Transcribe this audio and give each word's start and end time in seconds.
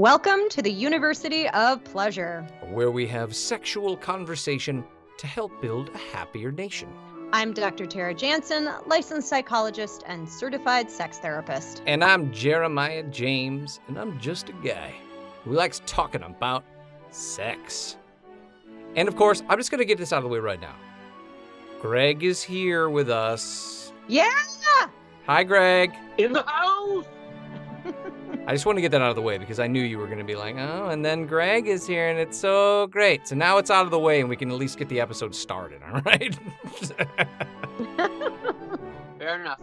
Welcome 0.00 0.48
to 0.48 0.62
the 0.62 0.72
University 0.72 1.46
of 1.50 1.84
Pleasure. 1.84 2.48
where 2.70 2.90
we 2.90 3.06
have 3.08 3.36
sexual 3.36 3.98
conversation 3.98 4.82
to 5.18 5.26
help 5.26 5.60
build 5.60 5.90
a 5.90 5.98
happier 5.98 6.50
nation. 6.50 6.88
I'm 7.34 7.52
Dr. 7.52 7.84
Tara 7.84 8.14
Jansen, 8.14 8.70
licensed 8.86 9.28
psychologist 9.28 10.02
and 10.06 10.26
certified 10.26 10.90
sex 10.90 11.18
therapist. 11.18 11.82
And 11.84 12.02
I'm 12.02 12.32
Jeremiah 12.32 13.02
James, 13.02 13.78
and 13.88 13.98
I'm 13.98 14.18
just 14.18 14.48
a 14.48 14.54
guy 14.64 14.94
who 15.44 15.52
likes 15.52 15.82
talking 15.84 16.22
about 16.22 16.64
sex. 17.10 17.98
And 18.96 19.06
of 19.06 19.16
course, 19.16 19.42
I'm 19.50 19.58
just 19.58 19.70
going 19.70 19.80
to 19.80 19.84
get 19.84 19.98
this 19.98 20.14
out 20.14 20.20
of 20.20 20.24
the 20.24 20.30
way 20.30 20.38
right 20.38 20.62
now. 20.62 20.76
Greg 21.78 22.22
is 22.22 22.42
here 22.42 22.88
with 22.88 23.10
us. 23.10 23.92
Yeah! 24.08 24.32
Hi, 25.26 25.44
Greg. 25.44 25.92
in 26.16 26.32
the 26.32 26.42
house. 26.44 27.04
I 28.50 28.52
just 28.52 28.66
want 28.66 28.78
to 28.78 28.82
get 28.82 28.90
that 28.90 29.00
out 29.00 29.10
of 29.10 29.14
the 29.14 29.22
way 29.22 29.38
because 29.38 29.60
I 29.60 29.68
knew 29.68 29.80
you 29.80 29.96
were 29.96 30.06
going 30.06 30.18
to 30.18 30.24
be 30.24 30.34
like, 30.34 30.56
oh, 30.58 30.88
and 30.88 31.04
then 31.04 31.24
Greg 31.24 31.68
is 31.68 31.86
here, 31.86 32.08
and 32.08 32.18
it's 32.18 32.36
so 32.36 32.88
great. 32.88 33.28
So 33.28 33.36
now 33.36 33.58
it's 33.58 33.70
out 33.70 33.84
of 33.84 33.92
the 33.92 33.98
way, 34.00 34.18
and 34.18 34.28
we 34.28 34.34
can 34.34 34.50
at 34.50 34.56
least 34.56 34.76
get 34.76 34.88
the 34.88 35.00
episode 35.00 35.36
started, 35.36 35.80
all 35.94 36.00
right? 36.00 36.36
Fair 39.20 39.40
enough. 39.40 39.60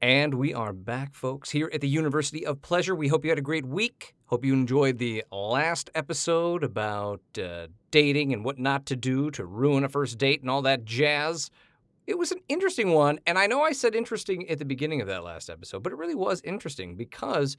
And 0.00 0.32
we 0.32 0.54
are 0.54 0.72
back, 0.72 1.14
folks, 1.14 1.50
here 1.50 1.68
at 1.74 1.82
the 1.82 1.88
University 1.88 2.46
of 2.46 2.62
Pleasure. 2.62 2.94
We 2.94 3.08
hope 3.08 3.24
you 3.26 3.30
had 3.30 3.38
a 3.38 3.42
great 3.42 3.66
week. 3.66 4.14
Hope 4.28 4.46
you 4.46 4.54
enjoyed 4.54 4.96
the 4.96 5.24
last 5.30 5.90
episode 5.94 6.64
about 6.64 7.20
uh, 7.36 7.66
dating 7.90 8.32
and 8.32 8.44
what 8.44 8.58
not 8.58 8.86
to 8.86 8.96
do 8.96 9.30
to 9.32 9.44
ruin 9.44 9.84
a 9.84 9.88
first 9.88 10.18
date 10.18 10.40
and 10.40 10.50
all 10.50 10.62
that 10.62 10.84
jazz. 10.84 11.50
It 12.06 12.18
was 12.18 12.32
an 12.32 12.40
interesting 12.48 12.92
one. 12.92 13.20
And 13.26 13.38
I 13.38 13.46
know 13.46 13.62
I 13.62 13.72
said 13.72 13.94
interesting 13.94 14.48
at 14.48 14.58
the 14.58 14.64
beginning 14.64 15.00
of 15.00 15.06
that 15.08 15.24
last 15.24 15.50
episode, 15.50 15.82
but 15.82 15.92
it 15.92 15.96
really 15.96 16.14
was 16.14 16.40
interesting 16.42 16.96
because 16.96 17.56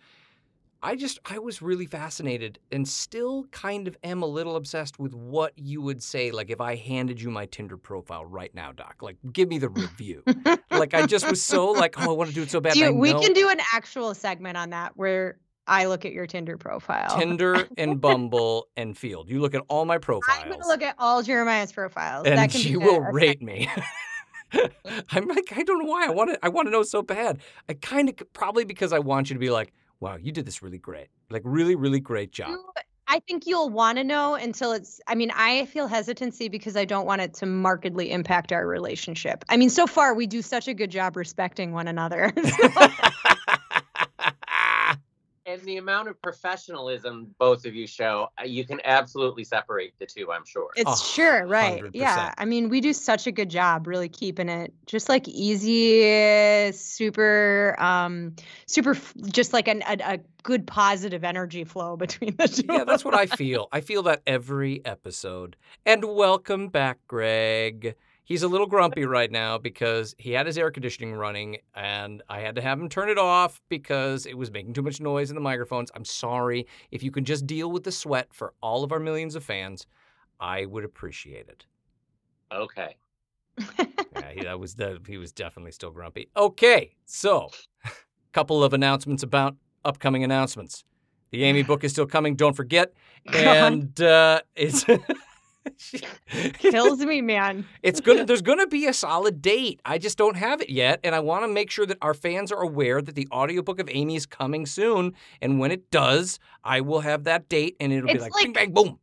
I 0.81 0.95
just, 0.95 1.19
I 1.25 1.39
was 1.39 1.61
really 1.61 1.85
fascinated 1.85 2.57
and 2.71 2.87
still 2.87 3.43
kind 3.51 3.87
of 3.87 3.97
am 4.03 4.23
a 4.23 4.25
little 4.25 4.55
obsessed 4.55 4.97
with 4.97 5.13
what 5.13 5.51
you 5.57 5.81
would 5.81 6.01
say, 6.01 6.31
like 6.31 6.49
if 6.49 6.61
I 6.61 6.77
handed 6.77 7.21
you 7.21 7.29
my 7.29 7.47
Tinder 7.47 7.75
profile 7.77 8.25
right 8.25 8.53
now, 8.55 8.71
Doc. 8.71 9.01
Like, 9.01 9.17
give 9.33 9.49
me 9.49 9.57
the 9.59 9.67
review. 9.69 10.23
like, 10.71 10.93
I 10.93 11.05
just 11.05 11.29
was 11.29 11.43
so 11.43 11.71
like, 11.71 11.99
oh, 11.99 12.09
I 12.09 12.13
want 12.13 12.29
to 12.29 12.35
do 12.35 12.43
it 12.43 12.49
so 12.49 12.61
bad. 12.61 12.73
Do 12.75 12.79
you- 12.79 12.93
we 12.93 13.11
can 13.11 13.33
do 13.33 13.49
an 13.49 13.59
actual 13.73 14.13
segment 14.15 14.57
on 14.57 14.69
that 14.69 14.93
where 14.95 15.37
I 15.69 15.85
look 15.85 16.03
at 16.03 16.11
your 16.11 16.25
Tinder 16.27 16.57
profile. 16.57 17.17
Tinder 17.17 17.67
and 17.77 18.01
Bumble 18.01 18.67
and 18.75 18.95
Feeld. 18.95 19.29
You 19.29 19.39
look 19.39 19.53
at 19.53 19.61
all 19.69 19.85
my 19.85 19.99
profiles, 19.99 20.39
I'm 20.41 20.49
going 20.49 20.61
to 20.61 20.67
look 20.67 20.81
at 20.81 20.95
all 20.97 21.21
Jeremiah's 21.23 21.71
profiles. 21.71 22.25
and 22.25 22.37
that 22.37 22.49
can 22.51 22.59
she 22.59 22.75
will 22.75 22.99
rate 22.99 23.41
me. 23.41 23.69
I'm 25.11 25.27
like, 25.27 25.53
I 25.55 25.61
don't 25.63 25.79
know 25.83 25.89
why. 25.89 26.07
I 26.07 26.09
want 26.09 26.31
to. 26.31 26.39
I 26.43 26.49
want 26.49 26.65
to 26.67 26.71
know 26.71 26.81
so 26.83 27.03
bad. 27.03 27.37
I 27.69 27.75
kind 27.75 28.09
of 28.09 28.15
probably 28.33 28.65
because 28.65 28.91
I 28.91 28.99
want 28.99 29.29
you 29.29 29.35
to 29.35 29.39
be 29.39 29.51
like, 29.51 29.71
wow, 29.99 30.15
you 30.15 30.31
did 30.31 30.45
this 30.47 30.63
really 30.63 30.79
great. 30.79 31.07
Like, 31.29 31.43
really, 31.45 31.75
really 31.75 31.99
great 31.99 32.31
job. 32.31 32.49
You- 32.49 32.63
I 33.11 33.19
think 33.27 33.47
you'll 33.47 33.71
want 33.71 33.97
to 33.97 34.03
know 34.03 34.35
until 34.35 34.71
it's. 34.71 35.01
I 35.07 35.15
mean, 35.15 35.31
I 35.35 35.65
feel 35.65 35.87
hesitancy 35.87 36.47
because 36.47 36.75
I 36.77 36.85
don't 36.85 37.07
want 37.07 37.21
it 37.21 37.33
to 37.35 37.47
markedly 37.47 38.11
impact 38.11 38.51
our 38.51 38.67
relationship. 38.67 39.43
I 39.49 39.57
mean, 39.57 39.71
so 39.71 39.87
far 39.87 40.13
we 40.13 40.27
do 40.27 40.43
such 40.43 40.67
a 40.67 40.75
good 40.75 40.91
job 40.91 41.15
respecting 41.17 41.71
one 41.71 41.87
another. 41.87 42.31
And 45.49 45.59
the 45.63 45.77
amount 45.77 46.07
of 46.09 46.21
professionalism 46.21 47.33
both 47.39 47.65
of 47.65 47.73
you 47.73 47.87
show, 47.87 48.27
uh, 48.39 48.45
you 48.45 48.63
can 48.65 48.79
absolutely 48.83 49.43
separate 49.43 49.93
the 49.97 50.05
two, 50.05 50.31
I'm 50.31 50.45
sure. 50.45 50.69
It's 50.75 51.01
A 51.01 51.03
sure, 51.03 51.47
right. 51.47 51.79
hundred 51.79 51.95
Yeah. 51.95 52.35
I 52.37 52.45
mean, 52.45 52.69
we 52.69 52.81
do 52.81 52.93
such 52.93 53.25
a 53.25 53.31
good 53.31 53.49
job 53.49 53.87
really 53.87 54.09
keeping 54.09 54.47
it 54.47 54.71
just 54.85 55.09
like 55.09 55.27
easy, 55.27 56.71
super, 56.71 57.75
um, 57.79 58.35
super, 58.67 58.95
just 59.31 59.51
like 59.51 59.67
an, 59.67 59.81
a, 59.87 59.97
a 60.03 60.19
good 60.43 60.67
positive 60.67 61.23
energy 61.23 61.63
flow 61.63 61.97
between 61.97 62.35
the 62.35 62.47
two. 62.47 62.65
yeah, 62.69 62.83
that's 62.83 63.03
what 63.03 63.15
I 63.15 63.25
feel. 63.25 63.69
I 63.71 63.81
feel 63.81 64.03
that 64.03 64.21
every 64.27 64.85
episode. 64.85 65.55
And 65.83 66.05
welcome 66.05 66.67
back, 66.67 66.99
Greg. 67.07 67.95
He's 68.29 68.43
a 68.43 68.47
little 68.47 68.67
grumpy 68.67 69.05
right 69.05 69.31
now 69.31 69.57
because 69.57 70.13
he 70.19 70.33
had 70.33 70.45
his 70.45 70.55
air 70.55 70.69
conditioning 70.69 71.15
running 71.15 71.57
and 71.73 72.21
I 72.29 72.41
had 72.41 72.53
to 72.57 72.61
have 72.61 72.79
him 72.79 72.87
turn 72.87 73.09
it 73.09 73.17
off 73.17 73.59
because 73.69 74.27
it 74.27 74.37
was 74.37 74.51
making 74.51 74.73
too 74.73 74.83
much 74.83 75.01
noise 75.01 75.31
in 75.31 75.35
the 75.35 75.41
microphones. 75.41 75.89
I'm 75.95 76.05
sorry. 76.05 76.67
If 76.91 77.01
you 77.01 77.09
can 77.09 77.25
just 77.25 77.47
deal 77.47 77.71
with 77.71 77.85
the 77.85 77.91
sweat 77.91 78.27
for 78.31 78.53
all 78.61 78.83
of 78.83 78.91
our 78.91 78.99
millions 78.99 79.33
of 79.33 79.43
fans, 79.43 79.87
I 80.39 80.67
would 80.67 80.85
appreciate 80.85 81.47
it. 81.49 81.65
Okay. 82.51 82.97
Yeah, 83.57 84.31
he, 84.31 84.43
that 84.43 84.59
was 84.59 84.75
the, 84.75 85.01
he 85.07 85.17
was 85.17 85.31
definitely 85.31 85.71
still 85.71 85.89
grumpy. 85.89 86.29
Okay, 86.37 86.95
so 87.05 87.49
couple 88.31 88.63
of 88.63 88.73
announcements 88.73 89.23
about 89.23 89.55
upcoming 89.83 90.23
announcements. 90.23 90.83
The 91.31 91.45
Amy 91.45 91.63
book 91.69 91.83
is 91.83 91.93
still 91.93 92.05
coming. 92.05 92.35
Don't 92.35 92.55
forget, 92.55 92.93
and 93.33 93.99
uh, 93.99 94.41
it's 94.55 94.85
Kills 96.53 96.99
me, 96.99 97.21
man. 97.21 97.65
it's 97.83 98.01
gonna 98.01 98.25
there's 98.27 98.41
gonna 98.41 98.67
be 98.67 98.87
a 98.87 98.93
solid 98.93 99.41
date. 99.41 99.81
I 99.85 99.97
just 99.97 100.17
don't 100.17 100.35
have 100.37 100.61
it 100.61 100.69
yet, 100.69 100.99
and 101.03 101.13
I 101.15 101.19
want 101.19 101.43
to 101.43 101.47
make 101.47 101.71
sure 101.71 101.85
that 101.85 101.97
our 102.01 102.13
fans 102.13 102.51
are 102.51 102.61
aware 102.61 103.01
that 103.01 103.15
the 103.15 103.27
audiobook 103.31 103.79
of 103.79 103.89
Amy 103.91 104.15
is 104.15 104.25
coming 104.25 104.65
soon. 104.65 105.13
And 105.41 105.59
when 105.59 105.71
it 105.71 105.89
does, 105.91 106.39
I 106.63 106.81
will 106.81 107.01
have 107.01 107.23
that 107.25 107.49
date, 107.49 107.75
and 107.79 107.91
it'll 107.93 108.07
be 108.07 108.19
like, 108.19 108.33
like- 108.33 108.43
bing 108.43 108.53
bang 108.53 108.71
boom. 108.73 108.99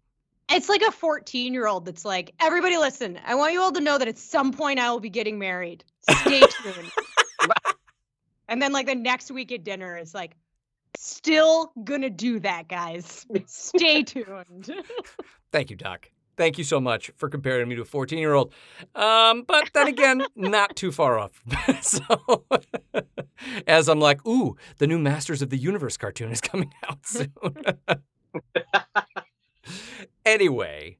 It's 0.49 0.69
like 0.69 0.83
a 0.83 0.93
14 0.93 1.53
year 1.53 1.67
old 1.67 1.85
that's 1.87 2.05
like, 2.05 2.33
everybody 2.39 2.77
listen, 2.79 3.19
I 3.27 3.35
want 3.35 3.53
you 3.53 3.61
all 3.61 3.73
to 3.73 3.81
know 3.81 3.99
that 3.99 4.07
at 4.07 4.17
some 4.17 4.53
point 4.53 4.79
I 4.79 4.91
will 4.93 5.01
be 5.01 5.11
getting 5.11 5.41
married. 5.41 5.83
Stay 6.09 6.41
tuned. 6.41 6.93
and 8.49 8.63
then, 8.63 8.73
like, 8.73 8.87
the 8.87 8.95
next 8.95 9.33
week 9.33 9.51
at 9.51 9.65
dinner, 9.65 9.97
it's 9.97 10.15
like, 10.15 10.37
still 10.97 11.73
gonna 11.83 12.11
do 12.11 12.39
that, 12.41 12.69
guys. 12.69 13.27
Stay 13.47 14.05
tuned. 14.05 14.71
Thank 15.51 15.71
you, 15.71 15.77
Doc. 15.77 16.09
Thank 16.37 16.59
you 16.59 16.65
so 16.65 16.81
much 16.81 17.11
for 17.17 17.29
comparing 17.29 17.69
me 17.69 17.77
to 17.77 17.83
a 17.83 17.87
14 17.87 18.19
year 18.19 18.35
old. 18.35 18.53
Um, 18.95 19.45
but 19.47 19.71
then 19.73 19.89
again, 19.89 20.27
not 20.37 20.77
too 20.77 20.93
far 20.93 21.19
off. 21.19 21.43
so, 21.83 22.45
as 23.67 23.89
I'm 23.89 24.01
like, 24.01 24.27
ooh, 24.27 24.57
the 24.79 24.87
new 24.87 24.99
Masters 24.99 25.41
of 25.41 25.51
the 25.51 25.57
Universe 25.57 25.97
cartoon 25.97 26.31
is 26.31 26.41
coming 26.41 26.73
out 26.89 27.07
soon. 27.07 27.33
anyway, 30.25 30.99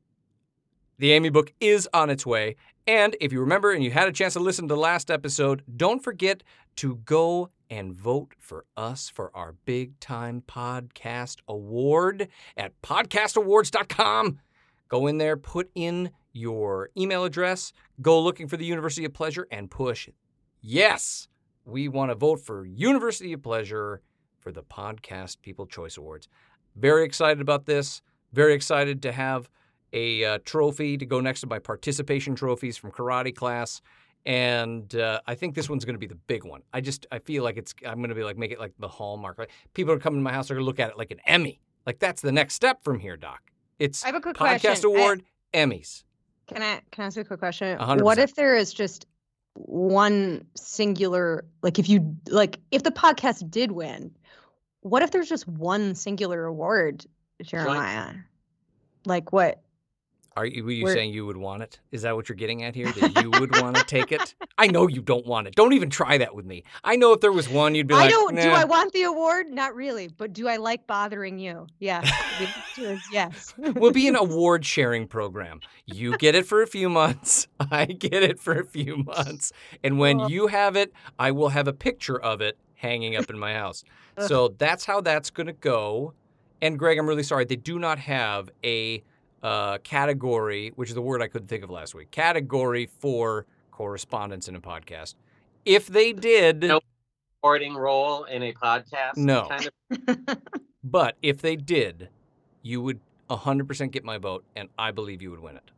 the 0.99 1.13
Amy 1.13 1.29
book 1.29 1.53
is 1.61 1.89
on 1.93 2.09
its 2.09 2.25
way. 2.25 2.57
And 2.87 3.17
if 3.21 3.33
you 3.33 3.41
remember 3.41 3.73
and 3.73 3.83
you 3.85 3.91
had 3.91 4.09
a 4.09 4.13
chance 4.13 4.35
to 4.35 4.41
listen 4.41 4.69
to 4.69 4.75
the 4.75 4.81
last 4.81 5.11
episode, 5.11 5.63
don't 5.77 6.03
forget 6.03 6.43
to 6.77 6.97
go 7.05 7.51
and 7.69 7.93
vote 7.93 8.35
for 8.39 8.65
us 8.77 9.09
for 9.09 9.31
our 9.35 9.55
big 9.65 9.99
time 9.99 10.43
podcast 10.47 11.39
award 11.49 12.29
at 12.57 12.81
podcastawards.com. 12.83 14.39
Go 14.89 15.07
in 15.07 15.19
there, 15.19 15.37
put 15.37 15.71
in 15.75 16.11
your 16.33 16.91
email 16.97 17.25
address, 17.25 17.73
go 18.03 18.21
looking 18.21 18.47
for 18.47 18.57
the 18.57 18.65
University 18.65 19.05
of 19.05 19.13
Pleasure, 19.13 19.47
and 19.51 19.71
push 19.71 20.09
yes. 20.61 21.29
We 21.65 21.89
want 21.89 22.11
to 22.11 22.15
vote 22.15 22.41
for 22.41 22.65
University 22.65 23.33
of 23.33 23.43
Pleasure 23.43 24.01
for 24.39 24.53
the 24.53 24.63
Podcast 24.63 25.43
People 25.43 25.67
Choice 25.67 25.97
Awards. 25.97 26.29
Very 26.77 27.05
excited 27.05 27.41
about 27.41 27.67
this. 27.67 28.03
Very 28.33 28.55
excited 28.55 29.03
to 29.03 29.13
have 29.13 29.49
a 29.93 30.25
uh, 30.25 30.39
trophy 30.45 30.97
to 30.97 31.07
go 31.07 31.21
next 31.21 31.41
to 31.41 31.47
my 31.47 31.59
participation 31.59 32.35
trophies 32.35 32.77
from 32.77 32.91
karate 32.93 33.35
class. 33.35 33.81
And 34.25 34.95
uh, 34.97 35.21
I 35.27 35.35
think 35.35 35.55
this 35.55 35.71
one's 35.71 35.85
going 35.85 35.95
to 35.95 36.01
be 36.01 36.07
the 36.07 36.17
big 36.27 36.45
one. 36.45 36.63
I 36.73 36.81
just 36.81 37.07
I 37.13 37.21
feel 37.21 37.45
like 37.45 37.57
it's 37.57 37.75
I'm 37.87 37.99
going 37.99 38.09
to 38.09 38.15
be 38.15 38.25
like 38.25 38.37
make 38.37 38.51
it 38.51 38.59
like 38.61 38.75
the 38.79 38.89
hallmark. 38.89 39.39
Like 39.39 39.51
people 39.75 39.95
are 39.95 39.99
coming 39.99 40.21
to 40.21 40.25
my 40.25 40.33
house, 40.33 40.49
they're 40.49 40.57
going 40.57 40.65
to 40.65 40.67
look 40.67 40.81
at 40.81 40.91
it 40.91 40.99
like 40.99 41.13
an 41.13 41.21
Emmy. 41.27 41.61
Like 41.87 42.01
that's 42.01 42.23
the 42.23 42.33
next 42.33 42.55
step 42.55 42.83
from 42.83 42.99
here, 42.99 43.17
Doc. 43.17 43.41
It's 43.79 44.05
I 44.05 44.09
have 44.09 44.17
a 44.17 44.21
quick 44.21 44.37
podcast 44.37 44.61
question. 44.61 44.91
I- 44.91 45.01
award, 45.01 45.23
Emmys. 45.55 46.03
Can 46.47 46.63
I 46.63 46.81
can 46.91 47.03
I 47.03 47.07
ask 47.07 47.17
you 47.17 47.23
a 47.23 47.25
quick 47.25 47.41
question? 47.41 47.77
A 47.79 47.85
hundred 47.85 48.05
What 48.05 48.19
if 48.19 48.35
there 48.35 48.55
is 48.55 48.73
just 48.73 49.07
one 49.55 50.47
singular 50.55 51.45
like 51.63 51.79
if 51.79 51.89
you 51.89 52.17
like 52.29 52.59
if 52.71 52.83
the 52.83 52.91
podcast 52.91 53.51
did 53.51 53.73
win, 53.73 54.13
what 54.81 55.03
if 55.03 55.11
there's 55.11 55.29
just 55.29 55.49
one 55.49 55.95
singular 55.95 56.45
award, 56.45 57.05
Jeremiah? 57.43 58.15
Like 59.05 59.33
what? 59.33 59.61
Are 60.37 60.45
you, 60.45 60.65
were 60.65 60.71
you 60.71 60.85
We're- 60.85 60.95
saying 60.95 61.15
you 61.15 61.25
would 61.25 61.37
want 61.39 61.63
it? 61.63 61.81
Is 61.93 62.03
that 62.03 62.15
what 62.15 62.29
you're 62.29 62.37
getting 62.37 62.63
at 62.63 62.75
here? 62.75 62.93
That 62.93 63.23
you 63.23 63.31
would 63.31 63.59
want 63.61 63.77
to 63.77 63.85
take 63.85 64.13
it? 64.13 64.35
I 64.59 64.67
know 64.67 64.87
you 64.87 65.01
don't 65.01 65.27
want 65.27 65.47
it. 65.49 65.55
Don't 65.55 65.73
even 65.73 65.89
try 65.89 66.19
that 66.19 66.35
with 66.35 66.45
me. 66.45 66.63
I 66.85 66.97
know 66.97 67.13
if 67.15 67.21
there 67.21 67.33
was 67.33 67.49
one, 67.49 67.75
you'd 67.75 67.87
be 67.87 67.95
I 67.95 67.99
like, 67.99 68.11
don't. 68.11 68.35
Do 68.37 68.43
I 68.51 68.65
want 68.65 68.93
the 68.93 69.03
award? 69.05 69.49
Not 69.49 69.75
really. 69.75 70.09
But 70.09 70.35
do 70.35 70.47
I 70.47 70.57
like 70.57 70.87
bothering 70.87 71.39
you? 71.39 71.67
Yeah. 71.79 72.03
The 72.03 72.49
answer 72.49 72.93
is 72.95 73.01
yes. 73.11 73.55
We'll 73.77 73.93
be 73.93 74.09
an 74.09 74.17
award 74.17 74.65
sharing 74.67 75.07
program. 75.09 75.61
You 75.87 76.17
get 76.19 76.35
it 76.35 76.47
for 76.47 76.61
a 76.63 76.67
few 76.67 76.89
months. 76.91 77.49
I 77.61 77.87
get 77.87 78.23
it 78.23 78.39
for 78.39 78.53
a 78.59 78.65
few 78.65 78.99
months. 78.99 79.53
And 79.83 79.99
when 79.99 80.21
Oh. 80.21 80.29
you 80.29 80.49
have 80.49 80.77
it, 80.77 80.93
I 81.19 81.31
will 81.31 81.49
have 81.49 81.67
a 81.67 81.73
picture 81.73 82.21
of 82.21 82.41
it 82.43 82.59
hanging 82.75 83.17
up 83.17 83.31
in 83.31 83.39
my 83.39 83.55
house. 83.55 83.85
So 84.27 84.55
that's 84.59 84.85
how 84.85 85.01
that's 85.01 85.31
going 85.31 85.47
to 85.47 85.53
go. 85.55 86.13
And 86.63 86.79
Greg, 86.79 86.99
I'm 86.99 87.07
really 87.07 87.23
sorry. 87.23 87.45
They 87.47 87.57
do 87.57 87.79
not 87.79 87.99
have 87.99 88.51
a 88.65 89.03
uh, 89.43 89.79
category, 89.79 90.73
which 90.77 90.89
is 90.89 90.95
the 90.95 91.03
word 91.03 91.23
I 91.23 91.29
couldn't 91.29 91.49
think 91.49 91.63
of 91.65 91.71
last 91.71 91.95
week, 91.95 92.11
category 92.11 92.87
for 93.01 93.47
correspondence 93.71 94.49
in 94.49 94.57
a 94.57 94.61
podcast. 94.61 95.15
If 95.65 95.87
they 95.89 96.13
did, 96.13 96.61
Nope. 96.63 96.83
Recording 97.43 97.75
role 97.77 98.25
in 98.25 98.43
a 98.43 98.53
podcast. 98.55 99.17
No. 99.19 99.47
Kind 99.49 99.71
of, 99.91 100.39
but 100.85 101.17
if 101.23 101.41
they 101.43 101.55
did, 101.55 102.09
you 102.63 102.81
would 102.83 102.99
100% 103.31 103.91
get 103.93 104.05
my 104.05 104.19
vote, 104.19 104.45
and 104.57 104.69
I 104.79 104.91
believe 104.91 105.23
you 105.23 105.31
would 105.31 105.41
win 105.41 105.57
it. 105.57 105.71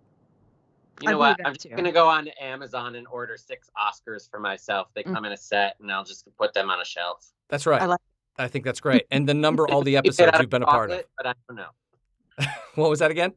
you 1.03 1.09
I 1.09 1.13
know 1.13 1.19
what? 1.19 1.37
I'm 1.45 1.53
just 1.55 1.69
gonna 1.71 1.93
go 1.93 2.09
on 2.09 2.25
to 2.25 2.43
Amazon 2.43 2.95
and 2.95 3.07
order 3.09 3.37
six 3.37 3.69
Oscars 3.77 4.31
for 4.31 4.41
myself. 4.41 4.89
They 4.95 5.03
Mm. 5.03 5.13
come 5.15 5.25
in 5.27 5.33
a 5.33 5.37
set, 5.37 5.77
and 5.81 5.91
I'll 5.93 6.05
just 6.05 6.27
put 6.39 6.55
them 6.55 6.71
on 6.71 6.81
a 6.81 6.85
shelf. 6.85 7.27
That's 7.49 7.67
right. 7.67 7.83
I 7.83 7.87
like- 7.87 8.01
I 8.39 8.47
think 8.49 8.65
that's 8.65 8.81
great. 8.81 9.05
And 9.11 9.29
the 9.29 9.35
number 9.35 9.69
all 9.69 9.83
the 9.83 9.97
episodes 9.99 10.33
out 10.33 10.41
you've 10.41 10.49
been 10.51 10.63
a 10.63 10.67
part 10.67 10.91
of. 10.91 10.97
chocolate, 10.99 11.11
But 11.17 11.27
I 11.27 11.33
don't 11.49 11.57
know. 11.57 12.47
What 12.77 12.89
was 12.91 13.01
that 13.01 13.11
again? 13.11 13.33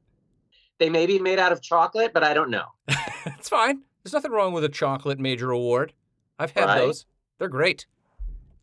They 0.81 0.89
may 0.89 1.05
be 1.05 1.19
made 1.19 1.37
out 1.37 1.51
of 1.51 1.61
chocolate, 1.61 2.11
but 2.11 2.23
I 2.23 2.33
don't 2.33 2.49
know. 2.49 2.65
it's 3.27 3.49
fine. 3.49 3.83
There's 4.03 4.13
nothing 4.13 4.31
wrong 4.31 4.51
with 4.51 4.63
a 4.63 4.69
chocolate 4.69 5.19
major 5.19 5.51
award. 5.51 5.93
I've 6.39 6.49
had 6.49 6.65
Right. 6.65 6.79
those. 6.79 7.05
They're 7.37 7.49
great. 7.49 7.85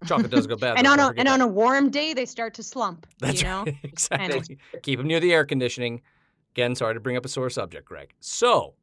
Chocolate 0.04 0.32
does 0.32 0.48
go 0.48 0.56
bad. 0.56 0.78
and 0.78 0.88
on 0.88 0.98
a 0.98 1.06
forget 1.06 1.20
and 1.20 1.28
on 1.28 1.40
a 1.40 1.46
warm 1.46 1.90
day, 1.90 2.14
they 2.14 2.24
start 2.26 2.54
to 2.54 2.64
slump. 2.64 3.06
That's 3.20 3.40
you 3.40 3.46
know. 3.46 3.62
right. 3.62 3.76
exactly. 3.84 4.58
Keep 4.82 4.98
them 4.98 5.06
near 5.06 5.20
the 5.20 5.32
air 5.32 5.44
conditioning. 5.44 6.02
Again, 6.56 6.74
sorry 6.74 6.94
to 6.94 6.98
bring 6.98 7.16
up 7.16 7.24
a 7.24 7.28
sore 7.28 7.50
subject, 7.50 7.86
Greg. 7.86 8.12
So 8.18 8.74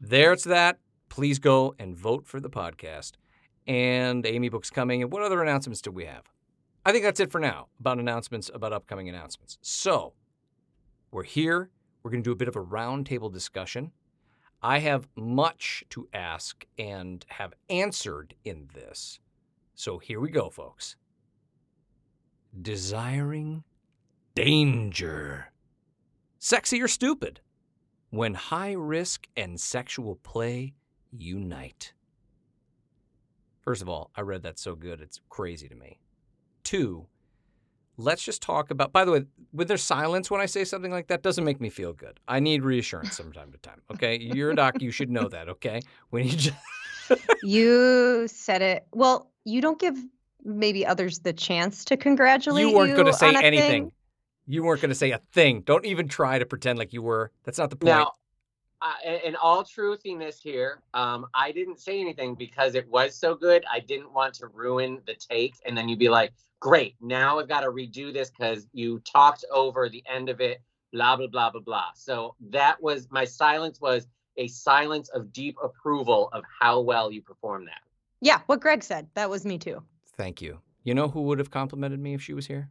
there's 0.00 0.44
that. 0.44 0.78
Please 1.10 1.38
go 1.38 1.74
and 1.78 1.94
vote 1.94 2.26
for 2.26 2.40
the 2.40 2.48
podcast. 2.48 3.12
And 3.66 4.24
Amy 4.24 4.48
Book's 4.48 4.70
coming. 4.70 5.02
And 5.02 5.12
what 5.12 5.22
other 5.22 5.42
announcements 5.42 5.82
do 5.82 5.90
we 5.90 6.06
have? 6.06 6.22
I 6.86 6.92
think 6.92 7.04
that's 7.04 7.20
it 7.20 7.30
for 7.30 7.38
now 7.38 7.68
about 7.80 7.98
announcements, 7.98 8.50
about 8.54 8.72
upcoming 8.72 9.10
announcements. 9.10 9.58
So 9.60 10.14
we're 11.10 11.24
here. 11.24 11.68
We're 12.02 12.10
going 12.10 12.22
to 12.22 12.28
do 12.28 12.32
a 12.32 12.36
bit 12.36 12.48
of 12.48 12.56
a 12.56 12.64
roundtable 12.64 13.32
discussion. 13.32 13.92
I 14.62 14.78
have 14.78 15.08
much 15.16 15.84
to 15.90 16.08
ask 16.12 16.66
and 16.78 17.24
have 17.28 17.54
answered 17.68 18.34
in 18.44 18.68
this. 18.74 19.18
So 19.74 19.98
here 19.98 20.20
we 20.20 20.30
go, 20.30 20.50
folks. 20.50 20.96
Desiring 22.60 23.64
danger. 24.34 25.52
Sexy 26.38 26.82
or 26.82 26.88
stupid? 26.88 27.40
When 28.10 28.34
high 28.34 28.72
risk 28.72 29.26
and 29.36 29.60
sexual 29.60 30.16
play 30.16 30.74
unite. 31.10 31.92
First 33.62 33.80
of 33.80 33.88
all, 33.88 34.10
I 34.16 34.22
read 34.22 34.42
that 34.42 34.58
so 34.58 34.74
good, 34.74 35.00
it's 35.00 35.20
crazy 35.28 35.68
to 35.68 35.74
me. 35.74 35.98
Two, 36.64 37.06
let's 37.96 38.22
just 38.22 38.42
talk 38.42 38.70
about, 38.70 38.92
by 38.92 39.04
the 39.04 39.12
way, 39.12 39.24
when 39.50 39.66
there's 39.66 39.82
silence 39.82 40.30
when 40.30 40.40
I 40.40 40.46
say 40.46 40.64
something 40.64 40.90
like 40.90 41.08
that, 41.08 41.22
doesn't 41.22 41.44
make 41.44 41.60
me 41.60 41.70
feel 41.70 41.92
good. 41.92 42.20
I 42.28 42.40
need 42.40 42.62
reassurance 42.62 43.16
from 43.16 43.32
time 43.32 43.52
to 43.52 43.58
time, 43.58 43.82
okay? 43.92 44.18
You're 44.18 44.50
a 44.50 44.56
doc, 44.56 44.80
you 44.80 44.90
should 44.90 45.10
know 45.10 45.28
that, 45.28 45.48
okay? 45.48 45.80
When 46.10 46.24
you 46.24 46.36
just, 46.36 46.56
You 47.42 48.26
said 48.28 48.62
it. 48.62 48.86
Well, 48.92 49.30
you 49.44 49.60
don't 49.60 49.78
give 49.78 49.96
maybe 50.44 50.86
others 50.86 51.20
the 51.20 51.32
chance 51.32 51.84
to 51.86 51.96
congratulate 51.96 52.66
you 52.66 52.74
weren't 52.74 52.94
going 52.94 53.06
to 53.06 53.12
say 53.12 53.34
anything. 53.34 53.70
thing. 53.70 53.92
You 54.46 54.64
weren't 54.64 54.80
going 54.80 54.90
to 54.90 54.94
say 54.94 55.12
a 55.12 55.20
thing. 55.32 55.62
Don't 55.62 55.84
even 55.84 56.08
try 56.08 56.38
to 56.38 56.46
pretend 56.46 56.78
like 56.78 56.92
you 56.92 57.02
were. 57.02 57.30
That's 57.44 57.58
not 57.58 57.70
the 57.70 57.76
point. 57.76 57.88
Now, 57.88 58.12
uh, 58.82 59.08
in 59.08 59.20
in 59.28 59.36
all 59.36 59.64
truthiness 59.64 60.40
here, 60.40 60.82
um, 60.94 61.26
I 61.34 61.52
didn't 61.52 61.78
say 61.78 62.00
anything 62.00 62.34
because 62.34 62.74
it 62.74 62.88
was 62.88 63.14
so 63.14 63.34
good. 63.34 63.64
I 63.72 63.80
didn't 63.80 64.12
want 64.12 64.34
to 64.34 64.48
ruin 64.48 65.00
the 65.06 65.14
take, 65.14 65.54
and 65.64 65.76
then 65.76 65.88
you'd 65.88 65.98
be 65.98 66.08
like, 66.08 66.32
"Great, 66.60 66.96
now 67.00 67.38
I've 67.38 67.48
got 67.48 67.60
to 67.60 67.70
redo 67.70 68.12
this 68.12 68.30
because 68.30 68.66
you 68.72 69.00
talked 69.00 69.44
over 69.52 69.88
the 69.88 70.02
end 70.06 70.28
of 70.28 70.40
it." 70.40 70.60
Blah 70.92 71.16
blah 71.16 71.28
blah 71.28 71.50
blah 71.50 71.60
blah. 71.60 71.90
So 71.94 72.34
that 72.50 72.82
was 72.82 73.08
my 73.10 73.24
silence 73.24 73.80
was 73.80 74.06
a 74.36 74.48
silence 74.48 75.08
of 75.10 75.32
deep 75.32 75.56
approval 75.62 76.28
of 76.32 76.44
how 76.60 76.80
well 76.80 77.10
you 77.10 77.22
performed 77.22 77.68
that. 77.68 77.80
Yeah, 78.20 78.40
what 78.46 78.60
Greg 78.60 78.82
said. 78.82 79.08
That 79.14 79.30
was 79.30 79.44
me 79.44 79.58
too. 79.58 79.82
Thank 80.16 80.42
you. 80.42 80.60
You 80.84 80.94
know 80.94 81.08
who 81.08 81.22
would 81.22 81.38
have 81.38 81.50
complimented 81.50 82.00
me 82.00 82.14
if 82.14 82.22
she 82.22 82.34
was 82.34 82.46
here? 82.46 82.68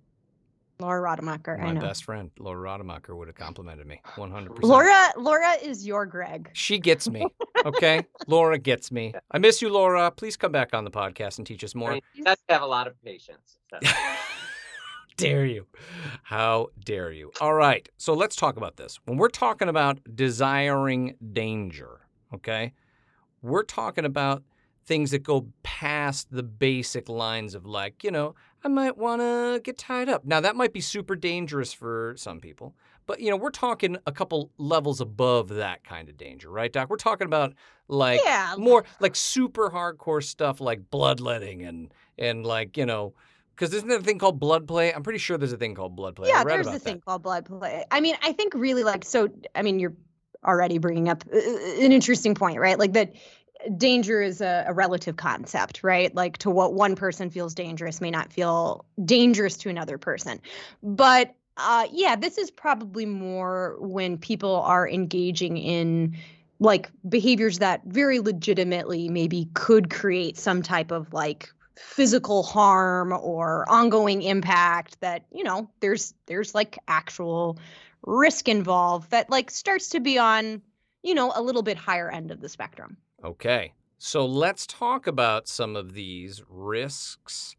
Laura 0.82 1.02
Rademacher. 1.02 1.58
My 1.58 1.68
I 1.70 1.72
know. 1.74 1.82
best 1.82 2.04
friend, 2.04 2.30
Laura 2.40 2.60
Rademacher, 2.60 3.16
would 3.16 3.28
have 3.28 3.36
complimented 3.36 3.88
me 3.88 4.02
100%. 4.16 4.64
Laura 4.64 5.14
Laura 5.18 5.54
is 5.64 5.86
your 5.86 6.06
Greg. 6.06 6.50
She 6.54 6.78
gets 6.80 7.10
me. 7.10 7.26
Okay? 7.64 8.08
Laura 8.26 8.58
gets 8.58 8.92
me. 8.92 9.14
I 9.30 9.38
miss 9.38 9.62
you, 9.62 9.70
Laura. 9.70 10.10
Please 10.10 10.36
come 10.36 10.52
back 10.52 10.74
on 10.74 10.84
the 10.84 10.90
podcast 10.90 11.38
and 11.38 11.46
teach 11.46 11.64
us 11.64 11.76
I 11.76 11.80
more. 11.80 11.92
mean, 11.92 12.02
you 12.16 12.24
have 12.26 12.40
to 12.48 12.54
have 12.54 12.64
a 12.64 12.66
lot 12.66 12.88
of 12.88 13.00
patience. 13.04 13.58
Dare 15.18 15.46
you? 15.46 15.68
How 16.24 16.70
dare 16.84 17.12
you? 17.12 17.32
All 17.40 17.54
right. 17.54 17.88
So 17.98 18.14
let's 18.16 18.36
talk 18.36 18.58
about 18.58 18.78
this. 18.78 19.00
When 19.06 19.18
we're 19.18 19.30
talking 19.30 19.70
about 19.70 20.00
desiring 20.16 21.16
danger, 21.34 22.02
okay, 22.34 22.74
we're 23.44 23.64
talking 23.64 24.06
about 24.06 24.42
things 24.88 25.12
that 25.12 25.22
go 25.22 25.48
past 25.62 26.28
the 26.32 26.42
basic 26.44 27.08
lines 27.08 27.54
of 27.54 27.66
like, 27.66 28.04
you 28.04 28.10
know, 28.10 28.34
I 28.64 28.68
might 28.68 28.98
want 28.98 29.22
to 29.22 29.60
get 29.64 29.78
tied 29.78 30.10
up. 30.10 30.26
Now, 30.26 30.40
that 30.42 30.56
might 30.56 30.74
be 30.74 30.82
super 30.82 31.16
dangerous 31.16 31.74
for 31.74 32.14
some 32.18 32.40
people, 32.40 32.76
but, 33.08 33.20
you 33.20 33.30
know, 33.30 33.38
we're 33.38 33.50
talking 33.50 33.98
a 34.06 34.12
couple 34.12 34.52
levels 34.58 35.02
above 35.02 35.50
that 35.50 35.84
kind 35.84 36.10
of 36.10 36.18
danger, 36.18 36.50
right, 36.50 36.72
Doc? 36.72 36.90
We're 36.90 36.98
talking 36.98 37.26
about 37.26 37.54
like 37.88 38.22
yeah. 38.24 38.56
more 38.58 38.86
like 39.00 39.16
super 39.16 39.70
hardcore 39.70 40.24
stuff 40.24 40.62
like 40.62 40.90
bloodletting 40.90 41.64
and 41.64 41.94
and 42.18 42.46
like 42.46 42.78
you 42.78 42.86
know 42.86 43.14
because 43.54 43.74
isn't 43.74 43.90
there 43.90 43.98
a 43.98 44.02
thing 44.02 44.18
called 44.18 44.40
blood 44.40 44.66
play 44.66 44.94
i'm 44.94 45.04
pretty 45.04 45.20
sure 45.20 45.38
there's 45.38 45.52
a 45.52 45.58
thing 45.58 45.76
called 45.76 45.94
blood 45.94 46.16
play 46.16 46.30
yeah, 46.30 46.42
there's 46.46 46.68
a 46.68 46.72
this 46.72 46.84
thing 46.84 47.02
called 47.02 47.22
blood 47.22 47.46
play. 47.46 47.84
I 47.92 48.00
mean, 48.00 48.16
I 48.24 48.32
think 48.32 48.54
really 48.54 48.84
like 48.84 49.04
so. 49.06 49.30
I 49.56 49.62
mean, 49.62 49.80
you're 49.80 49.94
already 50.46 50.78
bringing 50.78 51.10
up 51.10 51.24
uh, 51.34 51.38
an 51.38 51.92
interesting 51.92 52.36
point, 52.36 52.60
right? 52.60 52.80
Like 52.80 52.94
that 52.94 53.14
danger 53.78 54.22
is 54.22 54.42
a, 54.42 54.66
a 54.68 54.74
relative 54.74 55.18
concept, 55.18 55.84
right? 55.84 56.14
Like 56.14 56.38
to 56.40 56.50
what 56.50 56.74
one 56.74 56.96
person 56.96 57.30
feels 57.30 57.54
dangerous 57.54 58.02
may 58.02 58.12
not 58.12 58.32
feel 58.32 58.86
dangerous 59.04 59.58
to 59.58 59.70
another 59.70 59.98
person. 59.98 60.42
But 60.82 61.36
uh, 61.58 61.88
yeah, 61.92 62.16
this 62.16 62.38
is 62.38 62.50
probably 62.50 63.06
more 63.06 63.78
when 63.80 64.18
people 64.18 64.56
are 64.62 64.88
engaging 64.88 65.58
in 65.58 66.18
like 66.60 66.92
behaviors 67.08 67.60
that 67.60 67.82
very 67.86 68.20
legitimately 68.20 69.10
maybe 69.10 69.50
could 69.54 69.90
create 69.90 70.38
some 70.38 70.62
type 70.62 70.92
of 70.92 71.12
like 71.12 71.50
physical 71.76 72.44
harm 72.44 73.12
or 73.12 73.68
ongoing 73.68 74.22
impact 74.22 75.00
that 75.02 75.26
you 75.34 75.44
know 75.44 75.70
there's 75.80 76.14
there's 76.28 76.54
like 76.54 76.78
actual 76.88 77.58
risk 78.04 78.48
involved 78.48 79.10
that 79.10 79.30
like 79.30 79.50
starts 79.50 79.90
to 79.90 80.00
be 80.00 80.20
on 80.20 80.62
you 81.02 81.16
know 81.16 81.32
a 81.36 81.42
little 81.42 81.64
bit 81.64 81.78
higher 81.78 82.10
end 82.10 82.30
of 82.30 82.40
the 82.40 82.50
spectrum 82.50 82.96
okay 83.24 83.74
so 83.98 84.26
let's 84.26 84.66
talk 84.66 85.08
about 85.08 85.48
some 85.48 85.76
of 85.76 85.94
these 85.94 86.42
risks 86.50 87.56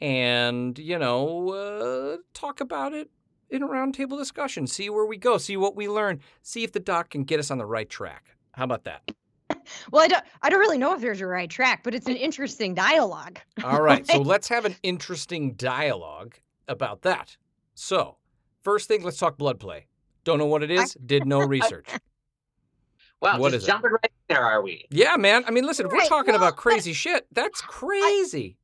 and 0.00 0.78
you 0.78 0.98
know 0.98 1.50
uh, 1.50 2.16
talk 2.34 2.60
about 2.60 2.92
it 2.92 3.10
in 3.50 3.62
a 3.62 3.68
roundtable 3.68 4.18
discussion 4.18 4.66
see 4.66 4.88
where 4.90 5.06
we 5.06 5.16
go 5.16 5.38
see 5.38 5.56
what 5.56 5.76
we 5.76 5.88
learn 5.88 6.20
see 6.42 6.64
if 6.64 6.72
the 6.72 6.80
doc 6.80 7.10
can 7.10 7.24
get 7.24 7.38
us 7.38 7.50
on 7.50 7.58
the 7.58 7.66
right 7.66 7.90
track 7.90 8.36
how 8.52 8.64
about 8.64 8.84
that 8.84 9.02
well 9.92 10.02
i 10.02 10.08
don't 10.08 10.24
i 10.42 10.48
don't 10.48 10.60
really 10.60 10.78
know 10.78 10.94
if 10.94 11.00
there's 11.00 11.20
a 11.20 11.26
right 11.26 11.50
track 11.50 11.82
but 11.84 11.94
it's 11.94 12.06
an 12.06 12.16
interesting 12.16 12.74
dialogue 12.74 13.38
All 13.64 13.82
right, 13.82 14.06
so 14.06 14.20
let's 14.20 14.48
have 14.48 14.64
an 14.64 14.74
interesting 14.82 15.54
dialogue 15.54 16.34
about 16.68 17.02
that. 17.02 17.36
So, 17.74 18.16
first 18.62 18.88
thing, 18.88 19.02
let's 19.02 19.18
talk 19.18 19.38
blood 19.38 19.60
play. 19.60 19.86
Don't 20.24 20.38
know 20.38 20.46
what 20.46 20.62
it 20.62 20.70
is, 20.70 20.96
did 21.06 21.26
no 21.26 21.38
research. 21.46 21.88
Well, 23.22 23.38
What 23.38 23.48
just 23.50 23.54
is 23.54 23.64
it? 23.64 23.68
jumping 23.68 23.92
right 23.92 24.04
in 24.04 24.34
there, 24.36 24.44
are 24.44 24.62
we? 24.62 24.90
Yeah, 24.90 25.16
man. 25.16 25.44
I 25.46 25.50
mean, 25.50 25.64
listen, 25.66 25.86
if 25.86 25.92
we're 25.92 26.00
Right, 26.00 26.08
talking 26.08 26.34
well, 26.34 26.36
about 26.36 26.56
crazy 26.56 26.92
shit, 26.92 27.26
that's 27.32 27.60
crazy. 27.66 28.58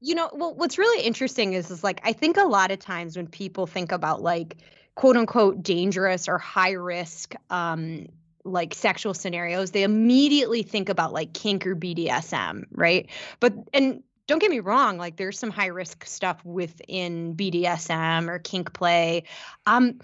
you 0.00 0.14
know 0.14 0.30
well 0.34 0.54
what's 0.54 0.78
really 0.78 1.02
interesting 1.04 1.54
is 1.54 1.70
is 1.70 1.82
like 1.84 2.00
i 2.04 2.12
think 2.12 2.36
a 2.36 2.42
lot 2.44 2.70
of 2.70 2.78
times 2.78 3.16
when 3.16 3.26
people 3.26 3.66
think 3.66 3.92
about 3.92 4.22
like 4.22 4.58
quote 4.96 5.16
unquote 5.16 5.62
dangerous 5.62 6.28
or 6.28 6.38
high 6.38 6.72
risk 6.72 7.34
um 7.50 8.06
like 8.44 8.74
sexual 8.74 9.14
scenarios 9.14 9.70
they 9.70 9.82
immediately 9.82 10.62
think 10.62 10.88
about 10.88 11.12
like 11.12 11.32
kink 11.32 11.66
or 11.66 11.74
bdsm 11.74 12.64
right 12.72 13.08
but 13.40 13.54
and 13.72 14.02
don't 14.26 14.38
get 14.40 14.50
me 14.50 14.60
wrong 14.60 14.98
like 14.98 15.16
there's 15.16 15.38
some 15.38 15.50
high 15.50 15.66
risk 15.66 16.04
stuff 16.06 16.44
within 16.44 17.34
bdsm 17.34 18.28
or 18.28 18.38
kink 18.38 18.72
play 18.74 19.24
um 19.66 19.98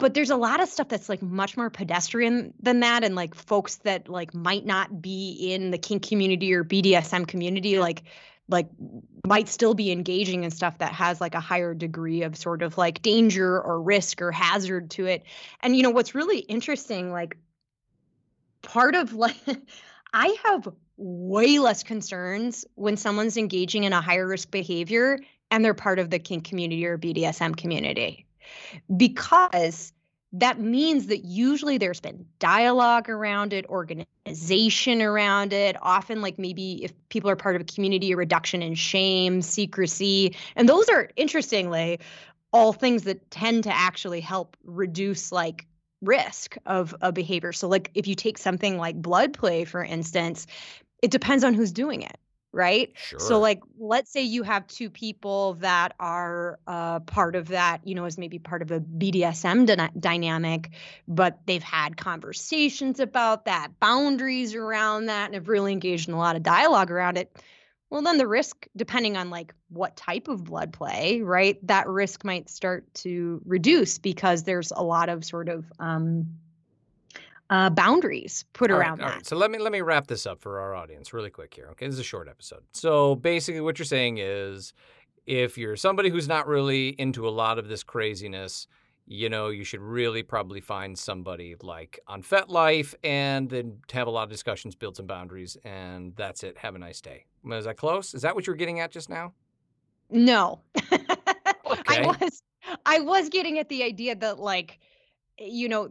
but 0.00 0.14
there's 0.14 0.30
a 0.30 0.36
lot 0.36 0.60
of 0.62 0.68
stuff 0.68 0.88
that's 0.88 1.08
like 1.08 1.22
much 1.22 1.56
more 1.56 1.70
pedestrian 1.70 2.52
than 2.60 2.80
that 2.80 3.04
and 3.04 3.14
like 3.14 3.34
folks 3.34 3.76
that 3.76 4.08
like 4.08 4.34
might 4.34 4.66
not 4.66 5.00
be 5.00 5.52
in 5.52 5.70
the 5.70 5.78
kink 5.78 6.08
community 6.08 6.52
or 6.52 6.64
BDSM 6.64 7.26
community 7.26 7.78
like 7.78 8.02
like 8.48 8.68
might 9.24 9.48
still 9.48 9.74
be 9.74 9.92
engaging 9.92 10.42
in 10.42 10.50
stuff 10.50 10.78
that 10.78 10.92
has 10.92 11.20
like 11.20 11.36
a 11.36 11.40
higher 11.40 11.72
degree 11.72 12.22
of 12.22 12.36
sort 12.36 12.62
of 12.62 12.76
like 12.76 13.00
danger 13.00 13.60
or 13.60 13.80
risk 13.80 14.20
or 14.20 14.32
hazard 14.32 14.90
to 14.90 15.06
it. 15.06 15.22
And 15.60 15.76
you 15.76 15.82
know 15.84 15.90
what's 15.90 16.14
really 16.14 16.40
interesting 16.40 17.12
like 17.12 17.36
part 18.62 18.94
of 18.94 19.12
like 19.12 19.36
I 20.12 20.36
have 20.44 20.68
way 20.96 21.60
less 21.60 21.84
concerns 21.84 22.64
when 22.74 22.96
someone's 22.96 23.36
engaging 23.36 23.84
in 23.84 23.92
a 23.92 24.00
higher 24.00 24.26
risk 24.26 24.50
behavior 24.50 25.20
and 25.50 25.64
they're 25.64 25.74
part 25.74 25.98
of 25.98 26.10
the 26.10 26.18
kink 26.18 26.44
community 26.44 26.84
or 26.84 26.98
BDSM 26.98 27.56
community 27.56 28.26
because 28.96 29.92
that 30.32 30.60
means 30.60 31.06
that 31.08 31.24
usually 31.24 31.76
there's 31.76 32.00
been 32.00 32.24
dialogue 32.38 33.08
around 33.08 33.52
it, 33.52 33.66
organization 33.66 35.02
around 35.02 35.52
it, 35.52 35.76
often 35.82 36.22
like 36.22 36.38
maybe 36.38 36.84
if 36.84 36.92
people 37.08 37.28
are 37.28 37.36
part 37.36 37.56
of 37.56 37.62
a 37.62 37.64
community, 37.64 38.12
a 38.12 38.16
reduction 38.16 38.62
in 38.62 38.74
shame, 38.74 39.42
secrecy. 39.42 40.36
And 40.54 40.68
those 40.68 40.88
are 40.88 41.08
interestingly 41.16 41.98
all 42.52 42.72
things 42.72 43.04
that 43.04 43.30
tend 43.30 43.64
to 43.64 43.74
actually 43.74 44.20
help 44.20 44.56
reduce 44.64 45.32
like 45.32 45.66
risk 46.00 46.56
of 46.64 46.94
a 47.00 47.10
behavior. 47.10 47.52
So 47.52 47.66
like 47.68 47.90
if 47.94 48.06
you 48.06 48.14
take 48.14 48.38
something 48.38 48.78
like 48.78 49.02
blood 49.02 49.32
play, 49.32 49.64
for 49.64 49.82
instance, 49.82 50.46
it 51.02 51.10
depends 51.10 51.42
on 51.42 51.54
who's 51.54 51.72
doing 51.72 52.02
it 52.02 52.19
right 52.52 52.92
Sure. 52.96 53.20
so 53.20 53.38
like 53.38 53.60
let's 53.78 54.10
say 54.10 54.22
you 54.22 54.42
have 54.42 54.66
two 54.66 54.90
people 54.90 55.54
that 55.54 55.94
are 56.00 56.58
uh, 56.66 57.00
part 57.00 57.36
of 57.36 57.48
that 57.48 57.86
you 57.86 57.94
know 57.94 58.04
as 58.04 58.18
maybe 58.18 58.38
part 58.38 58.62
of 58.62 58.70
a 58.70 58.80
bdsm 58.80 59.66
dyna- 59.66 59.92
dynamic 59.98 60.70
but 61.06 61.38
they've 61.46 61.62
had 61.62 61.96
conversations 61.96 62.98
about 63.00 63.44
that 63.44 63.78
boundaries 63.80 64.54
around 64.54 65.06
that 65.06 65.26
and 65.26 65.34
have 65.34 65.48
really 65.48 65.72
engaged 65.72 66.08
in 66.08 66.14
a 66.14 66.18
lot 66.18 66.36
of 66.36 66.42
dialogue 66.42 66.90
around 66.90 67.16
it 67.16 67.30
well 67.88 68.02
then 68.02 68.18
the 68.18 68.26
risk 68.26 68.66
depending 68.76 69.16
on 69.16 69.30
like 69.30 69.54
what 69.68 69.96
type 69.96 70.26
of 70.28 70.42
blood 70.44 70.72
play 70.72 71.20
right 71.22 71.64
that 71.66 71.86
risk 71.88 72.24
might 72.24 72.48
start 72.50 72.92
to 72.94 73.40
reduce 73.44 73.98
because 73.98 74.42
there's 74.42 74.72
a 74.72 74.82
lot 74.82 75.08
of 75.08 75.24
sort 75.24 75.48
of 75.48 75.70
um, 75.78 76.26
uh, 77.50 77.68
boundaries 77.68 78.44
put 78.52 78.70
All 78.70 78.78
right, 78.78 78.86
around 78.86 79.00
all 79.00 79.08
that 79.08 79.14
right. 79.16 79.26
So 79.26 79.36
let 79.36 79.50
me 79.50 79.58
let 79.58 79.72
me 79.72 79.82
wrap 79.82 80.06
this 80.06 80.24
up 80.26 80.40
for 80.40 80.60
our 80.60 80.74
audience 80.74 81.12
really 81.12 81.30
quick 81.30 81.52
here. 81.52 81.68
Okay, 81.72 81.86
this 81.86 81.94
is 81.94 82.00
a 82.00 82.04
short 82.04 82.28
episode. 82.28 82.62
So 82.72 83.16
basically, 83.16 83.60
what 83.60 83.78
you're 83.78 83.86
saying 83.86 84.18
is, 84.18 84.72
if 85.26 85.58
you're 85.58 85.76
somebody 85.76 86.08
who's 86.08 86.28
not 86.28 86.46
really 86.46 86.90
into 86.90 87.28
a 87.28 87.30
lot 87.30 87.58
of 87.58 87.68
this 87.68 87.82
craziness, 87.82 88.66
you 89.06 89.28
know, 89.28 89.48
you 89.48 89.64
should 89.64 89.80
really 89.80 90.22
probably 90.22 90.60
find 90.60 90.98
somebody 90.98 91.56
like 91.62 91.98
on 92.06 92.22
FetLife 92.22 92.94
and 93.02 93.50
then 93.50 93.78
have 93.92 94.06
a 94.06 94.10
lot 94.10 94.22
of 94.22 94.30
discussions, 94.30 94.74
build 94.76 94.96
some 94.96 95.06
boundaries, 95.06 95.56
and 95.64 96.14
that's 96.16 96.44
it. 96.44 96.56
Have 96.58 96.76
a 96.76 96.78
nice 96.78 97.00
day. 97.00 97.26
Was 97.42 97.64
that 97.64 97.76
close? 97.76 98.14
Is 98.14 98.22
that 98.22 98.34
what 98.34 98.46
you 98.46 98.52
were 98.52 98.56
getting 98.56 98.80
at 98.80 98.92
just 98.92 99.10
now? 99.10 99.34
No. 100.08 100.60
Okay. 101.70 102.02
I 102.02 102.06
was 102.06 102.42
I 102.84 103.00
was 103.00 103.28
getting 103.28 103.58
at 103.58 103.68
the 103.68 103.84
idea 103.84 104.16
that 104.16 104.38
like 104.38 104.78
you 105.38 105.68
know 105.68 105.88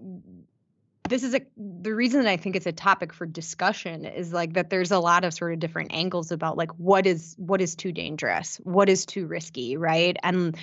this 1.09 1.23
is 1.23 1.33
a 1.33 1.41
the 1.57 1.93
reason 1.93 2.23
that 2.23 2.29
I 2.29 2.37
think 2.37 2.55
it's 2.55 2.65
a 2.65 2.71
topic 2.71 3.13
for 3.13 3.25
discussion 3.25 4.05
is 4.05 4.31
like 4.31 4.53
that 4.53 4.69
there's 4.69 4.91
a 4.91 4.99
lot 4.99 5.25
of 5.25 5.33
sort 5.33 5.53
of 5.53 5.59
different 5.59 5.93
angles 5.93 6.31
about 6.31 6.57
like 6.57 6.71
what 6.73 7.05
is 7.07 7.35
what 7.37 7.61
is 7.61 7.75
too 7.75 7.91
dangerous, 7.91 8.57
what 8.63 8.89
is 8.89 9.05
too 9.05 9.25
risky, 9.25 9.75
right? 9.75 10.15
And 10.23 10.55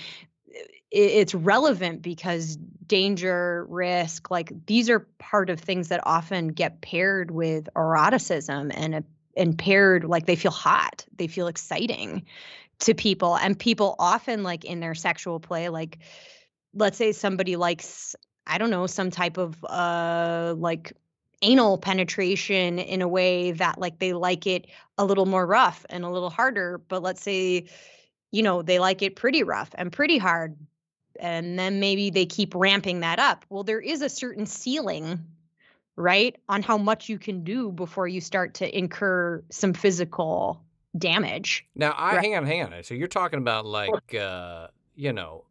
it's 0.90 1.34
relevant 1.34 2.00
because 2.00 2.56
danger, 2.86 3.66
risk, 3.68 4.30
like 4.30 4.52
these 4.66 4.88
are 4.88 5.00
part 5.18 5.50
of 5.50 5.60
things 5.60 5.88
that 5.88 6.00
often 6.04 6.48
get 6.48 6.80
paired 6.80 7.30
with 7.30 7.68
eroticism 7.76 8.70
and 8.72 9.04
and 9.36 9.58
paired 9.58 10.04
like 10.04 10.26
they 10.26 10.36
feel 10.36 10.52
hot, 10.52 11.04
they 11.16 11.26
feel 11.26 11.48
exciting 11.48 12.24
to 12.78 12.94
people 12.94 13.36
and 13.36 13.58
people 13.58 13.96
often 13.98 14.42
like 14.42 14.64
in 14.64 14.80
their 14.80 14.94
sexual 14.94 15.40
play 15.40 15.70
like 15.70 15.98
let's 16.74 16.98
say 16.98 17.12
somebody 17.12 17.56
likes 17.56 18.14
i 18.46 18.58
don't 18.58 18.70
know 18.70 18.86
some 18.86 19.10
type 19.10 19.36
of 19.36 19.62
uh 19.64 20.54
like 20.56 20.92
anal 21.42 21.76
penetration 21.78 22.78
in 22.78 23.02
a 23.02 23.08
way 23.08 23.52
that 23.52 23.78
like 23.78 23.98
they 23.98 24.12
like 24.12 24.46
it 24.46 24.66
a 24.98 25.04
little 25.04 25.26
more 25.26 25.46
rough 25.46 25.84
and 25.90 26.04
a 26.04 26.10
little 26.10 26.30
harder 26.30 26.78
but 26.88 27.02
let's 27.02 27.22
say 27.22 27.66
you 28.30 28.42
know 28.42 28.62
they 28.62 28.78
like 28.78 29.02
it 29.02 29.16
pretty 29.16 29.42
rough 29.42 29.70
and 29.74 29.92
pretty 29.92 30.18
hard 30.18 30.56
and 31.20 31.58
then 31.58 31.80
maybe 31.80 32.10
they 32.10 32.26
keep 32.26 32.54
ramping 32.54 33.00
that 33.00 33.18
up 33.18 33.44
well 33.50 33.64
there 33.64 33.80
is 33.80 34.00
a 34.02 34.08
certain 34.08 34.46
ceiling 34.46 35.20
right 35.96 36.36
on 36.48 36.62
how 36.62 36.78
much 36.78 37.08
you 37.08 37.18
can 37.18 37.44
do 37.44 37.70
before 37.72 38.08
you 38.08 38.20
start 38.20 38.54
to 38.54 38.78
incur 38.78 39.42
some 39.50 39.72
physical 39.72 40.62
damage 40.96 41.66
Now, 41.74 41.94
I 41.96 42.16
Right. 42.16 42.24
hang 42.24 42.36
on, 42.36 42.46
hang 42.46 42.62
on. 42.62 42.82
So 42.82 42.94
you're 42.94 43.08
talking 43.08 43.38
about 43.38 43.66
like, 43.66 44.14
uh, 44.14 44.68
you 44.94 45.12
know, 45.12 45.44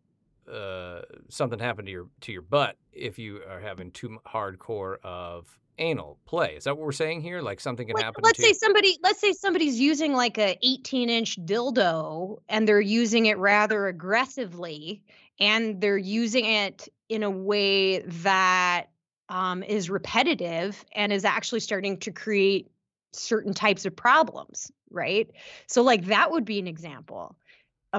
uh, 0.52 1.02
something 1.30 1.60
happened 1.60 1.88
to 1.88 1.92
your 1.92 2.08
to 2.22 2.32
your 2.32 2.42
butt 2.42 2.78
if 2.92 3.18
you 3.20 3.42
are 3.50 3.60
having 3.60 3.92
too 3.92 4.18
hardcore 4.28 4.98
of 5.04 5.58
anal 5.78 6.18
play. 6.26 6.56
Is 6.56 6.66
that 6.66 6.78
what 6.78 6.86
we're 6.86 6.92
saying 6.92 7.22
here? 7.22 7.42
Like 7.42 7.60
something 7.60 7.88
can 7.88 7.96
Like, 7.96 8.06
happen 8.06 8.22
let's 8.24 8.38
to 8.38 8.44
say 8.44 8.54
somebody 8.54 8.98
let's 9.04 9.20
say 9.20 9.34
somebody's 9.34 9.80
using 9.80 10.14
like 10.14 10.38
a 10.38 10.58
18 10.62 11.10
inch 11.10 11.38
dildo 11.46 12.38
and 12.50 12.68
they're 12.68 12.82
using 12.82 13.26
it 13.26 13.38
rather 13.38 13.88
aggressively 13.88 15.02
and 15.40 15.82
they're 15.82 15.98
using 15.98 16.46
it 16.46 16.88
in 17.10 17.24
a 17.24 17.30
way 17.30 18.00
that 18.00 18.86
um, 19.30 19.64
is 19.64 19.90
repetitive 19.90 20.86
and 20.94 21.12
is 21.12 21.26
actually 21.26 21.60
starting 21.60 21.98
to 22.00 22.12
create 22.12 22.70
certain 23.12 23.54
types 23.54 23.86
of 23.86 23.96
problems 23.96 24.72
right 24.92 25.32
so 25.68 25.82
like 25.82 26.06
that 26.06 26.32
would 26.32 26.46
be 26.46 26.60
an 26.60 26.68
example 26.68 27.36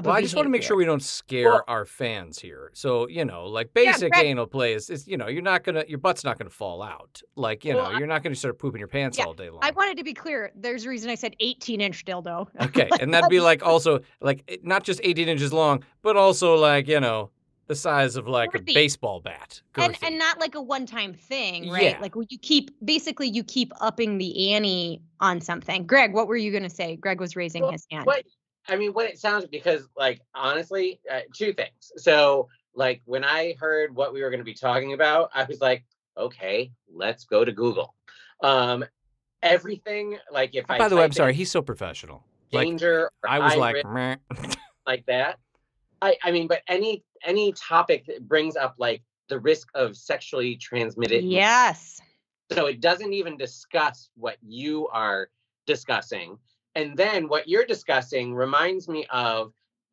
Well, 0.05 0.15
I 0.15 0.21
just 0.21 0.35
want 0.35 0.45
to 0.45 0.49
make 0.49 0.63
sure 0.63 0.75
we 0.77 0.85
don't 0.85 1.01
scare 1.03 1.49
Well- 1.51 1.63
our 1.67 1.85
fans 1.85 2.39
here. 2.39 2.71
So 2.73 3.07
you 3.07 3.25
know, 3.25 3.45
like 3.45 3.73
basic 3.73 4.11
Brad- 4.11 4.25
anal 4.25 4.47
play 4.47 4.73
is, 4.73 4.89
is, 4.89 5.07
you 5.07 5.17
know, 5.17 5.27
you're 5.27 5.41
not 5.41 5.63
gonna, 5.63 5.83
your 5.87 5.97
butt's 5.99 6.23
not 6.23 6.37
gonna 6.37 6.49
fall 6.49 6.81
out. 6.81 7.21
Like 7.35 7.63
you 7.65 7.75
Well, 7.75 7.91
know, 7.91 7.97
you're 7.97 8.07
not 8.07 8.23
gonna 8.23 8.35
start 8.35 8.59
pooping 8.59 8.79
your 8.79 8.87
pants 8.87 9.17
Yeah, 9.17 9.25
all 9.25 9.33
day 9.33 9.49
long. 9.49 9.59
i 9.63 9.71
wanted 9.71 9.97
to 9.97 10.03
be 10.03 10.13
clear 10.13 10.51
there's 10.55 10.85
a 10.85 10.89
reason 10.89 11.09
i 11.09 11.15
said 11.15 11.35
18 11.39 11.81
inch 11.81 12.05
dildo 12.05 12.47
Okay, 12.61 12.89
and 12.99 13.13
that'd 13.13 13.29
be 13.29 13.39
like 13.39 13.65
also 13.65 13.99
like 14.21 14.59
not 14.63 14.83
just 14.83 14.99
18 15.03 15.27
inches 15.29 15.51
long, 15.53 15.83
but 16.01 16.15
also 16.17 16.55
like 16.55 16.87
you 16.87 16.99
know 16.99 17.29
the 17.67 17.75
size 17.75 18.15
of 18.15 18.27
like 18.29 18.55
a 18.55 18.61
baseball 18.61 19.19
bat. 19.19 19.61
and 19.75 19.93
Girthy. 19.93 20.07
and 20.07 20.17
not 20.17 20.39
like 20.39 20.55
a 20.55 20.61
one 20.61 20.85
time 20.85 21.13
thing, 21.13 21.69
right? 21.69 21.83
Yeah. 21.83 21.97
Like 21.99 22.15
when 22.15 22.25
you 22.29 22.37
keep 22.39 22.71
basically 22.85 23.27
you 23.27 23.43
keep 23.43 23.73
upping 23.81 24.17
the 24.19 24.53
ante 24.53 25.01
on 25.19 25.41
something. 25.41 25.85
Greg, 25.85 26.13
what 26.13 26.27
were 26.29 26.37
you 26.37 26.51
gonna 26.53 26.69
say? 26.69 26.95
Greg 26.95 27.19
was 27.19 27.35
raising 27.35 27.63
Well, 27.63 27.71
his 27.73 27.85
hand. 27.91 28.05
What 28.05 28.23
I 28.69 28.75
mean, 28.75 28.91
what 28.93 29.09
it 29.09 29.17
sounds 29.19 29.45
because, 29.45 29.87
like, 29.95 30.21
honestly, 30.35 30.99
uh, 31.11 31.21
two 31.33 31.53
things. 31.53 31.91
So, 31.97 32.49
like, 32.75 33.01
when 33.05 33.23
I 33.23 33.55
heard 33.59 33.95
what 33.95 34.13
we 34.13 34.21
were 34.21 34.29
going 34.29 34.39
to 34.39 34.45
be 34.45 34.53
talking 34.53 34.93
about, 34.93 35.29
I 35.33 35.43
was 35.45 35.61
like, 35.61 35.85
okay, 36.17 36.71
let's 36.93 37.25
go 37.25 37.45
to 37.45 37.51
Google. 37.51 37.95
Um, 38.43 38.85
everything, 39.41 40.17
like, 40.31 40.55
if 40.55 40.65
I 40.69 40.77
By 40.77 40.89
the 40.89 40.97
way, 40.97 41.03
I'm 41.03 41.11
sorry. 41.11 41.33
He's 41.33 41.51
so 41.51 41.61
professional. 41.61 42.23
Danger, 42.51 43.11
or 43.23 43.29
I 43.29 43.39
was 43.39 43.53
high 43.53 43.59
like, 43.59 43.75
risk, 43.75 43.87
Meh. 43.87 44.15
like 44.85 45.05
that. 45.05 45.39
I, 46.01 46.15
I 46.23 46.31
mean, 46.31 46.47
but 46.47 46.61
any 46.67 47.03
any 47.25 47.51
topic 47.53 48.05
that 48.05 48.27
brings 48.27 48.55
up 48.55 48.75
like 48.77 49.01
the 49.27 49.39
risk 49.39 49.67
of 49.75 49.97
sexually 49.97 50.55
transmitted 50.55 51.23
yes. 51.23 51.99
So 52.51 52.67
it 52.67 52.79
doesn't 52.79 53.11
even 53.11 53.35
discuss 53.35 54.09
what 54.15 54.37
you 54.41 54.87
are 54.89 55.29
discussing. 55.65 56.37
And 56.77 56.95
then 56.95 57.27
what 57.27 57.47
you're 57.47 57.65
discussing 57.65 58.35
reminds 58.35 58.87
me 58.87 59.07
of 59.09 59.51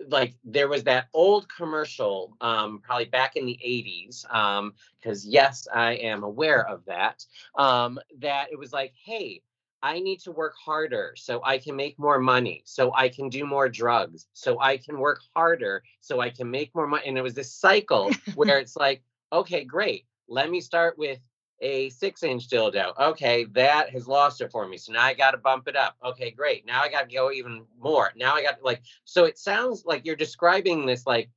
like 0.08 0.34
there 0.44 0.68
was 0.68 0.84
that 0.84 1.06
old 1.14 1.48
commercial 1.48 2.36
um 2.40 2.80
probably 2.82 3.06
back 3.06 3.36
in 3.36 3.46
the 3.46 3.58
80s 3.64 4.34
um 4.34 4.74
because 5.00 5.24
yes 5.24 5.68
i 5.72 5.92
am 5.92 6.24
aware 6.24 6.66
of 6.68 6.84
that 6.86 7.24
um 7.56 7.98
that 8.18 8.48
it 8.50 8.58
was 8.58 8.72
like 8.72 8.92
hey 9.02 9.40
i 9.84 10.00
need 10.00 10.18
to 10.18 10.32
work 10.32 10.54
harder 10.62 11.14
so 11.16 11.40
i 11.44 11.56
can 11.58 11.76
make 11.76 11.96
more 11.96 12.18
money 12.18 12.60
so 12.66 12.92
i 12.94 13.08
can 13.08 13.28
do 13.28 13.46
more 13.46 13.68
drugs 13.68 14.26
so 14.32 14.60
i 14.60 14.76
can 14.76 14.98
work 14.98 15.20
harder 15.34 15.84
so 16.00 16.20
i 16.20 16.28
can 16.28 16.50
make 16.50 16.74
more 16.74 16.88
money 16.88 17.04
and 17.06 17.16
it 17.16 17.22
was 17.22 17.34
this 17.34 17.52
cycle 17.52 18.10
where 18.34 18.58
it's 18.58 18.76
like 18.76 19.00
okay 19.32 19.64
great 19.64 20.06
let 20.28 20.50
me 20.50 20.60
start 20.60 20.98
with 20.98 21.20
a 21.60 21.88
six 21.90 22.22
inch 22.22 22.48
dildo. 22.48 22.98
Okay, 22.98 23.44
that 23.52 23.90
has 23.90 24.06
lost 24.06 24.40
it 24.40 24.50
for 24.50 24.66
me. 24.66 24.76
So 24.76 24.92
now 24.92 25.02
I 25.02 25.14
got 25.14 25.32
to 25.32 25.38
bump 25.38 25.68
it 25.68 25.76
up. 25.76 25.96
Okay, 26.04 26.30
great. 26.30 26.66
Now 26.66 26.82
I 26.82 26.88
got 26.88 27.08
to 27.08 27.14
go 27.14 27.30
even 27.30 27.64
more. 27.80 28.12
Now 28.16 28.34
I 28.34 28.42
got 28.42 28.62
like, 28.62 28.82
so 29.04 29.24
it 29.24 29.38
sounds 29.38 29.84
like 29.86 30.04
you're 30.04 30.16
describing 30.16 30.86
this 30.86 31.06
like 31.06 31.30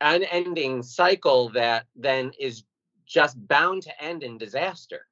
unending 0.00 0.82
cycle 0.82 1.48
that 1.50 1.86
then 1.96 2.32
is 2.38 2.64
just 3.06 3.36
bound 3.48 3.82
to 3.82 4.02
end 4.02 4.22
in 4.22 4.38
disaster. 4.38 5.07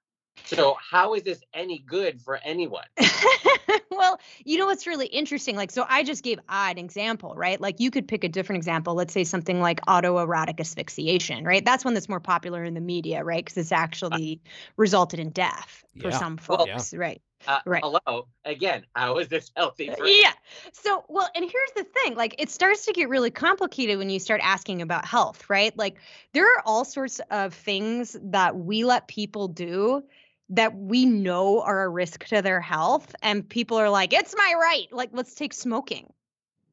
So 0.46 0.76
how 0.90 1.14
is 1.14 1.22
this 1.22 1.42
any 1.52 1.78
good 1.78 2.20
for 2.22 2.38
anyone? 2.44 2.84
well, 3.90 4.20
you 4.44 4.58
know 4.58 4.66
what's 4.66 4.86
really 4.86 5.06
interesting? 5.06 5.56
Like, 5.56 5.70
so 5.70 5.84
I 5.88 6.04
just 6.04 6.22
gave 6.22 6.38
an 6.48 6.78
example, 6.78 7.34
right? 7.34 7.60
Like, 7.60 7.80
you 7.80 7.90
could 7.90 8.06
pick 8.06 8.24
a 8.24 8.28
different 8.28 8.58
example. 8.58 8.94
Let's 8.94 9.12
say 9.12 9.24
something 9.24 9.60
like 9.60 9.80
autoerotic 9.86 10.60
asphyxiation, 10.60 11.44
right? 11.44 11.64
That's 11.64 11.84
one 11.84 11.94
that's 11.94 12.08
more 12.08 12.20
popular 12.20 12.62
in 12.64 12.74
the 12.74 12.80
media, 12.80 13.24
right? 13.24 13.44
Because 13.44 13.56
it's 13.56 13.72
actually 13.72 14.40
resulted 14.76 15.18
in 15.20 15.30
death 15.30 15.84
for 16.00 16.10
Yeah. 16.10 16.18
some 16.18 16.38
Well, 16.48 16.66
folks, 16.66 16.94
right? 16.94 17.20
Uh, 17.46 17.60
Right. 17.64 17.82
Hello 17.84 18.28
again. 18.44 18.86
How 18.94 19.18
is 19.18 19.28
this 19.28 19.50
healthy? 19.56 19.90
For 19.90 20.06
Yeah. 20.06 20.32
So, 20.72 21.04
well, 21.08 21.28
and 21.34 21.44
here's 21.44 21.70
the 21.76 21.84
thing 21.84 22.14
like, 22.14 22.36
it 22.38 22.50
starts 22.50 22.86
to 22.86 22.92
get 22.92 23.08
really 23.08 23.30
complicated 23.30 23.98
when 23.98 24.10
you 24.10 24.18
start 24.18 24.40
asking 24.42 24.82
about 24.82 25.04
health, 25.04 25.48
right? 25.48 25.76
Like, 25.76 25.98
there 26.32 26.44
are 26.56 26.62
all 26.64 26.84
sorts 26.84 27.20
of 27.30 27.54
things 27.54 28.16
that 28.22 28.56
we 28.56 28.84
let 28.84 29.06
people 29.06 29.48
do 29.48 30.02
that 30.50 30.76
we 30.76 31.06
know 31.06 31.60
are 31.62 31.82
a 31.82 31.88
risk 31.88 32.24
to 32.26 32.42
their 32.42 32.60
health. 32.60 33.14
And 33.22 33.48
people 33.48 33.78
are 33.78 33.90
like, 33.90 34.12
it's 34.12 34.34
my 34.36 34.54
right. 34.60 34.86
Like, 34.92 35.10
let's 35.12 35.34
take 35.34 35.52
smoking. 35.52 36.12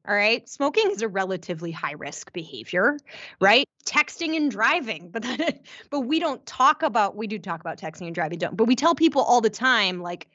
All 0.06 0.14
right. 0.14 0.46
Smoking 0.48 0.90
is 0.90 1.00
a 1.02 1.08
relatively 1.08 1.70
high 1.70 1.94
risk 1.94 2.32
behavior, 2.32 2.98
right? 3.40 3.66
Texting 3.86 4.36
and 4.36 4.50
driving, 4.50 5.08
but 5.08 5.22
that, 5.22 5.62
but 5.90 6.00
we 6.00 6.20
don't 6.20 6.44
talk 6.44 6.82
about, 6.82 7.16
we 7.16 7.26
do 7.26 7.38
talk 7.38 7.60
about 7.60 7.78
texting 7.78 8.06
and 8.06 8.14
driving, 8.14 8.38
don't, 8.38 8.56
but 8.56 8.66
we 8.66 8.76
tell 8.76 8.94
people 8.94 9.22
all 9.22 9.40
the 9.40 9.50
time, 9.50 10.00
like, 10.00 10.28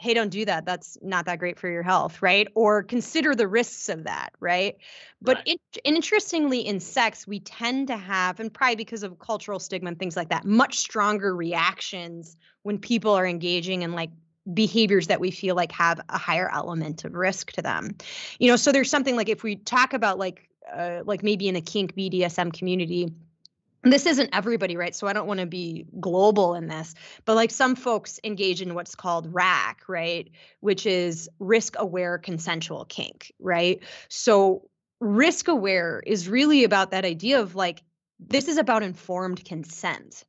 hey, 0.00 0.14
don't 0.14 0.30
do 0.30 0.46
that. 0.46 0.64
That's 0.64 0.96
not 1.02 1.26
that 1.26 1.38
great 1.38 1.58
for 1.58 1.68
your 1.68 1.82
health, 1.82 2.22
right? 2.22 2.48
Or 2.54 2.82
consider 2.82 3.34
the 3.34 3.46
risks 3.46 3.90
of 3.90 4.04
that, 4.04 4.30
right? 4.40 4.78
But 5.20 5.36
Right. 5.36 5.60
it, 5.74 5.78
interestingly, 5.84 6.60
in 6.66 6.80
sex, 6.80 7.26
we 7.26 7.40
tend 7.40 7.88
to 7.88 7.98
have, 7.98 8.40
and 8.40 8.52
probably 8.52 8.76
because 8.76 9.02
of 9.02 9.18
cultural 9.18 9.58
stigma 9.58 9.88
and 9.88 9.98
things 9.98 10.16
like 10.16 10.30
that, 10.30 10.46
much 10.46 10.78
stronger 10.78 11.36
reactions 11.36 12.38
when 12.62 12.78
people 12.78 13.12
are 13.12 13.26
engaging 13.26 13.82
in 13.82 13.92
like 13.92 14.10
behaviors 14.54 15.08
that 15.08 15.20
we 15.20 15.30
feel 15.30 15.54
like 15.54 15.70
have 15.72 16.00
a 16.08 16.16
higher 16.16 16.50
element 16.50 17.04
of 17.04 17.12
risk 17.12 17.52
to 17.52 17.62
them. 17.62 17.94
You 18.38 18.48
know, 18.48 18.56
so 18.56 18.72
there's 18.72 18.90
something 18.90 19.16
like 19.16 19.28
if 19.28 19.42
we 19.42 19.56
talk 19.56 19.92
about 19.92 20.18
like, 20.18 20.48
uh, 20.74 21.02
like 21.04 21.22
maybe 21.22 21.46
in 21.46 21.54
the 21.54 21.60
kink 21.60 21.94
BDSM 21.94 22.52
community, 22.54 23.12
this 23.82 24.06
isn't 24.06 24.30
everybody, 24.32 24.76
right? 24.76 24.94
So 24.94 25.06
I 25.06 25.12
don't 25.12 25.26
want 25.26 25.40
to 25.40 25.46
be 25.46 25.86
global 25.98 26.54
in 26.54 26.68
this, 26.68 26.94
but 27.24 27.34
like 27.34 27.50
some 27.50 27.74
folks 27.74 28.20
engage 28.24 28.60
in 28.60 28.74
what's 28.74 28.94
called 28.94 29.32
RACK, 29.32 29.82
right? 29.88 30.30
Which 30.60 30.84
is 30.86 31.30
risk 31.38 31.76
aware 31.78 32.18
consensual 32.18 32.84
kink, 32.84 33.32
right? 33.38 33.82
So 34.08 34.68
risk 35.00 35.48
aware 35.48 36.02
is 36.06 36.28
really 36.28 36.64
about 36.64 36.90
that 36.90 37.04
idea 37.04 37.40
of 37.40 37.54
like, 37.54 37.82
this 38.18 38.48
is 38.48 38.58
about 38.58 38.82
informed 38.82 39.44
consent. 39.44 40.24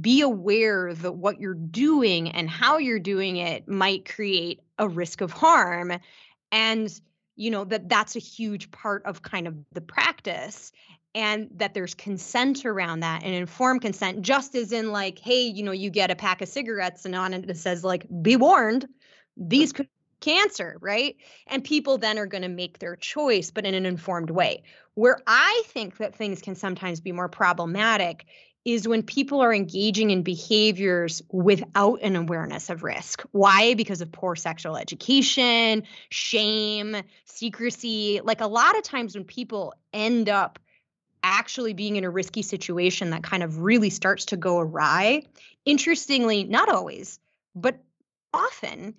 Be 0.00 0.20
aware 0.20 0.94
that 0.94 1.12
what 1.12 1.40
you're 1.40 1.54
doing 1.54 2.30
and 2.30 2.48
how 2.48 2.78
you're 2.78 3.00
doing 3.00 3.36
it 3.36 3.66
might 3.66 4.08
create 4.08 4.60
a 4.78 4.88
risk 4.88 5.20
of 5.20 5.32
harm. 5.32 5.92
And 6.52 7.00
you 7.34 7.50
know 7.50 7.64
that 7.64 7.88
that's 7.88 8.14
a 8.14 8.20
huge 8.20 8.70
part 8.70 9.04
of 9.06 9.22
kind 9.22 9.46
of 9.46 9.56
the 9.72 9.80
practice 9.80 10.70
and 11.14 11.48
that 11.56 11.74
there's 11.74 11.94
consent 11.94 12.64
around 12.64 13.00
that 13.00 13.22
and 13.22 13.34
informed 13.34 13.82
consent 13.82 14.22
just 14.22 14.54
as 14.54 14.72
in 14.72 14.92
like 14.92 15.18
hey 15.18 15.42
you 15.42 15.62
know 15.62 15.72
you 15.72 15.90
get 15.90 16.10
a 16.10 16.16
pack 16.16 16.42
of 16.42 16.48
cigarettes 16.48 17.04
and 17.04 17.14
on 17.14 17.34
it 17.34 17.48
it 17.48 17.56
says 17.56 17.84
like 17.84 18.06
be 18.22 18.36
warned 18.36 18.86
these 19.36 19.72
could 19.72 19.88
cancer 20.20 20.76
right 20.80 21.16
and 21.48 21.64
people 21.64 21.98
then 21.98 22.16
are 22.16 22.26
going 22.26 22.42
to 22.42 22.48
make 22.48 22.78
their 22.78 22.94
choice 22.94 23.50
but 23.50 23.66
in 23.66 23.74
an 23.74 23.84
informed 23.84 24.30
way 24.30 24.62
where 24.94 25.18
i 25.26 25.62
think 25.66 25.96
that 25.96 26.14
things 26.14 26.40
can 26.40 26.54
sometimes 26.54 27.00
be 27.00 27.10
more 27.10 27.28
problematic 27.28 28.24
is 28.64 28.86
when 28.86 29.02
people 29.02 29.40
are 29.40 29.52
engaging 29.52 30.10
in 30.10 30.22
behaviors 30.22 31.20
without 31.30 32.00
an 32.02 32.14
awareness 32.14 32.70
of 32.70 32.84
risk. 32.84 33.22
Why? 33.32 33.74
Because 33.74 34.00
of 34.00 34.12
poor 34.12 34.36
sexual 34.36 34.76
education, 34.76 35.82
shame, 36.10 36.96
secrecy. 37.24 38.20
Like 38.22 38.40
a 38.40 38.46
lot 38.46 38.76
of 38.76 38.84
times 38.84 39.16
when 39.16 39.24
people 39.24 39.74
end 39.92 40.28
up 40.28 40.60
actually 41.22 41.72
being 41.72 41.96
in 41.96 42.04
a 42.04 42.10
risky 42.10 42.42
situation 42.42 43.10
that 43.10 43.22
kind 43.22 43.42
of 43.42 43.58
really 43.58 43.90
starts 43.90 44.26
to 44.26 44.36
go 44.36 44.58
awry, 44.58 45.22
interestingly, 45.64 46.44
not 46.44 46.68
always, 46.68 47.18
but 47.54 47.78
often 48.32 48.94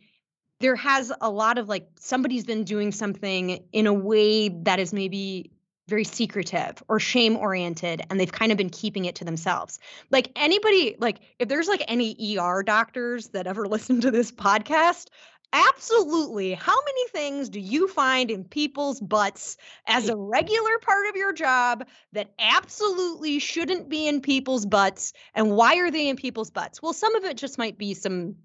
there 0.60 0.76
has 0.76 1.12
a 1.20 1.30
lot 1.30 1.58
of 1.58 1.68
like 1.68 1.88
somebody's 2.00 2.46
been 2.46 2.64
doing 2.64 2.92
something 2.92 3.64
in 3.74 3.88
a 3.88 3.94
way 3.94 4.50
that 4.50 4.80
is 4.80 4.94
maybe 4.94 5.52
very 5.88 6.06
secretive 6.06 6.82
or 6.88 7.00
shame 7.00 7.36
oriented 7.36 8.02
and 8.10 8.18
they've 8.20 8.32
kind 8.32 8.52
of 8.52 8.58
been 8.58 8.70
keeping 8.70 9.06
it 9.06 9.16
to 9.16 9.26
themselves. 9.26 9.80
Like 10.12 10.32
anybody 10.36 10.96
like 11.00 11.20
if 11.40 11.50
there's 11.50 11.68
like 11.68 11.84
any 11.88 12.38
ER 12.40 12.64
doctors 12.64 13.28
that 13.30 13.48
ever 13.48 13.68
listen 13.68 14.00
to 14.02 14.12
this 14.12 14.32
podcast, 14.32 15.08
absolutely 15.54 16.54
how 16.54 16.76
many 16.76 17.08
things 17.10 17.48
do 17.48 17.60
you 17.60 17.88
find 17.88 18.32
in 18.32 18.44
people's 18.44 19.00
butts 19.00 19.56
as 19.88 20.10
a 20.10 20.18
regular 20.18 20.80
part 20.82 21.08
of 21.08 21.16
your 21.16 21.32
job 21.32 21.86
that 22.12 22.32
absolutely 22.40 23.40
shouldn't 23.40 23.88
be 23.88 24.08
in 24.08 24.20
people's 24.20 24.66
butts 24.66 25.14
and 25.36 25.52
why 25.52 25.78
are 25.78 25.92
they 25.92 26.10
in 26.10 26.16
people's 26.16 26.50
butts? 26.50 26.82
Well, 26.82 26.94
some 26.94 27.16
of 27.16 27.24
it 27.24 27.38
just 27.38 27.58
might 27.58 27.78
be 27.78 27.94
some 27.94 28.36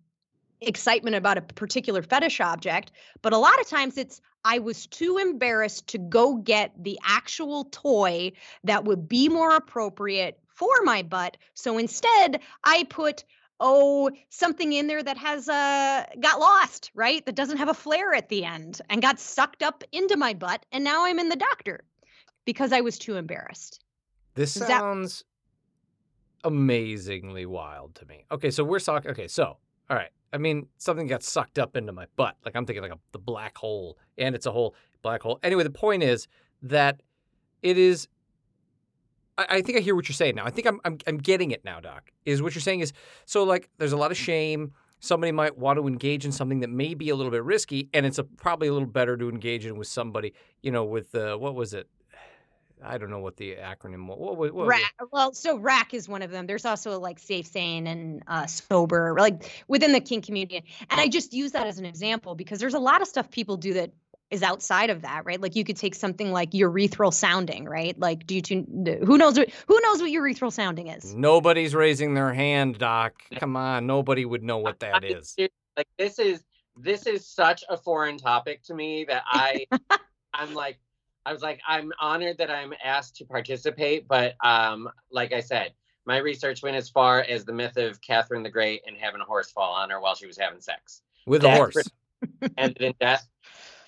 excitement 0.61 1.17
about 1.17 1.39
a 1.39 1.43
particular 1.43 2.03
fetish 2.03 2.41
object, 2.41 2.93
but 3.23 3.33
a 3.33 3.39
lot 3.39 3.61
of 3.61 3.69
times 3.69 3.97
it's 3.97 4.21
I 4.45 4.59
was 4.59 4.87
too 4.87 5.19
embarrassed 5.19 5.89
to 5.89 5.99
go 5.99 6.37
get 6.37 6.73
the 6.83 6.99
actual 7.05 7.65
toy 7.65 8.33
that 8.65 8.85
would 8.85 9.09
be 9.09 9.29
more 9.29 9.55
appropriate 9.55 10.39
for 10.49 10.83
my 10.83 11.03
butt. 11.03 11.37
So 11.55 11.79
instead, 11.79 12.41
I 12.65 12.85
put 12.85 13.25
oh 13.61 14.11
something 14.29 14.73
in 14.73 14.87
there 14.87 15.03
that 15.03 15.17
has 15.19 15.49
uh 15.49 16.05
got 16.21 16.39
lost, 16.41 16.91
right? 16.95 17.25
That 17.27 17.35
doesn't 17.35 17.59
have 17.59 17.69
a 17.69 17.75
flare 17.75 18.15
at 18.15 18.29
the 18.29 18.45
end 18.45 18.81
and 18.89 19.03
got 19.03 19.19
sucked 19.19 19.63
up 19.63 19.85
into 19.93 20.17
my 20.17 20.35
butt 20.35 20.65
and 20.73 20.85
now 20.85 21.05
I'm 21.05 21.19
in 21.19 21.29
the 21.29 21.37
doctor 21.37 21.85
because 22.45 22.73
I 22.73 22.81
was 22.81 22.99
too 22.99 23.17
embarrassed. 23.17 23.81
This 24.35 24.57
Is 24.57 24.61
that- 24.63 24.69
sounds 24.69 25.25
amazingly 26.45 27.47
wild 27.47 27.95
to 27.97 28.07
me. 28.07 28.25
Okay, 28.31 28.51
so 28.51 28.65
we're 28.65 28.79
talking. 28.81 29.11
Okay, 29.11 29.29
so 29.29 29.57
all 29.91 29.97
right. 29.97 30.11
I 30.33 30.37
mean, 30.39 30.67
something 30.77 31.07
got 31.07 31.23
sucked 31.23 31.59
up 31.59 31.77
into 31.77 31.93
my 31.93 32.07
butt. 32.17 32.37
Like 32.45 32.55
I'm 32.55 32.67
thinking 32.67 32.83
like 32.83 32.93
a, 32.93 32.99
the 33.13 33.19
black 33.19 33.57
hole, 33.57 33.99
and 34.19 34.35
it's 34.35 34.47
a 34.47 34.53
whole 34.53 34.75
black 35.03 35.23
hole. 35.23 35.39
Anyway, 35.43 35.63
the 35.63 35.71
point 35.71 36.03
is 36.03 36.29
that 36.63 37.01
it 37.63 37.79
is. 37.79 38.09
I, 39.39 39.47
I 39.49 39.63
think 39.63 39.79
I 39.79 39.81
hear 39.81 39.95
what 39.95 40.09
you're 40.09 40.15
saying 40.15 40.35
now. 40.35 40.45
I 40.45 40.51
think 40.51 40.67
I'm, 40.67 40.81
I'm 40.85 40.99
I'm 41.07 41.17
getting 41.19 41.51
it 41.53 41.65
now, 41.65 41.81
Doc. 41.81 42.11
Is 42.27 42.43
what 42.43 42.55
you're 42.55 42.63
saying 42.63 42.81
is 42.81 42.93
so 43.25 43.45
like 43.45 43.71
there's 43.79 43.93
a 43.93 43.97
lot 43.97 44.11
of 44.11 44.17
shame. 44.17 44.73
Somebody 45.01 45.31
might 45.31 45.57
want 45.57 45.79
to 45.79 45.87
engage 45.87 46.25
in 46.25 46.33
something 46.33 46.59
that 46.61 46.71
may 46.71 46.93
be 46.95 47.09
a 47.11 47.15
little 47.15 47.31
bit 47.31 47.45
risky, 47.45 47.89
and 47.95 48.05
it's 48.05 48.19
a, 48.19 48.25
probably 48.25 48.67
a 48.67 48.73
little 48.73 48.89
better 48.89 49.17
to 49.17 49.29
engage 49.29 49.65
in 49.65 49.79
with 49.79 49.87
somebody, 49.87 50.35
you 50.61 50.73
know, 50.73 50.85
with 50.85 51.15
uh, 51.15 51.37
what 51.37 51.55
was 51.55 51.73
it? 51.73 51.89
I 52.85 52.99
don't 52.99 53.11
know 53.11 53.21
what 53.21 53.37
the 53.37 53.55
acronym 53.57 54.07
was. 54.07 54.19
What, 54.19 54.37
was- 54.37 54.53
what, 54.53 54.67
was- 54.67 54.69
Rack. 54.69 54.95
Well, 55.13 55.33
so 55.35 55.57
rack 55.57 55.95
is 55.95 56.09
one 56.09 56.23
of 56.23 56.31
them. 56.33 56.47
There's 56.47 56.65
also 56.65 56.99
like 56.99 57.19
safe, 57.21 57.47
sane, 57.47 57.87
and 57.87 58.23
uh, 58.27 58.47
sober, 58.47 59.15
like 59.19 59.65
within 59.69 59.93
the 59.93 60.01
kink 60.01 60.25
community. 60.27 60.65
And 60.91 61.01
I 61.01 61.07
just 61.09 61.33
use 61.33 61.53
that 61.53 61.67
as 61.69 61.79
an 61.79 61.85
example 61.87 62.35
because 62.35 62.59
there's 62.59 62.75
a 62.75 62.79
lot 62.81 63.01
of 63.01 63.09
stuff 63.09 63.31
people 63.31 63.57
do 63.57 63.75
that 63.75 63.93
is 64.31 64.43
outside 64.43 64.91
of 64.91 65.03
that, 65.03 65.25
right? 65.25 65.41
Like 65.41 65.57
you 65.57 65.65
could 65.65 65.77
take 65.77 65.95
something 65.95 66.33
like 66.33 66.51
urethral 66.51 67.13
sounding, 67.13 67.65
right? 67.65 67.99
Like, 67.99 68.27
do 68.27 68.35
you 68.35 68.43
tune? 68.43 68.99
Who 69.05 69.17
knows 69.17 69.39
what? 69.39 69.49
Who 69.67 69.81
knows 69.81 70.01
what 70.03 70.11
urethral 70.11 70.53
sounding 70.53 70.89
is? 70.89 71.15
Nobody's 71.15 71.75
raising 71.75 72.15
their 72.15 72.33
hand, 72.35 72.79
Doc. 72.79 73.15
Come 73.37 73.57
on, 73.57 73.87
nobody 73.87 74.25
would 74.25 74.43
know 74.43 74.59
what 74.59 74.83
I 74.83 74.91
that 74.93 75.03
mean, 75.03 75.17
is. 75.17 75.35
dude, 75.37 75.51
Like 75.77 75.89
this 75.99 76.19
is 76.19 76.43
this 76.77 77.07
is 77.07 77.27
such 77.27 77.65
a 77.69 77.77
foreign 77.77 78.19
topic 78.19 78.63
to 78.65 78.75
me 78.75 79.05
that 79.09 79.23
I 79.27 79.67
I'm 80.35 80.55
like 80.55 80.79
I 81.25 81.33
was 81.33 81.43
like 81.43 81.61
I'm 81.67 81.93
honored 81.99 82.39
that 82.39 82.51
I'm 82.51 82.73
asked 82.85 83.17
to 83.17 83.25
participate, 83.25 84.07
but 84.09 84.35
um 84.45 84.89
like 85.11 85.33
I 85.33 85.41
said, 85.41 85.73
my 86.05 86.19
research 86.19 86.63
went 86.63 86.77
as 86.77 86.89
far 86.91 87.21
as 87.23 87.45
the 87.45 87.53
myth 87.53 87.77
of 87.79 88.01
Catherine 88.03 88.43
the 88.43 88.51
Great 88.51 88.83
and 88.87 88.97
having 88.97 89.21
a 89.21 89.25
horse 89.25 89.51
fall 89.51 89.73
on 89.75 89.89
her 89.91 90.01
while 90.01 90.15
she 90.15 90.27
was 90.27 90.37
having 90.39 90.61
sex. 90.61 91.01
With 91.27 91.45
a 91.45 91.51
horse. 91.51 91.75
pretty- 91.75 91.91
Ended 92.59 92.83
in 92.83 92.95
death. 93.01 93.27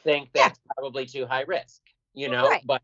Think 0.04 0.30
Yeah. 0.34 0.48
that's 0.48 0.60
probably 0.74 1.06
too 1.06 1.26
high 1.26 1.42
risk, 1.42 1.80
you 2.14 2.28
know? 2.28 2.48
Right. 2.48 2.62
But 2.64 2.82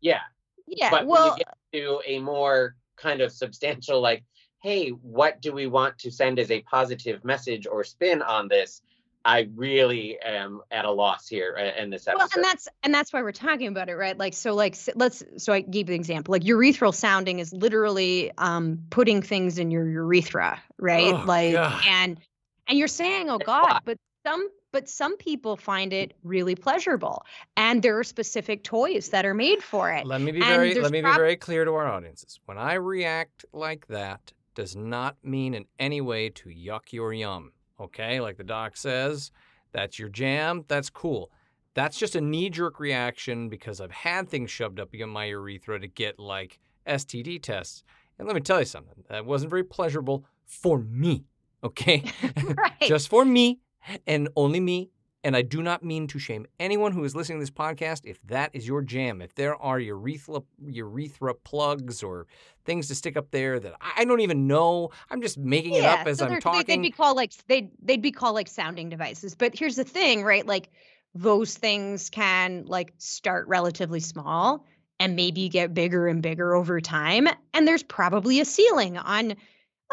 yeah, 0.00 0.20
Yeah. 0.66 0.90
but 0.90 1.06
well, 1.06 1.30
when 1.30 1.38
you 1.38 1.44
get 1.44 1.56
to 1.72 2.00
a 2.06 2.18
more 2.18 2.76
kind 2.96 3.20
of 3.20 3.32
substantial 3.32 4.00
like 4.00 4.24
hey 4.60 4.88
what 4.88 5.40
do 5.40 5.52
we 5.52 5.66
want 5.66 5.96
to 5.98 6.10
send 6.10 6.38
as 6.38 6.50
a 6.50 6.60
positive 6.62 7.24
message 7.24 7.66
or 7.66 7.84
spin 7.84 8.22
on 8.22 8.48
this 8.48 8.82
i 9.24 9.48
really 9.54 10.18
am 10.20 10.60
at 10.72 10.84
a 10.84 10.90
loss 10.90 11.28
here 11.28 11.56
uh, 11.56 11.80
in 11.80 11.90
this 11.90 12.08
episode 12.08 12.18
well, 12.18 12.28
and 12.34 12.44
that's 12.44 12.68
and 12.82 12.92
that's 12.92 13.12
why 13.12 13.22
we're 13.22 13.30
talking 13.32 13.68
about 13.68 13.88
it, 13.88 13.94
right? 13.94 14.16
Like, 14.16 14.34
so, 14.34 14.54
like, 14.54 14.76
let's. 14.94 15.22
So, 15.36 15.52
I 15.52 15.60
gave 15.60 15.88
you 15.88 15.94
an 15.94 16.00
example. 16.00 16.32
Like, 16.32 16.42
urethral 16.42 16.94
sounding 16.94 17.38
is 17.38 17.52
literally 17.52 18.32
um 18.38 18.80
putting 18.90 19.20
things 19.22 19.58
in 19.58 19.70
your 19.70 19.88
urethra, 19.88 20.62
right? 20.78 21.12
Oh, 21.14 21.24
like, 21.26 21.52
God. 21.52 21.82
and 21.86 22.20
and 22.68 22.78
you're 22.78 22.88
saying, 22.88 23.28
oh 23.30 23.38
God, 23.38 23.80
but 23.84 23.98
some 24.26 24.48
but 24.78 24.88
some 24.88 25.16
people 25.16 25.56
find 25.56 25.92
it 25.92 26.14
really 26.22 26.54
pleasurable, 26.54 27.26
and 27.56 27.82
there 27.82 27.98
are 27.98 28.04
specific 28.04 28.62
toys 28.62 29.08
that 29.08 29.26
are 29.26 29.34
made 29.34 29.60
for 29.60 29.90
it. 29.90 30.06
Let 30.06 30.20
me 30.20 30.30
be 30.30 30.38
And 30.38 30.46
very 30.46 30.72
let 30.74 30.92
me 30.92 31.00
be 31.00 31.14
very 31.16 31.34
clear 31.34 31.64
to 31.64 31.72
our 31.72 31.88
audiences. 31.88 32.38
When 32.44 32.58
I 32.58 32.74
react 32.74 33.44
like 33.52 33.88
that 33.88 34.32
does 34.54 34.76
not 34.76 35.16
mean 35.24 35.54
in 35.54 35.64
any 35.80 36.00
way 36.00 36.28
to 36.28 36.48
yuck 36.48 36.92
your 36.92 37.12
yum. 37.12 37.50
Okay? 37.80 38.20
Like 38.20 38.36
the 38.36 38.44
doc 38.44 38.76
says, 38.76 39.32
that's 39.72 39.98
your 39.98 40.10
jam, 40.10 40.64
that's 40.68 40.90
cool. 40.90 41.32
That's 41.74 41.98
just 41.98 42.14
a 42.14 42.20
knee 42.20 42.48
jerk 42.48 42.78
reaction 42.78 43.48
because 43.48 43.80
I've 43.80 43.90
had 43.90 44.28
things 44.28 44.48
shoved 44.48 44.78
up 44.78 44.94
in 44.94 45.10
my 45.10 45.24
urethra 45.24 45.80
to 45.80 45.88
get 45.88 46.20
like 46.20 46.60
STD 46.86 47.42
tests. 47.42 47.82
And 48.16 48.28
let 48.28 48.36
me 48.36 48.42
tell 48.42 48.60
you 48.60 48.64
something, 48.64 49.02
that 49.08 49.26
wasn't 49.26 49.50
very 49.50 49.64
pleasurable 49.64 50.24
for 50.46 50.78
me, 50.78 51.24
okay? 51.64 52.04
right. 52.56 52.80
just 52.82 53.08
for 53.08 53.24
me 53.24 53.58
and 54.06 54.28
only 54.36 54.60
me. 54.60 54.90
And 55.24 55.36
I 55.36 55.42
do 55.42 55.62
not 55.62 55.82
mean 55.82 56.06
to 56.08 56.18
shame 56.18 56.46
anyone 56.60 56.92
who 56.92 57.02
is 57.02 57.16
listening 57.16 57.38
to 57.38 57.42
this 57.42 57.50
podcast 57.50 58.02
if 58.04 58.22
that 58.28 58.50
is 58.52 58.68
your 58.68 58.82
jam. 58.82 59.20
If 59.20 59.34
there 59.34 59.56
are 59.56 59.80
urethra, 59.80 60.42
urethra 60.64 61.34
plugs 61.34 62.04
or 62.04 62.28
things 62.64 62.86
to 62.86 62.94
stick 62.94 63.16
up 63.16 63.32
there 63.32 63.58
that 63.58 63.74
I 63.96 64.04
don't 64.04 64.20
even 64.20 64.46
know, 64.46 64.90
I'm 65.10 65.20
just 65.20 65.36
making 65.36 65.74
it 65.74 65.84
up 65.84 66.06
as 66.06 66.18
so 66.18 66.26
I'm 66.26 66.40
talking. 66.40 66.64
They, 66.66 66.76
would 66.76 66.82
be 66.82 66.90
called 66.92 67.16
like 67.16 67.32
they 67.48 67.68
they'd 67.82 68.00
be 68.00 68.12
called 68.12 68.36
like 68.36 68.46
sounding 68.46 68.88
devices. 68.88 69.34
But 69.34 69.58
here's 69.58 69.74
the 69.74 69.84
thing, 69.84 70.22
right? 70.22 70.46
Like 70.46 70.70
those 71.14 71.56
things 71.56 72.10
can 72.10 72.64
like 72.66 72.94
start 72.98 73.48
relatively 73.48 74.00
small 74.00 74.64
and 75.00 75.16
maybe 75.16 75.48
get 75.48 75.74
bigger 75.74 76.06
and 76.06 76.22
bigger 76.22 76.54
over 76.54 76.80
time. 76.80 77.28
And 77.54 77.66
there's 77.66 77.82
probably 77.82 78.40
a 78.40 78.44
ceiling 78.44 78.96
on 78.96 79.34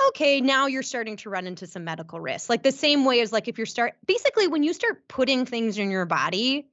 okay, 0.10 0.42
now 0.42 0.68
you're 0.68 0.84
starting 0.84 1.18
to 1.18 1.30
run 1.30 1.48
into 1.48 1.68
some 1.68 1.84
medical 1.84 2.20
risks. 2.20 2.50
Like 2.50 2.64
the 2.64 2.72
same 2.72 3.06
way 3.06 3.22
as 3.22 3.32
like 3.32 3.48
if 3.48 3.58
you're 3.58 3.66
start 3.66 3.94
basically 4.06 4.48
when 4.48 4.64
you 4.64 4.74
start 4.74 5.08
putting 5.08 5.46
things 5.46 5.78
in 5.78 5.92
your 5.92 6.06
body, 6.06 6.68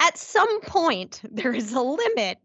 at 0.00 0.18
some 0.18 0.60
point 0.60 1.20
there 1.30 1.52
is 1.52 1.72
a 1.72 1.80
limit 1.80 2.38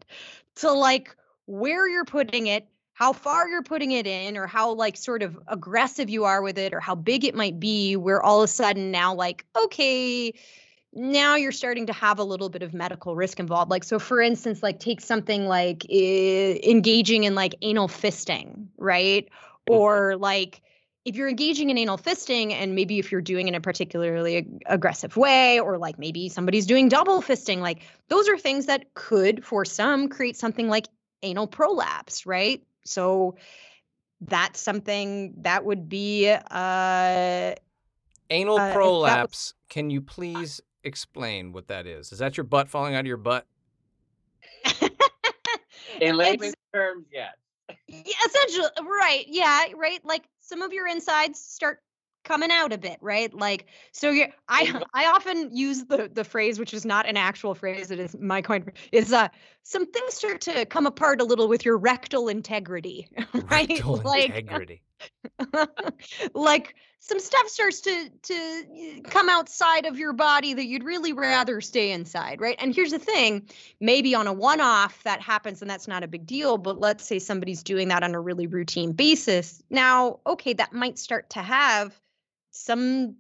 to 0.57 0.71
like 0.71 1.15
where 1.45 1.87
you're 1.87 2.05
putting 2.05 2.47
it, 2.47 2.67
how 2.93 3.13
far 3.13 3.47
you're 3.47 3.63
putting 3.63 3.91
it 3.91 4.05
in, 4.05 4.37
or 4.37 4.45
how 4.45 4.73
like 4.73 4.97
sort 4.97 5.23
of 5.23 5.39
aggressive 5.47 6.09
you 6.09 6.25
are 6.25 6.41
with 6.41 6.57
it, 6.57 6.73
or 6.73 6.79
how 6.79 6.95
big 6.95 7.25
it 7.25 7.33
might 7.33 7.59
be, 7.59 7.95
where 7.95 8.21
all 8.21 8.41
of 8.41 8.43
a 8.43 8.47
sudden 8.47 8.91
now, 8.91 9.15
like, 9.15 9.45
okay, 9.55 10.33
now 10.93 11.35
you're 11.35 11.51
starting 11.51 11.85
to 11.87 11.93
have 11.93 12.19
a 12.19 12.23
little 12.23 12.49
bit 12.49 12.61
of 12.61 12.73
medical 12.73 13.15
risk 13.15 13.39
involved. 13.39 13.71
Like, 13.71 13.83
so 13.83 13.99
for 13.99 14.21
instance, 14.21 14.61
like 14.61 14.79
take 14.79 15.01
something 15.01 15.47
like 15.47 15.85
eh, 15.89 16.59
engaging 16.63 17.23
in 17.23 17.35
like 17.35 17.55
anal 17.61 17.87
fisting, 17.87 18.67
right? 18.77 19.29
Or 19.69 20.17
like 20.17 20.61
if 21.05 21.15
you're 21.15 21.29
engaging 21.29 21.69
in 21.69 21.77
anal 21.77 21.97
fisting 21.97 22.51
and 22.51 22.75
maybe 22.75 22.99
if 22.99 23.11
you're 23.11 23.21
doing 23.21 23.47
it 23.47 23.51
in 23.51 23.55
a 23.55 23.61
particularly 23.61 24.37
ag- 24.37 24.61
aggressive 24.65 25.15
way 25.17 25.59
or 25.59 25.77
like 25.77 25.97
maybe 25.97 26.29
somebody's 26.29 26.65
doing 26.65 26.89
double 26.89 27.21
fisting 27.21 27.59
like 27.59 27.81
those 28.09 28.27
are 28.27 28.37
things 28.37 28.65
that 28.65 28.93
could 28.93 29.43
for 29.43 29.63
some 29.63 30.09
create 30.09 30.35
something 30.35 30.67
like 30.67 30.87
anal 31.23 31.47
prolapse 31.47 32.25
right 32.25 32.63
so 32.83 33.35
that's 34.21 34.59
something 34.59 35.33
that 35.37 35.63
would 35.63 35.87
be 35.87 36.29
uh 36.29 37.55
Anal 38.31 38.59
uh, 38.59 38.67
if 38.67 38.67
that 38.67 38.67
was- 38.67 38.73
prolapse. 38.75 39.53
Can 39.69 39.89
you 39.89 40.01
please 40.01 40.61
explain 40.83 41.51
what 41.51 41.67
that 41.67 41.87
is? 41.87 42.11
Is 42.11 42.19
that 42.19 42.37
your 42.37 42.43
butt 42.43 42.69
falling 42.69 42.95
out 42.95 43.01
of 43.01 43.05
your 43.07 43.17
butt? 43.17 43.45
In 46.01 46.15
layman's 46.15 46.55
terms, 46.73 47.05
yes. 47.11 47.33
Yeah, 47.87 48.13
essentially, 48.25 48.69
right? 48.81 49.25
Yeah, 49.27 49.65
right. 49.75 49.99
Like 50.03 50.23
some 50.41 50.61
of 50.61 50.73
your 50.73 50.87
insides 50.87 51.39
start 51.39 51.79
coming 52.23 52.51
out 52.51 52.73
a 52.73 52.77
bit, 52.77 52.97
right? 53.01 53.33
Like 53.33 53.65
so. 53.91 54.09
You, 54.11 54.27
I. 54.47 54.81
I 54.93 55.05
often 55.07 55.55
use 55.55 55.85
the 55.85 56.09
the 56.13 56.23
phrase, 56.23 56.59
which 56.59 56.73
is 56.73 56.85
not 56.85 57.07
an 57.07 57.17
actual 57.17 57.55
phrase. 57.55 57.91
It 57.91 57.99
is 57.99 58.15
my 58.19 58.41
coin. 58.41 58.71
Is 58.91 59.13
uh 59.13 59.29
some 59.63 59.85
things 59.85 60.13
start 60.13 60.41
to 60.41 60.65
come 60.65 60.85
apart 60.85 61.21
a 61.21 61.23
little 61.23 61.47
with 61.47 61.65
your 61.65 61.77
rectal 61.77 62.27
integrity, 62.27 63.07
right? 63.33 63.69
Rectal 63.69 64.01
like 64.03 64.35
integrity. 64.35 64.81
like 66.33 66.75
some 66.99 67.19
stuff 67.19 67.47
starts 67.47 67.81
to 67.81 68.09
to 68.23 69.01
come 69.05 69.29
outside 69.29 69.85
of 69.85 69.97
your 69.97 70.13
body 70.13 70.53
that 70.53 70.65
you'd 70.65 70.83
really 70.83 71.13
rather 71.13 71.61
stay 71.61 71.91
inside 71.91 72.41
right? 72.41 72.55
And 72.59 72.75
here's 72.75 72.91
the 72.91 72.99
thing 72.99 73.47
maybe 73.79 74.15
on 74.15 74.27
a 74.27 74.33
one 74.33 74.61
off 74.61 75.01
that 75.03 75.21
happens 75.21 75.61
and 75.61 75.69
that's 75.69 75.87
not 75.87 76.03
a 76.03 76.07
big 76.07 76.25
deal 76.25 76.57
but 76.57 76.79
let's 76.79 77.05
say 77.05 77.19
somebody's 77.19 77.63
doing 77.63 77.87
that 77.87 78.03
on 78.03 78.15
a 78.15 78.19
really 78.19 78.47
routine 78.47 78.91
basis. 78.91 79.63
Now 79.69 80.19
okay 80.27 80.53
that 80.53 80.73
might 80.73 80.99
start 80.99 81.29
to 81.31 81.39
have 81.39 81.99
some 82.51 83.15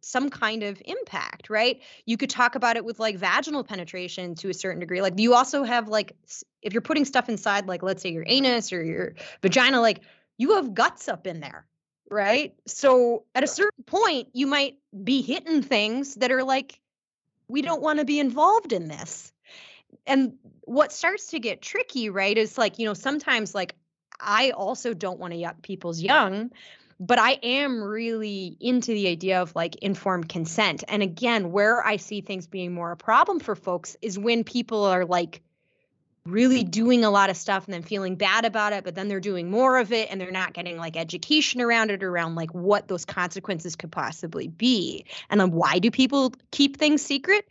some 0.00 0.30
kind 0.30 0.62
of 0.62 0.80
impact 0.84 1.50
right? 1.50 1.80
You 2.04 2.16
could 2.16 2.30
talk 2.30 2.56
about 2.56 2.76
it 2.76 2.84
with 2.84 2.98
like 2.98 3.16
vaginal 3.16 3.62
penetration 3.64 4.34
to 4.36 4.48
a 4.48 4.54
certain 4.54 4.80
degree. 4.80 5.02
Like 5.02 5.18
you 5.18 5.34
also 5.34 5.62
have 5.62 5.88
like 5.88 6.12
if 6.62 6.72
you're 6.72 6.82
putting 6.82 7.04
stuff 7.04 7.28
inside 7.28 7.66
like 7.66 7.82
let's 7.82 8.02
say 8.02 8.10
your 8.10 8.24
anus 8.26 8.72
or 8.72 8.82
your 8.82 9.14
vagina 9.40 9.80
like 9.80 10.00
you 10.38 10.54
have 10.54 10.72
guts 10.72 11.08
up 11.08 11.26
in 11.26 11.40
there, 11.40 11.66
right? 12.10 12.54
So 12.66 13.24
at 13.34 13.44
a 13.44 13.48
certain 13.48 13.84
point, 13.84 14.28
you 14.32 14.46
might 14.46 14.78
be 15.04 15.20
hitting 15.20 15.62
things 15.62 16.14
that 16.16 16.30
are 16.30 16.44
like, 16.44 16.80
we 17.48 17.60
don't 17.60 17.82
want 17.82 17.98
to 17.98 18.04
be 18.04 18.20
involved 18.20 18.72
in 18.72 18.88
this. 18.88 19.32
And 20.06 20.34
what 20.62 20.92
starts 20.92 21.28
to 21.28 21.40
get 21.40 21.60
tricky, 21.60 22.08
right, 22.08 22.36
is 22.36 22.56
like, 22.56 22.78
you 22.78 22.86
know, 22.86 22.94
sometimes 22.94 23.54
like 23.54 23.74
I 24.20 24.50
also 24.50 24.94
don't 24.94 25.18
want 25.18 25.32
to 25.32 25.38
yuck 25.38 25.62
people's 25.62 26.00
young, 26.00 26.50
but 27.00 27.18
I 27.18 27.32
am 27.42 27.82
really 27.82 28.56
into 28.60 28.92
the 28.92 29.08
idea 29.08 29.40
of 29.40 29.54
like 29.54 29.76
informed 29.76 30.28
consent. 30.28 30.84
And 30.88 31.02
again, 31.02 31.52
where 31.52 31.84
I 31.86 31.96
see 31.96 32.20
things 32.20 32.46
being 32.46 32.72
more 32.72 32.92
a 32.92 32.96
problem 32.96 33.40
for 33.40 33.54
folks 33.54 33.96
is 34.02 34.18
when 34.18 34.44
people 34.44 34.84
are 34.84 35.04
like, 35.04 35.42
really 36.30 36.64
doing 36.64 37.04
a 37.04 37.10
lot 37.10 37.30
of 37.30 37.36
stuff 37.36 37.64
and 37.64 37.74
then 37.74 37.82
feeling 37.82 38.16
bad 38.16 38.44
about 38.44 38.72
it, 38.72 38.84
but 38.84 38.94
then 38.94 39.08
they're 39.08 39.20
doing 39.20 39.50
more 39.50 39.78
of 39.78 39.92
it 39.92 40.08
and 40.10 40.20
they're 40.20 40.30
not 40.30 40.52
getting 40.52 40.76
like 40.76 40.96
education 40.96 41.60
around 41.60 41.90
it, 41.90 42.02
around 42.02 42.34
like 42.34 42.52
what 42.54 42.88
those 42.88 43.04
consequences 43.04 43.76
could 43.76 43.92
possibly 43.92 44.48
be. 44.48 45.04
And 45.30 45.40
then 45.40 45.50
why 45.52 45.78
do 45.78 45.90
people 45.90 46.32
keep 46.50 46.76
things 46.76 47.02
secret? 47.02 47.48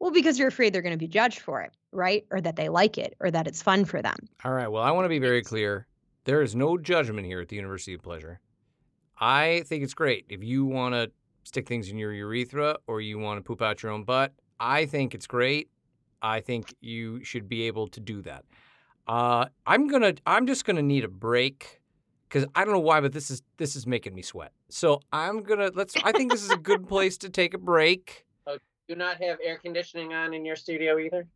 Well, 0.00 0.10
because 0.10 0.38
you're 0.38 0.48
afraid 0.48 0.72
they're 0.72 0.82
going 0.82 0.92
to 0.92 0.98
be 0.98 1.08
judged 1.08 1.38
for 1.38 1.62
it, 1.62 1.72
right? 1.92 2.26
Or 2.30 2.40
that 2.40 2.56
they 2.56 2.68
like 2.68 2.98
it 2.98 3.14
or 3.20 3.30
that 3.30 3.46
it's 3.46 3.62
fun 3.62 3.84
for 3.84 4.02
them. 4.02 4.16
All 4.44 4.52
right. 4.52 4.68
Well, 4.68 4.82
I 4.82 4.90
want 4.90 5.04
to 5.04 5.08
be 5.10 5.18
very 5.18 5.42
clear. 5.42 5.86
There 6.24 6.42
is 6.42 6.54
no 6.54 6.76
judgment 6.78 7.26
here 7.26 7.40
at 7.40 7.48
the 7.48 7.56
University 7.56 7.94
of 7.94 8.02
Pleasure. 8.02 8.40
I 9.20 9.62
think 9.66 9.84
it's 9.84 9.94
great 9.94 10.26
if 10.28 10.42
you 10.42 10.64
want 10.64 10.94
to 10.94 11.10
stick 11.44 11.68
things 11.68 11.88
in 11.88 11.98
your 11.98 12.12
urethra 12.12 12.78
or 12.86 13.00
you 13.00 13.18
want 13.18 13.38
to 13.38 13.42
poop 13.42 13.62
out 13.62 13.82
your 13.82 13.92
own 13.92 14.04
butt. 14.04 14.32
I 14.58 14.86
think 14.86 15.14
it's 15.14 15.26
great. 15.26 15.68
I 16.24 16.40
think 16.40 16.74
you 16.80 17.22
should 17.22 17.50
be 17.50 17.64
able 17.64 17.86
to 17.88 18.00
do 18.00 18.22
that. 18.22 18.46
Uh, 19.06 19.44
I'm 19.66 19.86
gonna. 19.88 20.14
I'm 20.26 20.46
just 20.46 20.64
gonna 20.64 20.82
need 20.82 21.04
a 21.04 21.08
break 21.08 21.82
because 22.26 22.48
I 22.54 22.64
don't 22.64 22.72
know 22.72 22.80
why, 22.80 23.02
but 23.02 23.12
this 23.12 23.30
is 23.30 23.42
this 23.58 23.76
is 23.76 23.86
making 23.86 24.14
me 24.14 24.22
sweat. 24.22 24.52
So 24.70 25.02
I'm 25.12 25.42
gonna 25.42 25.70
let's. 25.74 25.94
I 26.02 26.12
think 26.12 26.32
this 26.32 26.42
is 26.42 26.50
a 26.50 26.56
good 26.56 26.88
place 26.88 27.18
to 27.18 27.28
take 27.28 27.52
a 27.52 27.58
break. 27.58 28.24
Do 28.88 28.94
not 28.96 29.22
have 29.22 29.38
air 29.42 29.58
conditioning 29.58 30.12
on 30.12 30.34
in 30.34 30.44
your 30.44 30.56
studio 30.56 30.98
either. 30.98 31.26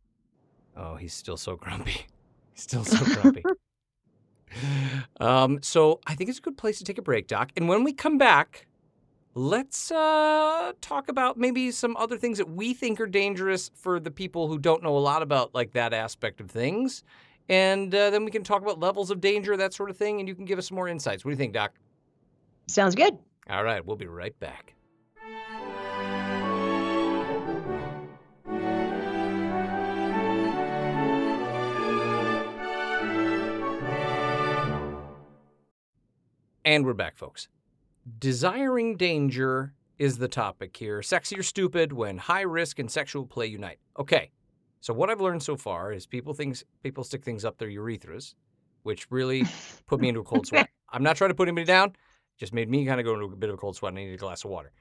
Oh, 0.75 0.95
he's 0.95 1.13
still 1.13 1.37
so 1.37 1.55
grumpy. 1.55 2.05
He's 2.53 2.63
still 2.63 2.83
so 2.83 3.03
grumpy. 3.05 3.43
um, 5.19 5.59
so 5.63 5.99
I 6.05 6.13
think 6.13 6.29
it's 6.29 6.39
a 6.39 6.41
good 6.41 6.57
place 6.57 6.77
to 6.79 6.83
take 6.83 6.97
a 6.97 7.01
break, 7.01 7.27
Doc. 7.27 7.51
And 7.55 7.69
when 7.69 7.83
we 7.83 7.93
come 7.93 8.17
back, 8.17 8.67
let's 9.39 9.89
uh, 9.89 10.73
talk 10.81 11.07
about 11.07 11.37
maybe 11.37 11.71
some 11.71 11.95
other 11.95 12.17
things 12.17 12.37
that 12.37 12.49
we 12.49 12.73
think 12.73 12.99
are 12.99 13.07
dangerous 13.07 13.71
for 13.73 13.97
the 13.97 14.11
people 14.11 14.49
who 14.49 14.57
don't 14.57 14.83
know 14.83 14.97
a 14.97 14.99
lot 14.99 15.21
about 15.21 15.55
like 15.55 15.71
that 15.71 15.93
aspect 15.93 16.41
of 16.41 16.51
things. 16.51 17.03
And 17.47 17.95
uh, 17.95 18.09
then 18.09 18.25
we 18.25 18.31
can 18.31 18.43
talk 18.43 18.61
about 18.61 18.79
levels 18.79 19.09
of 19.09 19.21
danger, 19.21 19.55
that 19.55 19.73
sort 19.73 19.89
of 19.89 19.97
thing, 19.97 20.19
and 20.19 20.27
you 20.27 20.35
can 20.35 20.43
give 20.43 20.59
us 20.59 20.67
some 20.67 20.75
more 20.75 20.89
insights. 20.89 21.23
What 21.23 21.29
do 21.29 21.33
you 21.33 21.37
think, 21.37 21.53
Doc? 21.53 21.73
Sounds 22.67 22.95
good. 22.95 23.17
All 23.49 23.63
right, 23.63 23.83
we'll 23.83 23.95
be 23.95 24.07
right 24.07 24.37
back. 24.39 24.75
And 36.65 36.85
we're 36.85 36.93
back, 36.93 37.15
folks. 37.17 37.47
Desiring 38.17 38.95
danger 38.95 39.73
is 39.97 40.17
the 40.17 40.27
topic 40.27 40.75
here. 40.75 41.01
Sexy 41.01 41.37
or 41.37 41.43
stupid 41.43 41.91
when 41.91 42.17
high 42.17 42.41
risk 42.41 42.79
and 42.79 42.89
sexual 42.89 43.25
play 43.25 43.47
unite. 43.47 43.79
Okay, 43.99 44.31
so 44.79 44.93
what 44.93 45.09
I've 45.09 45.21
learned 45.21 45.43
so 45.43 45.57
far 45.57 45.91
is 45.91 46.05
people 46.05 46.33
things 46.33 46.63
people 46.81 47.03
stick 47.03 47.23
things 47.23 47.43
up 47.43 47.57
their 47.57 47.67
urethras, 47.69 48.35
which 48.83 49.11
really 49.11 49.43
put 49.87 49.99
me 49.99 50.07
into 50.07 50.21
a 50.21 50.23
cold 50.23 50.47
sweat. 50.47 50.69
I'm 50.89 51.03
not 51.03 51.17
trying 51.17 51.29
to 51.29 51.35
put 51.35 51.47
anybody 51.47 51.65
down, 51.65 51.93
just 52.37 52.53
made 52.53 52.69
me 52.69 52.85
kind 52.85 52.99
of 52.99 53.05
go 53.05 53.13
into 53.13 53.25
a 53.25 53.35
bit 53.35 53.49
of 53.49 53.55
a 53.55 53.57
cold 53.57 53.75
sweat 53.75 53.91
and 53.91 53.99
I 53.99 54.05
need 54.05 54.13
a 54.13 54.17
glass 54.17 54.45
of 54.45 54.49
water. 54.49 54.71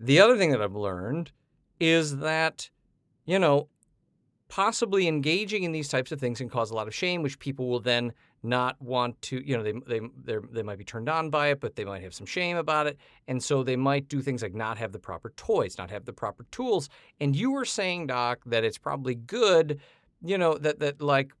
The 0.00 0.20
other 0.20 0.36
thing 0.36 0.50
that 0.50 0.60
I've 0.60 0.74
learned 0.74 1.30
is 1.78 2.18
that, 2.18 2.68
you 3.24 3.38
know, 3.38 3.68
possibly 4.48 5.06
engaging 5.06 5.62
in 5.62 5.72
these 5.72 5.88
types 5.88 6.10
of 6.10 6.18
things 6.18 6.38
can 6.38 6.48
cause 6.48 6.70
a 6.70 6.74
lot 6.74 6.88
of 6.88 6.94
shame, 6.94 7.22
which 7.22 7.38
people 7.38 7.68
will 7.68 7.80
then 7.80 8.12
not 8.42 8.80
want 8.80 9.20
to, 9.22 9.46
you 9.46 9.56
know, 9.56 9.62
they 9.62 9.72
they 9.86 10.00
they 10.24 10.36
they 10.50 10.62
might 10.62 10.78
be 10.78 10.84
turned 10.84 11.08
on 11.08 11.30
by 11.30 11.48
it, 11.48 11.60
but 11.60 11.76
they 11.76 11.84
might 11.84 12.02
have 12.02 12.14
some 12.14 12.26
shame 12.26 12.56
about 12.56 12.86
it, 12.86 12.98
and 13.28 13.42
so 13.42 13.62
they 13.62 13.76
might 13.76 14.08
do 14.08 14.20
things 14.22 14.42
like 14.42 14.54
not 14.54 14.78
have 14.78 14.92
the 14.92 14.98
proper 14.98 15.30
toys, 15.36 15.76
not 15.78 15.90
have 15.90 16.04
the 16.04 16.12
proper 16.12 16.44
tools. 16.50 16.88
And 17.20 17.36
you 17.36 17.50
were 17.50 17.64
saying, 17.64 18.06
Doc, 18.06 18.40
that 18.46 18.64
it's 18.64 18.78
probably 18.78 19.14
good, 19.14 19.80
you 20.24 20.38
know, 20.38 20.56
that 20.58 20.78
that 20.80 21.02
like, 21.02 21.32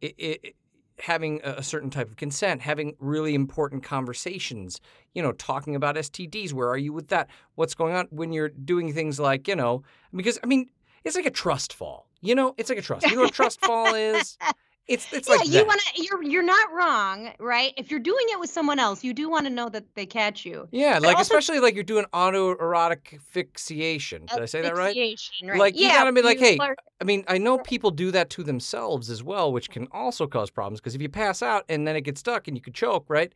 it, 0.00 0.14
it 0.18 0.56
having 0.98 1.40
a 1.44 1.54
a 1.54 1.62
certain 1.62 1.90
type 1.90 2.10
of 2.10 2.16
consent, 2.16 2.60
having 2.60 2.96
really 2.98 3.34
important 3.34 3.84
conversations, 3.84 4.80
you 5.14 5.22
know, 5.22 5.32
talking 5.32 5.76
about 5.76 5.96
STDs. 5.96 6.52
Where 6.52 6.68
are 6.68 6.78
you 6.78 6.92
with 6.92 7.08
that? 7.08 7.28
What's 7.54 7.74
going 7.74 7.94
on 7.94 8.08
when 8.10 8.32
you're 8.32 8.48
doing 8.48 8.92
things 8.92 9.20
like, 9.20 9.46
you 9.46 9.56
know, 9.56 9.82
because 10.14 10.38
I 10.42 10.46
mean, 10.46 10.68
it's 11.04 11.16
like 11.16 11.26
a 11.26 11.30
trust 11.30 11.72
fall. 11.72 12.08
You 12.20 12.34
know, 12.34 12.54
it's 12.56 12.70
like 12.70 12.78
a 12.78 12.82
trust. 12.82 13.06
You 13.06 13.16
know 13.16 13.22
what 13.22 13.30
a 13.30 13.34
trust 13.34 13.60
fall 13.60 13.94
is? 13.94 14.38
It's 14.86 15.10
it's 15.14 15.28
yeah, 15.28 15.36
like 15.36 15.48
you 15.48 15.64
want 15.64 15.80
to. 15.80 16.02
You're 16.02 16.22
you're 16.22 16.42
not 16.42 16.70
wrong, 16.72 17.30
right? 17.38 17.72
If 17.78 17.90
you're 17.90 18.00
doing 18.00 18.26
it 18.28 18.38
with 18.38 18.50
someone 18.50 18.78
else, 18.78 19.02
you 19.02 19.14
do 19.14 19.30
want 19.30 19.46
to 19.46 19.50
know 19.50 19.70
that 19.70 19.94
they 19.94 20.04
catch 20.04 20.44
you. 20.44 20.68
yeah, 20.72 20.94
but 20.94 21.04
like 21.04 21.16
also- 21.16 21.34
especially 21.36 21.60
like 21.60 21.74
you're 21.74 21.84
doing 21.84 22.04
autoerotic 22.12 23.18
fixation. 23.30 24.26
Did 24.26 24.42
I 24.42 24.44
say 24.44 24.60
that 24.60 24.76
right? 24.76 24.88
Asphyxiation, 24.88 25.48
right? 25.48 25.58
Like, 25.58 25.74
you 25.76 25.86
yeah, 25.86 25.94
gotta 25.94 26.12
be 26.12 26.20
like, 26.20 26.38
hey, 26.38 26.56
flirt- 26.56 26.78
I 27.00 27.04
mean, 27.04 27.24
I 27.28 27.38
know 27.38 27.58
people 27.58 27.90
do 27.90 28.10
that 28.10 28.28
to 28.30 28.42
themselves 28.42 29.08
as 29.08 29.22
well, 29.22 29.52
which 29.52 29.70
can 29.70 29.88
also 29.90 30.26
cause 30.26 30.50
problems 30.50 30.80
because 30.80 30.94
if 30.94 31.00
you 31.00 31.08
pass 31.08 31.42
out 31.42 31.64
and 31.70 31.88
then 31.88 31.96
it 31.96 32.02
gets 32.02 32.20
stuck 32.20 32.46
and 32.46 32.56
you 32.56 32.60
could 32.60 32.74
choke, 32.74 33.06
right? 33.08 33.32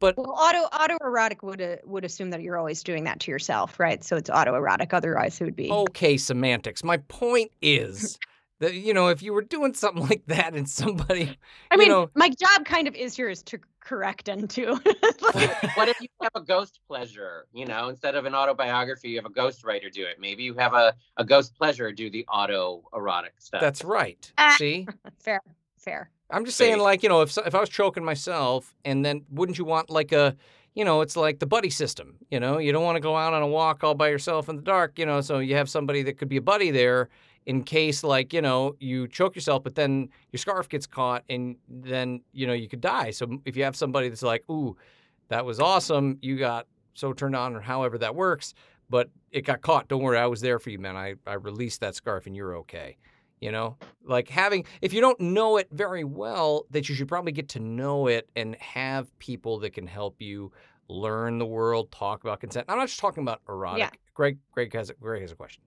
But 0.00 0.16
Well, 0.16 0.30
auto 0.30 0.66
autoerotic 0.76 1.42
would 1.42 1.60
uh, 1.60 1.76
would 1.84 2.04
assume 2.04 2.30
that 2.30 2.42
you're 2.42 2.56
always 2.58 2.82
doing 2.82 3.04
that 3.04 3.20
to 3.20 3.30
yourself, 3.30 3.78
right? 3.80 4.02
So 4.02 4.16
it's 4.16 4.30
autoerotic. 4.30 4.92
Otherwise, 4.92 5.40
it 5.40 5.44
would 5.44 5.56
be. 5.56 5.70
okay, 5.70 6.16
semantics. 6.16 6.82
My 6.84 6.98
point 7.08 7.50
is 7.62 8.18
that 8.60 8.74
you 8.74 8.92
know 8.94 9.08
if 9.08 9.22
you 9.22 9.32
were 9.32 9.42
doing 9.42 9.74
something 9.74 10.02
like 10.08 10.22
that 10.26 10.54
and 10.54 10.68
somebody, 10.68 11.36
I 11.70 11.74
you 11.74 11.78
mean, 11.78 11.88
know- 11.88 12.10
my 12.14 12.28
job 12.28 12.64
kind 12.64 12.88
of 12.88 12.94
is 12.94 13.16
here 13.16 13.28
is 13.28 13.42
to 13.44 13.58
correct 13.80 14.28
and 14.28 14.48
to. 14.50 14.74
what 15.74 15.88
if 15.88 16.00
you 16.00 16.08
have 16.20 16.32
a 16.34 16.40
ghost 16.42 16.80
pleasure? 16.86 17.46
You 17.52 17.66
know, 17.66 17.88
instead 17.88 18.14
of 18.14 18.26
an 18.26 18.34
autobiography, 18.34 19.10
you 19.10 19.16
have 19.16 19.24
a 19.26 19.30
ghost 19.30 19.64
writer 19.64 19.88
do 19.88 20.04
it. 20.04 20.20
Maybe 20.20 20.42
you 20.42 20.54
have 20.54 20.74
a, 20.74 20.94
a 21.16 21.24
ghost 21.24 21.54
pleasure 21.56 21.90
do 21.92 22.10
the 22.10 22.26
auto 22.26 22.82
erotic 22.94 23.34
stuff. 23.38 23.60
that's 23.60 23.82
right. 23.84 24.30
Ah. 24.36 24.54
See, 24.58 24.86
fair, 25.20 25.40
fair. 25.78 26.10
I'm 26.30 26.44
just 26.44 26.58
saying, 26.58 26.74
Fake. 26.74 26.82
like 26.82 27.02
you 27.02 27.08
know, 27.08 27.22
if 27.22 27.36
if 27.38 27.54
I 27.54 27.60
was 27.60 27.70
choking 27.70 28.04
myself, 28.04 28.74
and 28.84 29.04
then 29.04 29.24
wouldn't 29.30 29.58
you 29.58 29.64
want 29.64 29.88
like 29.90 30.12
a 30.12 30.36
you 30.74 30.84
know, 30.84 31.00
it's 31.00 31.16
like 31.16 31.38
the 31.40 31.46
buddy 31.46 31.70
system. 31.70 32.16
You 32.30 32.38
know, 32.38 32.58
you 32.58 32.70
don't 32.70 32.84
want 32.84 32.96
to 32.96 33.00
go 33.00 33.16
out 33.16 33.32
on 33.32 33.42
a 33.42 33.46
walk 33.48 33.82
all 33.82 33.94
by 33.94 34.10
yourself 34.10 34.48
in 34.48 34.56
the 34.56 34.62
dark. 34.62 34.98
You 34.98 35.06
know, 35.06 35.20
so 35.22 35.38
you 35.38 35.56
have 35.56 35.70
somebody 35.70 36.02
that 36.02 36.18
could 36.18 36.28
be 36.28 36.36
a 36.36 36.42
buddy 36.42 36.70
there 36.70 37.08
in 37.48 37.62
case, 37.64 38.04
like 38.04 38.34
you 38.34 38.42
know, 38.42 38.76
you 38.78 39.08
choke 39.08 39.34
yourself, 39.34 39.64
but 39.64 39.74
then 39.74 40.10
your 40.30 40.38
scarf 40.38 40.68
gets 40.68 40.86
caught, 40.86 41.24
and 41.30 41.56
then 41.66 42.20
you 42.32 42.46
know 42.46 42.52
you 42.52 42.68
could 42.68 42.82
die. 42.82 43.10
So 43.10 43.40
if 43.46 43.56
you 43.56 43.64
have 43.64 43.74
somebody 43.74 44.10
that's 44.10 44.22
like, 44.22 44.44
"Ooh, 44.50 44.76
that 45.28 45.46
was 45.46 45.58
awesome," 45.58 46.18
you 46.20 46.36
got 46.36 46.66
so 46.92 47.14
turned 47.14 47.34
on, 47.34 47.56
or 47.56 47.60
however 47.60 47.96
that 47.98 48.14
works, 48.14 48.52
but 48.90 49.08
it 49.32 49.46
got 49.46 49.62
caught. 49.62 49.88
Don't 49.88 50.02
worry, 50.02 50.18
I 50.18 50.26
was 50.26 50.42
there 50.42 50.58
for 50.58 50.68
you, 50.68 50.78
man. 50.78 50.94
I 50.94 51.14
I 51.26 51.34
released 51.34 51.80
that 51.80 51.94
scarf, 51.94 52.26
and 52.26 52.36
you're 52.36 52.54
okay. 52.58 52.98
You 53.40 53.50
know, 53.50 53.78
like 54.04 54.28
having, 54.28 54.64
if 54.82 54.92
you 54.92 55.00
don't 55.00 55.18
know 55.18 55.56
it 55.56 55.68
very 55.70 56.04
well, 56.04 56.66
that 56.70 56.88
you 56.88 56.94
should 56.94 57.08
probably 57.08 57.32
get 57.32 57.48
to 57.50 57.60
know 57.60 58.08
it 58.08 58.28
and 58.36 58.56
have 58.56 59.16
people 59.20 59.60
that 59.60 59.70
can 59.70 59.86
help 59.86 60.20
you 60.20 60.52
learn 60.88 61.38
the 61.38 61.46
world, 61.46 61.90
talk 61.92 62.24
about 62.24 62.40
consent. 62.40 62.66
I'm 62.68 62.76
not 62.76 62.88
just 62.88 63.00
talking 63.00 63.22
about 63.22 63.40
erotic. 63.48 63.78
yeah. 63.78 63.90
Greg, 64.12 64.38
Greg 64.50 64.74
has, 64.74 64.90
a, 64.90 64.94
Greg 64.94 65.22
has 65.22 65.30
a 65.30 65.36
question. 65.36 65.62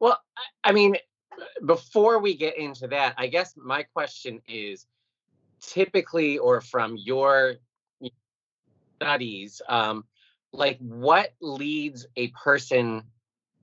Well, 0.00 0.20
I, 0.64 0.72
mean, 0.72 0.96
before 1.64 2.18
we 2.18 2.36
get 2.36 2.58
into 2.58 2.88
that, 2.88 3.14
I 3.16 3.26
guess 3.26 3.54
my 3.56 3.82
question 3.82 4.40
is 4.48 4.86
typically 5.60 6.38
or 6.38 6.60
from 6.60 6.96
your 6.96 7.54
studies, 8.96 9.62
um, 9.68 10.04
like 10.52 10.78
what 10.78 11.34
leads 11.40 12.06
a 12.16 12.28
person 12.28 13.02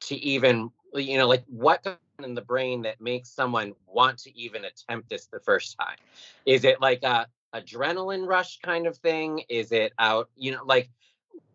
to 0.01 0.15
even, 0.15 0.69
you 0.93 1.17
know, 1.17 1.27
like 1.27 1.43
what 1.47 1.85
in 2.23 2.35
the 2.35 2.41
brain 2.41 2.83
that 2.83 3.01
makes 3.01 3.29
someone 3.29 3.73
want 3.87 4.19
to 4.19 4.37
even 4.37 4.65
attempt 4.65 5.09
this 5.09 5.27
the 5.27 5.39
first 5.39 5.77
time? 5.79 5.97
Is 6.45 6.63
it 6.63 6.81
like 6.81 7.03
a 7.03 7.27
adrenaline 7.53 8.27
rush 8.27 8.59
kind 8.59 8.87
of 8.87 8.97
thing? 8.97 9.43
Is 9.49 9.71
it 9.71 9.93
out, 9.99 10.29
you 10.35 10.51
know, 10.51 10.63
like 10.65 10.89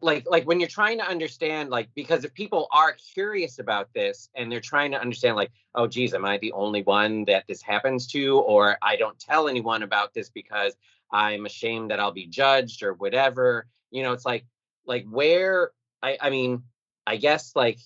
like 0.01 0.25
like 0.29 0.45
when 0.45 0.61
you're 0.61 0.69
trying 0.69 0.99
to 0.99 1.05
understand 1.05 1.71
like 1.71 1.88
because 1.95 2.25
if 2.25 2.33
people 2.35 2.69
are 2.73 2.93
curious 3.14 3.59
about 3.59 3.93
this 3.95 4.29
and 4.35 4.51
they're 4.51 4.61
trying 4.61 4.93
to 4.93 5.01
understand 5.01 5.37
like 5.37 5.51
oh 5.75 5.87
geez 5.87 6.14
am 6.14 6.25
i 6.25 6.38
the 6.38 6.53
only 6.53 6.83
one 6.83 7.25
that 7.25 7.45
this 7.49 7.62
happens 7.62 8.07
to 8.07 8.38
or 8.38 8.77
i 8.83 8.97
don't 8.97 9.19
tell 9.19 9.49
anyone 9.49 9.83
about 9.83 10.14
this 10.14 10.31
because 10.31 10.77
i'm 11.12 11.47
ashamed 11.47 11.91
that 11.91 11.99
i'll 12.01 12.12
be 12.12 12.27
judged 12.27 12.83
or 12.83 12.95
whatever 12.95 13.67
you 13.91 14.03
know 14.03 14.12
it's 14.12 14.25
like 14.25 14.45
like 14.87 15.05
where 15.11 15.71
i 16.03 16.17
i 16.21 16.31
mean 16.31 16.62
i 17.07 17.17
guess 17.17 17.53
like 17.57 17.79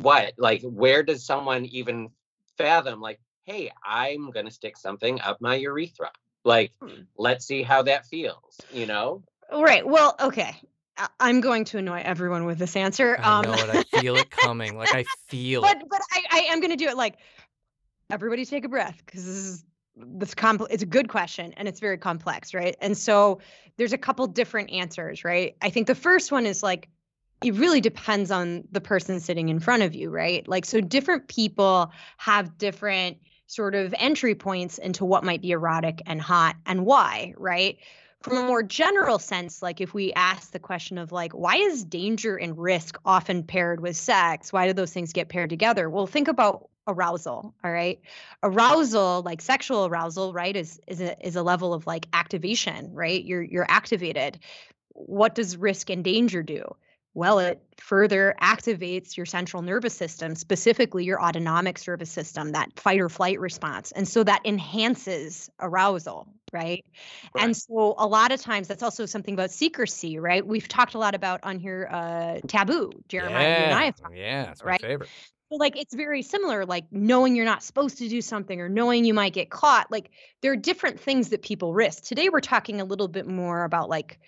what 0.00 0.32
like 0.38 0.62
where 0.62 1.02
does 1.02 1.24
someone 1.24 1.66
even 1.66 2.10
fathom 2.56 3.00
like 3.00 3.20
hey 3.44 3.70
i'm 3.84 4.30
gonna 4.30 4.50
stick 4.50 4.76
something 4.76 5.20
up 5.20 5.40
my 5.40 5.54
urethra 5.54 6.10
like 6.44 6.72
Hmm. 6.80 7.02
let's 7.16 7.46
see 7.46 7.62
how 7.62 7.82
that 7.82 8.06
feels 8.06 8.66
you 8.70 8.86
know 8.86 9.22
Right. 9.52 9.86
Well, 9.86 10.16
okay. 10.20 10.56
I'm 11.20 11.40
going 11.40 11.64
to 11.66 11.78
annoy 11.78 12.02
everyone 12.04 12.44
with 12.44 12.58
this 12.58 12.76
answer. 12.76 13.18
I 13.20 13.38
um, 13.38 13.44
know 13.44 13.52
it. 13.52 13.86
I 13.92 14.00
feel 14.00 14.16
it 14.16 14.30
coming. 14.30 14.76
Like 14.76 14.94
I 14.94 15.04
feel 15.28 15.64
it. 15.64 15.78
but 15.78 15.88
but 15.88 16.00
I, 16.12 16.22
I 16.30 16.38
am 16.52 16.60
going 16.60 16.70
to 16.70 16.76
do 16.76 16.88
it 16.88 16.96
like 16.96 17.18
everybody 18.10 18.44
take 18.44 18.64
a 18.64 18.68
breath 18.68 19.00
because 19.04 19.24
this 19.24 19.36
is 19.36 19.64
this 19.96 20.34
compl- 20.34 20.66
it's 20.70 20.82
a 20.82 20.86
good 20.86 21.08
question 21.08 21.54
and 21.56 21.66
it's 21.66 21.80
very 21.80 21.96
complex 21.96 22.52
right 22.52 22.76
and 22.80 22.96
so 22.96 23.40
there's 23.76 23.94
a 23.94 23.98
couple 23.98 24.26
different 24.26 24.70
answers 24.70 25.24
right 25.24 25.56
i 25.62 25.70
think 25.70 25.86
the 25.86 25.94
first 25.94 26.30
one 26.30 26.44
is 26.44 26.62
like 26.62 26.88
it 27.42 27.54
really 27.54 27.80
depends 27.80 28.30
on 28.30 28.64
the 28.72 28.80
person 28.80 29.20
sitting 29.20 29.48
in 29.48 29.58
front 29.58 29.82
of 29.82 29.94
you 29.94 30.10
right 30.10 30.46
like 30.48 30.66
so 30.66 30.80
different 30.80 31.28
people 31.28 31.90
have 32.18 32.58
different 32.58 33.16
sort 33.46 33.74
of 33.74 33.94
entry 33.98 34.34
points 34.34 34.76
into 34.78 35.04
what 35.04 35.24
might 35.24 35.40
be 35.40 35.52
erotic 35.52 36.02
and 36.06 36.20
hot 36.20 36.56
and 36.66 36.84
why 36.84 37.32
right 37.38 37.78
from 38.22 38.38
a 38.38 38.46
more 38.46 38.62
general 38.62 39.18
sense 39.18 39.62
like 39.62 39.80
if 39.80 39.94
we 39.94 40.12
ask 40.14 40.50
the 40.50 40.58
question 40.58 40.98
of 40.98 41.12
like 41.12 41.32
why 41.32 41.56
is 41.56 41.84
danger 41.84 42.36
and 42.36 42.58
risk 42.58 42.98
often 43.04 43.42
paired 43.42 43.80
with 43.80 43.96
sex? 43.96 44.52
Why 44.52 44.66
do 44.66 44.72
those 44.72 44.92
things 44.92 45.12
get 45.12 45.28
paired 45.28 45.50
together? 45.50 45.88
Well 45.88 46.06
think 46.06 46.28
about 46.28 46.68
arousal 46.88 47.54
all 47.62 47.70
right? 47.70 48.00
Arousal 48.42 49.22
like 49.22 49.40
sexual 49.40 49.86
arousal 49.86 50.32
right 50.32 50.56
is 50.56 50.80
is 50.86 51.00
a 51.00 51.26
is 51.26 51.36
a 51.36 51.42
level 51.42 51.74
of 51.74 51.86
like 51.86 52.06
activation 52.12 52.92
right? 52.92 53.24
You're 53.24 53.42
you're 53.42 53.66
activated. 53.68 54.38
What 54.92 55.34
does 55.34 55.56
risk 55.56 55.90
and 55.90 56.02
danger 56.02 56.42
do? 56.42 56.64
Well 57.14 57.38
it 57.38 57.62
further 57.78 58.34
activates 58.42 59.16
your 59.16 59.26
central 59.26 59.62
nervous 59.62 59.94
system 59.94 60.34
specifically 60.34 61.04
your 61.04 61.22
autonomic 61.22 61.78
nervous 61.86 62.10
system 62.10 62.52
that 62.52 62.78
fight 62.80 63.00
or 63.00 63.08
flight 63.08 63.38
response 63.38 63.92
and 63.92 64.08
so 64.08 64.24
that 64.24 64.40
enhances 64.44 65.50
arousal 65.60 66.26
right? 66.56 66.84
And 67.38 67.56
so 67.56 67.94
a 67.98 68.06
lot 68.06 68.32
of 68.32 68.40
times 68.40 68.68
that's 68.68 68.82
also 68.82 69.06
something 69.06 69.34
about 69.34 69.50
secrecy 69.50 70.18
right? 70.18 70.46
We've 70.46 70.68
talked 70.68 70.94
a 70.94 70.98
lot 70.98 71.14
about 71.14 71.40
on 71.42 71.58
here 71.58 71.88
uh 71.90 72.40
taboo 72.46 72.90
jeremiah 73.08 73.48
you 73.58 73.64
and 73.64 73.74
i 73.74 73.84
have 73.84 73.96
talked 73.96 74.16
yeah, 74.16 74.50
it's 74.50 74.62
my 74.64 74.70
right? 74.70 74.80
favorite. 74.80 75.10
so, 75.50 75.56
like 75.56 75.76
it's 75.76 75.94
very 75.94 76.22
similar 76.22 76.64
like 76.64 76.84
knowing 76.90 77.36
you're 77.36 77.44
not 77.44 77.62
supposed 77.62 77.98
to 77.98 78.08
do 78.08 78.20
something 78.20 78.60
or 78.60 78.68
knowing 78.68 79.04
you 79.04 79.14
might 79.14 79.32
get 79.32 79.50
caught 79.50 79.90
like 79.90 80.10
there 80.42 80.52
are 80.52 80.56
different 80.56 81.00
things 81.00 81.30
that 81.30 81.42
people 81.42 81.72
risk. 81.74 82.04
Today 82.04 82.28
we're 82.28 82.40
talking 82.40 82.80
a 82.80 82.84
little 82.84 83.08
bit 83.08 83.26
more 83.26 83.64
about 83.64 83.88
like 83.88 84.18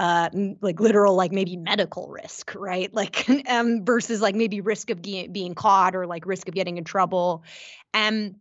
uh 0.00 0.28
like 0.60 0.80
literal 0.80 1.14
like 1.14 1.32
maybe 1.32 1.56
medical 1.56 2.08
risk 2.08 2.54
right? 2.54 2.92
Like 3.00 3.16
um 3.48 3.84
versus 3.84 4.20
like 4.20 4.34
maybe 4.34 4.60
risk 4.60 4.90
of 4.90 5.00
ge- 5.02 5.30
being 5.32 5.54
caught 5.54 5.94
or 5.94 6.06
like 6.06 6.26
risk 6.26 6.48
of 6.48 6.54
getting 6.54 6.76
in 6.78 6.84
trouble. 6.84 7.44
And 7.92 8.36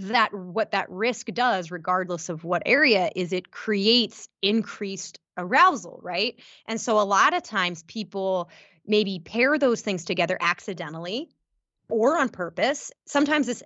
that 0.00 0.32
what 0.32 0.72
that 0.72 0.90
risk 0.90 1.26
does 1.32 1.70
regardless 1.70 2.28
of 2.28 2.44
what 2.44 2.62
area 2.66 3.10
is 3.14 3.32
it 3.32 3.50
creates 3.50 4.28
increased 4.42 5.18
arousal 5.36 6.00
right 6.02 6.40
and 6.66 6.80
so 6.80 7.00
a 7.00 7.04
lot 7.04 7.34
of 7.34 7.42
times 7.42 7.82
people 7.84 8.48
maybe 8.86 9.18
pair 9.18 9.58
those 9.58 9.80
things 9.80 10.04
together 10.04 10.36
accidentally 10.40 11.28
or 11.88 12.18
on 12.18 12.28
purpose. 12.28 12.90
Sometimes 13.06 13.48
it's 13.48 13.62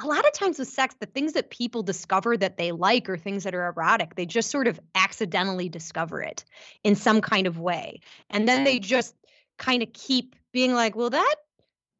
a 0.00 0.06
lot 0.06 0.26
of 0.26 0.32
times 0.32 0.58
with 0.58 0.68
sex, 0.68 0.94
the 1.00 1.06
things 1.06 1.32
that 1.32 1.50
people 1.50 1.82
discover 1.82 2.36
that 2.36 2.56
they 2.56 2.72
like 2.72 3.08
or 3.08 3.16
things 3.16 3.44
that 3.44 3.54
are 3.54 3.66
erotic, 3.66 4.14
they 4.14 4.26
just 4.26 4.50
sort 4.50 4.66
of 4.68 4.78
accidentally 4.94 5.68
discover 5.68 6.22
it 6.22 6.44
in 6.84 6.94
some 6.94 7.20
kind 7.20 7.46
of 7.46 7.58
way. 7.58 8.00
And 8.30 8.46
then 8.46 8.64
they 8.64 8.78
just 8.78 9.14
kind 9.56 9.82
of 9.82 9.92
keep 9.92 10.36
being 10.52 10.72
like, 10.72 10.94
well, 10.94 11.10
that 11.10 11.34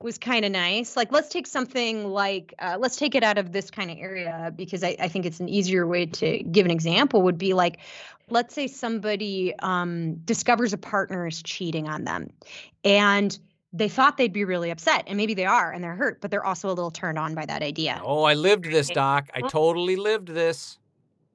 was 0.01 0.17
kind 0.17 0.45
of 0.45 0.53
nice. 0.53 0.97
Like, 0.97 1.11
let's 1.11 1.29
take 1.29 1.47
something 1.47 2.07
like, 2.07 2.55
uh, 2.61 2.77
let's 2.79 2.97
take 2.97 3.15
it 3.15 3.25
out 3.25 3.37
of 3.37 3.53
this 3.53 3.71
kind 3.71 3.91
of 3.91 3.99
area 3.99 4.53
because 4.55 4.85
I, 4.85 4.97
I 5.01 5.09
think 5.09 5.27
it's 5.27 5.41
an 5.41 5.49
easier 5.49 5.87
way 5.87 6.07
to 6.07 6.39
give 6.45 6.65
an 6.65 6.71
example 6.71 7.23
would 7.23 7.39
be 7.39 7.53
like, 7.53 7.79
let's 8.31 8.55
say 8.55 8.69
somebody 8.69 9.55
um, 9.59 10.15
discovers 10.25 10.73
a 10.73 10.79
partner 10.79 11.27
is 11.27 11.43
cheating 11.43 11.89
on 11.89 12.05
them 12.05 12.31
and 12.85 13.39
they 13.73 13.89
thought 13.89 14.17
they'd 14.19 14.33
be 14.33 14.45
really 14.45 14.71
upset 14.71 15.03
and 15.09 15.17
maybe 15.17 15.35
they 15.35 15.45
are 15.47 15.73
and 15.73 15.83
they're 15.83 15.95
hurt 15.95 16.21
but 16.21 16.31
they're 16.31 16.45
also 16.45 16.69
a 16.69 16.73
little 16.73 16.91
turned 16.91 17.19
on 17.19 17.35
by 17.35 17.45
that 17.47 17.63
idea 17.63 18.01
Oh, 18.05 18.23
I 18.25 18.35
lived 18.35 18.65
this, 18.67 18.89
Doc. 18.89 19.29
I 19.35 19.41
totally 19.41 19.97
lived 19.97 20.29
this. 20.29 20.79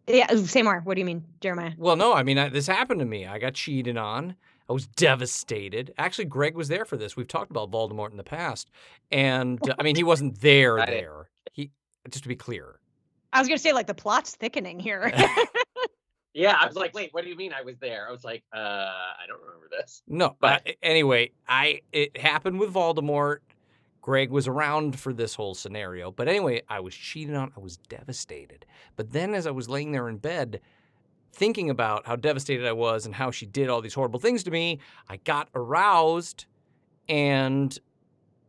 yeah 0.07 0.27
say 0.37 0.61
more 0.61 0.81
what 0.83 0.93
do 0.95 0.99
you 1.01 1.05
mean 1.05 1.23
jeremiah 1.41 1.71
Well, 1.77 1.95
no, 1.95 2.13
I 2.13 2.23
mean, 2.23 2.37
I, 2.37 2.49
this 2.49 2.67
happened 2.67 2.99
to 3.01 3.05
me. 3.05 3.25
I 3.27 3.39
got 3.39 3.53
cheated 3.55 3.97
on. 3.97 4.35
I 4.69 4.73
was 4.73 4.87
devastated. 4.87 5.93
Actually, 5.97 6.25
Greg 6.25 6.55
was 6.55 6.67
there 6.69 6.85
for 6.85 6.97
this. 6.97 7.15
We've 7.17 7.27
talked 7.27 7.51
about 7.51 7.69
Voldemort 7.71 8.11
in 8.11 8.17
the 8.17 8.23
past, 8.23 8.69
and 9.11 9.59
uh, 9.69 9.75
I 9.79 9.83
mean, 9.83 9.95
he 9.95 10.03
wasn't 10.13 10.39
there. 10.41 10.77
There, 10.85 11.29
he 11.51 11.69
just 12.09 12.23
to 12.23 12.29
be 12.29 12.35
clear. 12.35 12.79
I 13.33 13.39
was 13.39 13.47
gonna 13.47 13.57
say 13.57 13.73
like 13.73 13.87
the 13.87 13.93
plot's 13.93 14.35
thickening 14.35 14.79
here. 14.79 15.11
Yeah, 16.35 16.57
I 16.59 16.65
was 16.67 16.75
like, 16.75 16.95
wait, 16.95 17.13
what 17.13 17.23
do 17.23 17.29
you 17.29 17.35
mean 17.35 17.53
I 17.53 17.61
was 17.61 17.77
there? 17.77 18.07
I 18.07 18.11
was 18.11 18.23
like, 18.23 18.43
uh, 18.51 18.57
I 18.57 19.27
don't 19.27 19.39
remember 19.39 19.67
this. 19.69 20.01
No, 20.07 20.35
But- 20.39 20.63
but 20.65 20.75
anyway, 20.81 21.29
I 21.47 21.81
it 21.91 22.17
happened 22.17 22.59
with 22.59 22.73
Voldemort. 22.73 23.37
Greg 24.01 24.31
was 24.31 24.47
around 24.47 24.99
for 24.99 25.13
this 25.13 25.35
whole 25.35 25.53
scenario, 25.53 26.11
but 26.11 26.27
anyway, 26.27 26.63
I 26.67 26.79
was 26.79 26.93
cheated 26.95 27.35
on. 27.35 27.51
I 27.55 27.59
was 27.59 27.77
devastated. 27.77 28.65
But 28.95 29.11
then, 29.11 29.33
as 29.35 29.45
I 29.47 29.51
was 29.51 29.69
laying 29.69 29.91
there 29.91 30.09
in 30.09 30.17
bed, 30.17 30.59
thinking 31.33 31.69
about 31.69 32.05
how 32.05 32.15
devastated 32.15 32.65
I 32.67 32.71
was 32.73 33.05
and 33.05 33.15
how 33.15 33.31
she 33.31 33.45
did 33.45 33.69
all 33.69 33.81
these 33.81 33.93
horrible 33.93 34.19
things 34.19 34.43
to 34.43 34.51
me, 34.51 34.79
I 35.09 35.17
got 35.17 35.49
aroused, 35.55 36.45
and 37.09 37.77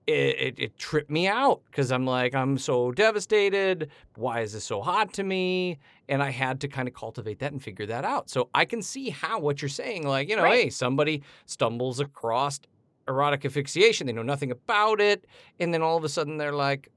it, 0.07 0.13
it, 0.13 0.55
it 0.59 0.79
tripped 0.79 1.11
me 1.11 1.27
out 1.27 1.63
because 1.71 1.91
I'm 1.91 2.05
like, 2.05 2.35
I'm 2.35 2.59
so 2.59 2.93
devastated. 2.93 3.91
Why 4.17 4.41
is 4.41 4.53
this 4.53 4.65
so 4.65 4.83
hot 4.83 5.15
to 5.15 5.23
me? 5.25 5.79
And 6.11 6.23
I 6.23 6.29
had 6.31 6.61
to 6.61 6.69
kind 6.69 6.87
of 6.87 6.93
cultivate 6.95 7.39
that 7.39 7.53
and 7.53 7.63
figure 7.63 7.87
that 7.87 8.05
out. 8.05 8.29
So 8.29 8.51
I 8.55 8.67
can 8.67 8.83
see 8.83 9.09
how 9.09 9.39
what 9.41 9.63
you're 9.63 9.71
saying, 9.71 10.07
like, 10.07 10.29
you 10.29 10.37
know, 10.37 10.43
Right. 10.43 10.65
hey, 10.65 10.71
somebody 10.71 11.23
stumbles 11.47 12.01
across 12.01 12.61
erotic 13.09 13.45
asphyxiation, 13.45 14.07
they 14.07 14.13
know 14.13 14.23
nothing 14.23 14.51
about 14.51 15.01
it, 15.01 15.25
and 15.61 15.73
then 15.73 15.83
all 15.83 15.97
of 15.97 16.05
a 16.05 16.09
sudden 16.09 16.37
they're 16.39 16.53
like, 16.53 16.89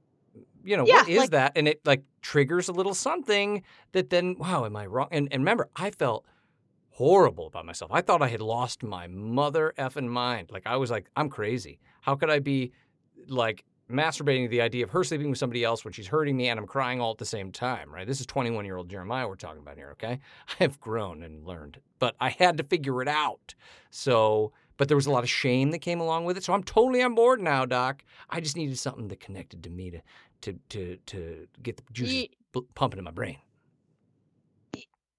you 0.67 0.77
know, 0.77 0.83
what 0.83 1.07
Yeah, 1.07 1.13
is 1.13 1.19
like- 1.21 1.29
that? 1.31 1.51
And 1.55 1.67
it 1.67 1.81
like 1.85 2.03
triggers 2.21 2.67
a 2.67 2.73
little 2.73 2.93
something 2.93 3.63
that 3.93 4.09
then, 4.09 4.35
wow, 4.37 4.65
am 4.65 4.75
I 4.75 4.85
wrong? 4.85 5.07
And 5.11 5.27
and 5.31 5.41
remember, 5.41 5.69
I 5.75 5.91
felt 5.91 6.25
horrible 6.89 7.47
about 7.47 7.65
myself. 7.65 7.91
I 7.93 8.01
thought 8.01 8.21
I 8.21 8.27
had 8.27 8.41
lost 8.41 8.83
my 8.83 9.07
mother 9.07 9.73
effing 9.77 10.07
mind. 10.07 10.49
Like 10.51 10.63
I 10.65 10.77
was 10.77 10.89
like, 10.91 11.09
I'm 11.15 11.29
crazy. 11.29 11.79
How 12.01 12.15
could 12.15 12.29
I 12.29 12.39
be 12.39 12.71
like 13.27 13.63
masturbating 13.89 14.49
the 14.49 14.59
idea 14.61 14.83
of 14.83 14.89
her 14.89 15.03
sleeping 15.03 15.29
with 15.29 15.39
somebody 15.39 15.63
else 15.63 15.85
when 15.85 15.93
she's 15.93 16.07
hurting 16.07 16.35
me 16.35 16.49
and 16.49 16.59
I'm 16.59 16.67
crying 16.67 16.99
all 16.99 17.11
at 17.11 17.19
the 17.19 17.25
same 17.25 17.51
time, 17.51 17.93
right? 17.93 18.05
This 18.05 18.19
is 18.19 18.25
21 18.25 18.65
year 18.65 18.75
old 18.77 18.89
Jeremiah 18.89 19.27
we're 19.27 19.35
talking 19.35 19.61
about 19.61 19.77
here, 19.77 19.91
okay? 19.91 20.19
I 20.59 20.63
have 20.63 20.79
grown 20.81 21.23
and 21.23 21.45
learned, 21.45 21.79
but 21.99 22.15
I 22.19 22.29
had 22.29 22.57
to 22.57 22.63
figure 22.63 23.01
it 23.01 23.07
out. 23.07 23.55
So, 23.89 24.51
but 24.77 24.87
there 24.87 24.97
was 24.97 25.05
a 25.05 25.11
lot 25.11 25.23
of 25.23 25.29
shame 25.29 25.71
that 25.71 25.79
came 25.79 25.99
along 25.99 26.25
with 26.25 26.37
it. 26.37 26.43
So 26.43 26.53
I'm 26.53 26.63
totally 26.63 27.01
on 27.01 27.15
board 27.15 27.41
now, 27.41 27.65
Doc. 27.65 28.03
I 28.29 28.39
just 28.39 28.55
needed 28.55 28.77
something 28.77 29.07
that 29.09 29.19
connected 29.19 29.63
to 29.63 29.69
me 29.69 29.91
to 29.91 30.01
to 30.41 30.53
to 30.69 30.97
to 31.07 31.47
get 31.61 31.77
the 31.77 31.83
juices 31.91 32.13
Ye- 32.15 32.31
pumping 32.75 32.97
in 32.99 33.03
my 33.03 33.11
brain. 33.11 33.37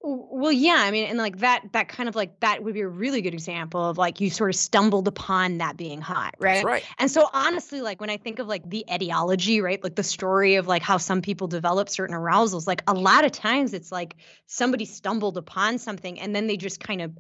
Well, 0.09 0.53
yeah, 0.53 0.77
I 0.79 0.91
mean, 0.91 1.05
and 1.05 1.19
like 1.19 1.39
that, 1.39 1.65
that 1.73 1.89
kind 1.89 2.09
of 2.09 2.17
like 2.17 2.41
that 2.41 2.63
would 2.63 2.73
be 2.73 2.81
a 2.81 2.89
really 2.89 3.21
good 3.21 3.35
example 3.35 3.85
of 3.91 3.99
like 3.99 4.21
you 4.21 4.31
sort 4.31 4.49
of 4.49 4.57
stumbled 4.57 5.07
upon 5.07 5.59
that 5.59 5.77
being 5.77 6.01
hot, 6.01 6.35
right? 6.39 6.55
That's 6.55 6.65
right. 6.65 6.85
And 6.99 7.11
so 7.11 7.29
honestly, 7.33 7.83
like 7.83 8.01
when 8.01 8.09
I 8.09 8.17
think 8.17 8.39
of 8.39 8.47
like 8.47 8.69
the 8.69 8.85
etiology, 8.91 9.61
right? 9.61 9.83
Like 9.83 9.97
the 9.97 10.03
story 10.03 10.55
of 10.55 10.67
like 10.67 10.83
how 10.83 10.97
some 10.97 11.21
people 11.21 11.47
develop 11.47 11.89
certain 11.89 12.17
arousals, 12.17 12.67
like 12.67 12.83
a 12.87 12.95
lot 12.95 13.25
of 13.25 13.33
times 13.33 13.75
it's 13.75 13.93
like 13.93 14.17
somebody 14.47 14.87
stumbled 14.87 15.37
upon 15.37 15.79
something 15.79 16.19
and 16.19 16.35
then 16.35 16.47
they 16.47 16.57
just 16.57 16.81
kind 16.81 17.03
of 17.03 17.17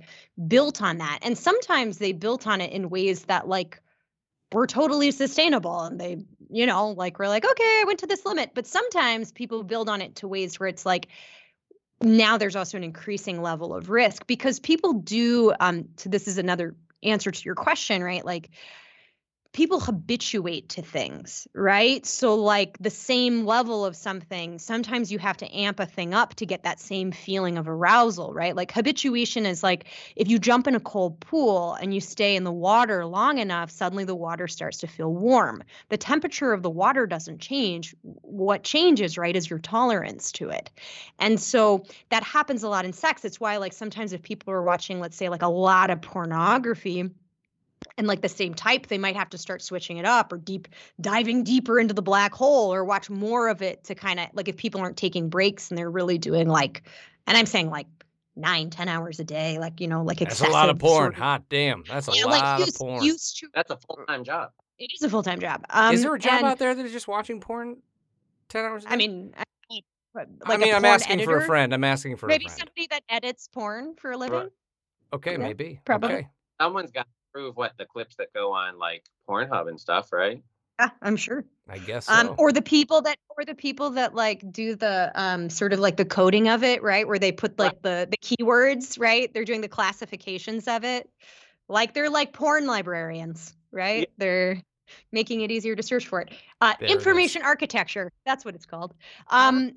built 0.46 0.80
on 0.80 0.98
that. 0.98 1.18
And 1.22 1.36
sometimes 1.36 1.98
they 1.98 2.12
built 2.12 2.46
on 2.46 2.60
it 2.60 2.72
in 2.72 2.88
ways 2.88 3.24
that 3.24 3.46
like 3.46 3.80
were 4.52 4.66
totally 4.66 5.10
sustainable 5.10 5.80
and 5.80 6.00
they, 6.00 6.24
you 6.48 6.64
know, 6.64 6.90
like 6.90 7.18
we're 7.18 7.28
like, 7.28 7.44
okay, 7.44 7.80
I 7.80 7.84
went 7.86 7.98
to 8.00 8.06
this 8.06 8.24
limit. 8.24 8.52
But 8.54 8.66
sometimes 8.66 9.30
people 9.30 9.62
build 9.62 9.88
on 9.88 10.00
it 10.00 10.16
to 10.16 10.28
ways 10.28 10.58
where 10.58 10.68
it's 10.68 10.86
like 10.86 11.08
now 12.00 12.38
there's 12.38 12.56
also 12.56 12.76
an 12.76 12.84
increasing 12.84 13.42
level 13.42 13.74
of 13.74 13.90
risk 13.90 14.26
because 14.26 14.60
people 14.60 14.92
do 14.94 15.52
um 15.60 15.88
so 15.96 16.08
this 16.08 16.28
is 16.28 16.38
another 16.38 16.74
answer 17.02 17.30
to 17.30 17.44
your 17.44 17.54
question 17.54 18.02
right? 18.02 18.24
Like 18.24 18.50
people 19.52 19.80
habituate 19.80 20.68
to 20.68 20.82
things 20.82 21.48
right? 21.54 22.04
So 22.06 22.34
like 22.34 22.76
the 22.78 22.90
same 22.90 23.44
level 23.46 23.84
of 23.84 23.96
something 23.96 24.58
sometimes 24.58 25.10
you 25.10 25.18
have 25.18 25.36
to 25.38 25.56
amp 25.56 25.80
a 25.80 25.86
thing 25.86 26.14
up 26.14 26.34
to 26.36 26.46
get 26.46 26.62
that 26.62 26.80
same 26.80 27.12
feeling 27.12 27.58
of 27.58 27.68
arousal 27.68 28.32
right? 28.32 28.54
Like 28.54 28.72
habituation 28.72 29.46
is 29.46 29.62
like 29.62 29.86
if 30.16 30.28
you 30.28 30.38
jump 30.38 30.66
in 30.66 30.74
a 30.74 30.80
cold 30.80 31.20
pool 31.20 31.74
and 31.74 31.94
you 31.94 32.00
stay 32.00 32.36
in 32.36 32.44
the 32.44 32.52
water 32.52 33.06
long 33.06 33.38
enough 33.38 33.70
suddenly 33.70 34.04
the 34.04 34.14
water 34.14 34.48
starts 34.48 34.78
to 34.78 34.86
feel 34.86 35.12
warm. 35.12 35.62
The 35.88 35.96
temperature 35.96 36.52
of 36.52 36.62
the 36.62 36.70
water 36.70 37.06
doesn't 37.06 37.40
change. 37.40 37.94
What 38.02 38.62
changes 38.62 39.18
right 39.18 39.34
is 39.34 39.48
your 39.48 39.58
tolerance 39.58 40.32
to 40.32 40.50
it. 40.50 40.70
And 41.18 41.40
so 41.40 41.84
that 42.10 42.22
happens 42.22 42.62
a 42.62 42.68
lot 42.68 42.84
in 42.84 42.92
sex. 42.92 43.24
It's 43.24 43.40
why, 43.40 43.56
like, 43.56 43.72
sometimes 43.72 44.12
if 44.12 44.22
people 44.22 44.52
are 44.52 44.62
watching, 44.62 45.00
let's 45.00 45.16
say, 45.16 45.28
like 45.28 45.42
a 45.42 45.48
lot 45.48 45.90
of 45.90 46.00
pornography 46.00 47.10
and 47.98 48.06
like 48.06 48.22
the 48.22 48.28
same 48.28 48.54
type, 48.54 48.86
they 48.86 48.96
might 48.96 49.16
have 49.16 49.28
to 49.30 49.38
start 49.38 49.60
switching 49.60 49.98
it 49.98 50.04
up 50.06 50.32
or 50.32 50.38
deep 50.38 50.68
diving 51.00 51.44
deeper 51.44 51.78
into 51.78 51.92
the 51.92 52.00
black 52.02 52.32
hole 52.32 52.72
or 52.72 52.84
watch 52.84 53.10
more 53.10 53.48
of 53.48 53.60
it 53.60 53.84
to 53.84 53.94
kind 53.94 54.18
of 54.20 54.28
like 54.32 54.48
if 54.48 54.56
people 54.56 54.80
aren't 54.80 54.96
taking 54.96 55.28
breaks 55.28 55.70
and 55.70 55.76
they're 55.76 55.90
really 55.90 56.16
doing 56.16 56.48
like, 56.48 56.82
and 57.26 57.36
I'm 57.36 57.44
saying 57.46 57.68
like 57.70 57.86
nine, 58.36 58.70
ten 58.70 58.88
hours 58.88 59.18
a 59.20 59.24
day, 59.24 59.58
like, 59.58 59.80
you 59.80 59.88
know, 59.88 60.02
like 60.04 60.20
That's 60.20 60.40
a 60.40 60.44
lot 60.48 60.70
of 60.70 60.76
excessive 60.76 60.80
porn. 60.80 61.02
sort 61.04 61.12
of- 61.14 61.18
Hot 61.18 61.42
damn. 61.50 61.82
That's 61.88 62.08
a 62.08 62.12
Yeah, 62.14 62.24
lot 62.26 62.30
like 62.30 62.44
of 62.44 62.66
used, 62.66 62.78
porn. 62.78 63.02
used 63.04 63.38
to, 63.40 63.48
That's 63.52 63.70
a 63.70 63.76
full 63.76 63.98
time 64.06 64.22
job. 64.24 64.52
it 64.78 64.92
is 64.94 65.02
a 65.02 65.10
full 65.10 65.24
time 65.24 65.40
job. 65.40 65.64
Um, 65.68 65.92
is 65.94 66.02
there 66.02 66.14
a 66.14 66.18
job 66.18 66.34
and, 66.34 66.46
out 66.46 66.58
there 66.58 66.74
that 66.74 66.86
is 66.86 66.92
just 66.92 67.08
watching 67.08 67.40
porn 67.40 67.78
10 68.48 68.64
hours 68.64 68.84
a 68.84 68.88
day? 68.88 68.94
I 68.94 68.96
mean, 68.96 69.34
I, 69.36 69.42
like 70.14 70.28
I 70.46 70.54
a 70.54 70.58
mean, 70.58 70.74
I'm 70.74 70.82
porn 70.82 70.94
asking 70.94 71.24
for 71.24 71.36
a 71.38 71.46
friend. 71.46 71.74
I'm 71.74 71.84
asking 71.84 72.16
for 72.16 72.26
Maybe 72.28 72.46
a 72.46 72.48
friend. 72.48 72.60
somebody 72.60 72.86
that 72.90 73.02
edits 73.08 73.48
porn 73.52 73.94
for 73.96 74.12
a 74.12 74.16
living. 74.16 74.50
Okay, 75.12 75.32
Yeah, 75.32 75.36
maybe. 75.38 75.80
probably. 75.84 76.12
Okay. 76.14 76.28
Someone's 76.60 76.90
got 76.92 77.06
to 77.38 77.44
prove 77.44 77.56
what 77.56 77.72
the 77.78 77.86
clips 77.86 78.16
that 78.16 78.32
go 78.34 78.52
on 78.52 78.78
like 78.78 79.04
Pornhub 79.28 79.68
and 79.68 79.80
stuff, 79.80 80.12
right? 80.12 80.42
Yeah, 80.78 80.90
I'm 81.02 81.16
sure. 81.16 81.44
I 81.70 81.78
guess 81.78 82.06
so. 82.06 82.12
um 82.12 82.34
or 82.38 82.50
the 82.50 82.62
people 82.62 83.02
that 83.02 83.18
or 83.36 83.44
the 83.44 83.54
people 83.54 83.90
that 83.90 84.14
like 84.14 84.50
do 84.52 84.74
the 84.74 85.12
um 85.14 85.50
sort 85.50 85.72
of 85.72 85.80
like 85.80 85.96
the 85.96 86.04
coding 86.04 86.48
of 86.48 86.64
it 86.64 86.82
right? 86.82 87.06
Where 87.06 87.18
they 87.18 87.32
put 87.32 87.58
like 87.58 87.82
the 87.82 88.08
the 88.10 88.16
keywords 88.16 88.98
right? 88.98 89.32
They're 89.32 89.44
doing 89.44 89.60
the 89.60 89.68
classifications 89.68 90.66
of 90.66 90.84
it. 90.84 91.10
Like 91.68 91.92
they're 91.92 92.10
like 92.10 92.32
porn 92.32 92.66
librarians 92.66 93.54
right? 93.70 94.08
They're 94.16 94.62
making 95.12 95.42
it 95.42 95.50
easier 95.50 95.76
to 95.76 95.82
search 95.82 96.06
for 96.06 96.22
it. 96.22 96.32
Uh 96.60 96.74
There 96.80 96.88
it 96.88 96.92
is. 96.92 96.98
information 96.98 97.42
architecture 97.42 98.10
that's 98.24 98.44
what 98.44 98.54
it's 98.54 98.66
called. 98.66 98.94
Um 99.28 99.72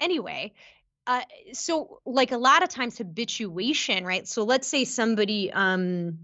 anyway 0.00 0.52
uh 1.06 1.22
so 1.52 2.00
like 2.04 2.32
a 2.32 2.38
lot 2.38 2.64
of 2.64 2.68
times 2.70 2.98
habituation 2.98 4.04
right? 4.04 4.26
So 4.26 4.42
let's 4.42 4.66
say 4.66 4.84
somebody 4.84 5.52
um 5.52 6.18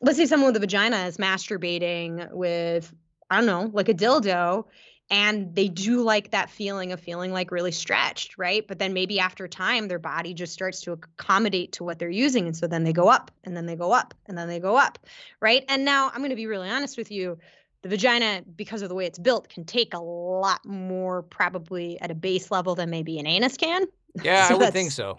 let's 0.00 0.18
say 0.18 0.26
someone 0.26 0.48
with 0.48 0.56
a 0.56 0.60
vagina 0.60 1.04
is 1.06 1.16
masturbating 1.16 2.32
with 2.32 2.92
I 3.30 3.36
don't 3.36 3.46
know, 3.46 3.70
like 3.72 3.88
a 3.88 3.94
dildo, 3.94 4.66
and 5.10 5.54
they 5.54 5.68
do 5.68 6.02
like 6.02 6.30
that 6.30 6.50
feeling 6.50 6.92
of 6.92 7.00
feeling 7.00 7.32
like 7.32 7.50
really 7.50 7.72
stretched, 7.72 8.36
right? 8.36 8.66
But 8.66 8.78
then 8.78 8.92
maybe 8.92 9.20
after 9.20 9.48
time, 9.48 9.88
their 9.88 9.98
body 9.98 10.34
just 10.34 10.52
starts 10.52 10.82
to 10.82 10.92
accommodate 10.92 11.72
to 11.72 11.84
what 11.84 11.98
they're 11.98 12.10
using. 12.10 12.46
And 12.46 12.56
so 12.56 12.66
then 12.66 12.84
they 12.84 12.92
go 12.92 13.08
up, 13.08 13.30
and 13.44 13.56
then 13.56 13.64
they 13.66 13.74
go 13.76 13.92
up, 13.92 14.14
and 14.26 14.36
then 14.36 14.48
they 14.48 14.60
go 14.60 14.76
up, 14.76 14.98
right? 15.40 15.64
And 15.68 15.84
now 15.84 16.10
I'm 16.10 16.18
going 16.18 16.30
to 16.30 16.36
be 16.36 16.46
really 16.46 16.68
honest 16.68 16.96
with 16.96 17.10
you. 17.10 17.38
The 17.82 17.88
vagina, 17.88 18.42
because 18.56 18.82
of 18.82 18.88
the 18.88 18.94
way 18.94 19.06
it's 19.06 19.18
built, 19.18 19.48
can 19.48 19.64
take 19.64 19.92
a 19.92 19.98
lot 19.98 20.64
more 20.64 21.22
probably 21.22 22.00
at 22.00 22.10
a 22.10 22.14
base 22.14 22.50
level 22.50 22.74
than 22.74 22.90
maybe 22.90 23.18
an 23.18 23.26
anus 23.26 23.56
can. 23.56 23.86
yeah, 24.22 24.48
so 24.48 24.54
I 24.54 24.58
would 24.58 24.72
think 24.72 24.92
so. 24.92 25.18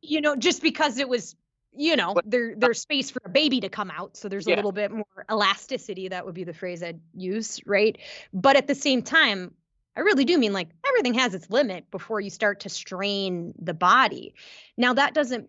You 0.00 0.20
know, 0.20 0.36
just 0.36 0.62
because 0.62 0.98
it 0.98 1.08
was, 1.08 1.36
you 1.76 1.96
know, 1.96 2.14
there 2.24 2.54
there's 2.56 2.80
space 2.80 3.10
for 3.10 3.20
a 3.24 3.28
baby 3.28 3.60
to 3.60 3.68
come 3.68 3.90
out, 3.90 4.16
so 4.16 4.28
there's 4.28 4.46
a 4.46 4.50
Yeah. 4.50 4.56
little 4.56 4.72
bit 4.72 4.90
more 4.90 5.04
elasticity. 5.30 6.08
That 6.08 6.24
would 6.24 6.34
be 6.34 6.44
the 6.44 6.54
phrase 6.54 6.82
I'd 6.82 7.00
use, 7.14 7.60
right? 7.66 7.98
But 8.32 8.56
at 8.56 8.66
the 8.66 8.74
same 8.74 9.02
time, 9.02 9.54
I 9.96 10.00
really 10.00 10.24
do 10.24 10.38
mean 10.38 10.52
like 10.52 10.68
everything 10.86 11.14
has 11.14 11.34
its 11.34 11.50
limit 11.50 11.90
before 11.90 12.20
you 12.20 12.30
start 12.30 12.60
to 12.60 12.68
strain 12.68 13.54
the 13.58 13.74
body. 13.74 14.34
Now 14.76 14.94
that 14.94 15.14
doesn't 15.14 15.48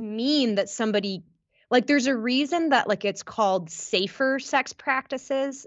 mean 0.00 0.56
that 0.56 0.68
somebody 0.68 1.24
like 1.70 1.86
there's 1.86 2.06
a 2.06 2.16
reason 2.16 2.70
that 2.70 2.88
like 2.88 3.04
it's 3.04 3.22
called 3.22 3.70
safer 3.70 4.38
sex 4.38 4.72
practices. 4.72 5.66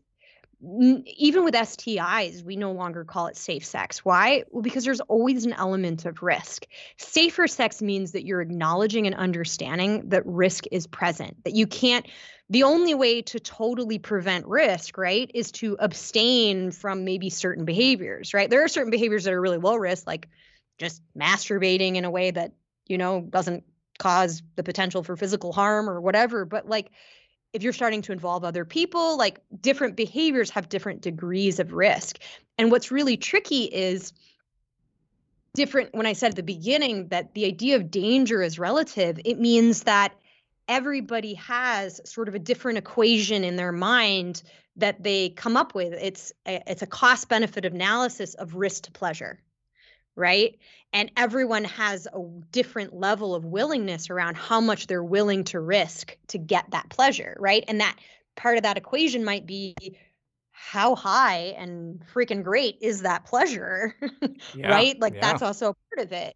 Even 1.18 1.44
with 1.44 1.54
STIs, 1.54 2.44
we 2.44 2.56
no 2.56 2.72
longer 2.72 3.04
call 3.04 3.28
it 3.28 3.36
safe 3.36 3.66
sex. 3.66 4.06
Why? 4.06 4.44
Well, 4.50 4.62
because 4.62 4.86
there's 4.86 5.02
always 5.02 5.46
an 5.46 5.54
element 5.54 6.06
of 6.06 6.24
risk. 6.24 6.66
Safer 6.98 7.48
sex 7.48 7.82
means 7.82 8.14
that 8.14 8.26
you're 8.26 8.42
acknowledging 8.42 9.06
and 9.06 9.16
understanding 9.16 10.10
that 10.10 10.26
risk 10.26 10.64
is 10.72 10.88
present, 10.88 11.44
that 11.44 11.54
you 11.54 11.68
can't 11.68 12.08
the 12.50 12.64
only 12.64 12.94
way 12.94 13.22
to 13.24 13.40
totally 13.40 13.98
prevent 14.00 14.46
risk, 14.46 14.98
right, 14.98 15.32
is 15.34 15.52
to 15.54 15.76
abstain 15.80 16.72
from 16.72 17.04
maybe 17.04 17.30
certain 17.30 17.66
behaviors, 17.66 18.34
right? 18.34 18.50
There 18.50 18.64
are 18.64 18.68
certain 18.68 18.92
behaviors 18.92 19.24
that 19.24 19.34
are 19.34 19.42
really 19.42 19.58
low 19.58 19.76
risk, 19.76 20.06
like 20.06 20.28
just 20.78 21.02
masturbating 21.18 21.96
in 21.96 22.06
a 22.06 22.12
way 22.12 22.32
that, 22.32 22.52
you 22.86 22.98
know, 22.98 23.22
doesn't 23.22 23.64
cause 23.98 24.44
the 24.56 24.64
potential 24.64 25.04
for 25.04 25.16
physical 25.16 25.54
harm 25.54 25.90
or 25.90 26.02
whatever. 26.02 26.46
But 26.46 26.68
like, 26.68 26.92
if 27.54 27.62
you're 27.64 27.74
starting 27.74 28.02
to 28.04 28.12
involve 28.12 28.44
other 28.44 28.66
people, 28.66 29.18
like 29.18 29.40
different 29.62 29.96
behaviors 29.96 30.50
have 30.50 30.70
different 30.70 31.02
degrees 31.02 31.60
of 31.60 31.72
risk. 31.72 32.20
And 32.58 32.72
what's 32.72 32.92
really 32.92 33.16
tricky 33.16 33.64
is 33.66 34.12
different. 35.54 35.94
When 35.94 36.08
I 36.08 36.14
said 36.14 36.32
at 36.32 36.36
the 36.36 36.44
beginning 36.44 37.10
that 37.10 37.34
the 37.36 37.46
idea 37.46 37.76
of 37.76 37.92
danger 37.92 38.42
is 38.42 38.58
relative, 38.58 39.20
it 39.24 39.40
means 39.40 39.84
that 39.84 40.14
everybody 40.68 41.36
has 41.36 42.02
sort 42.06 42.28
of 42.28 42.36
a 42.36 42.40
different 42.40 42.78
equation 42.78 43.44
in 43.44 43.56
their 43.56 43.72
mind 43.72 44.42
that 44.76 45.04
they 45.04 45.30
come 45.30 45.56
up 45.56 45.76
with 45.76 45.94
it's 45.94 46.34
a, 46.48 46.64
it's 46.66 46.82
a 46.82 46.88
cost 46.88 47.30
benefit 47.30 47.66
analysis 47.66 48.34
of 48.36 48.56
risk 48.56 48.84
to 48.84 48.92
pleasure 48.92 49.40
right? 50.16 50.58
And 50.92 51.12
everyone 51.18 51.64
has 51.66 52.08
a 52.08 52.20
different 52.52 52.94
level 52.94 53.36
of 53.36 53.46
willingness 53.46 54.10
around 54.10 54.38
how 54.38 54.62
much 54.62 54.88
they're 54.88 55.04
willing 55.04 55.44
to 55.46 55.60
risk 55.60 56.18
to 56.28 56.38
get 56.38 56.70
that 56.72 56.90
pleasure, 56.90 57.36
right? 57.40 57.64
And 57.68 57.82
that 57.82 57.98
part 58.36 58.58
of 58.58 58.64
that 58.64 58.78
equation 58.78 59.24
might 59.24 59.46
be 59.46 59.76
how 60.52 60.96
high 60.96 61.56
and 61.58 62.04
freaking 62.14 62.44
great 62.44 62.78
is 62.82 63.02
that 63.02 63.26
pleasure 63.26 63.96
Yeah, 64.54 64.68
right 64.68 65.00
like 65.00 65.14
yeah. 65.14 65.20
that's 65.20 65.42
also 65.42 65.70
a 65.72 65.74
part 65.74 66.06
of 66.06 66.12
it 66.14 66.36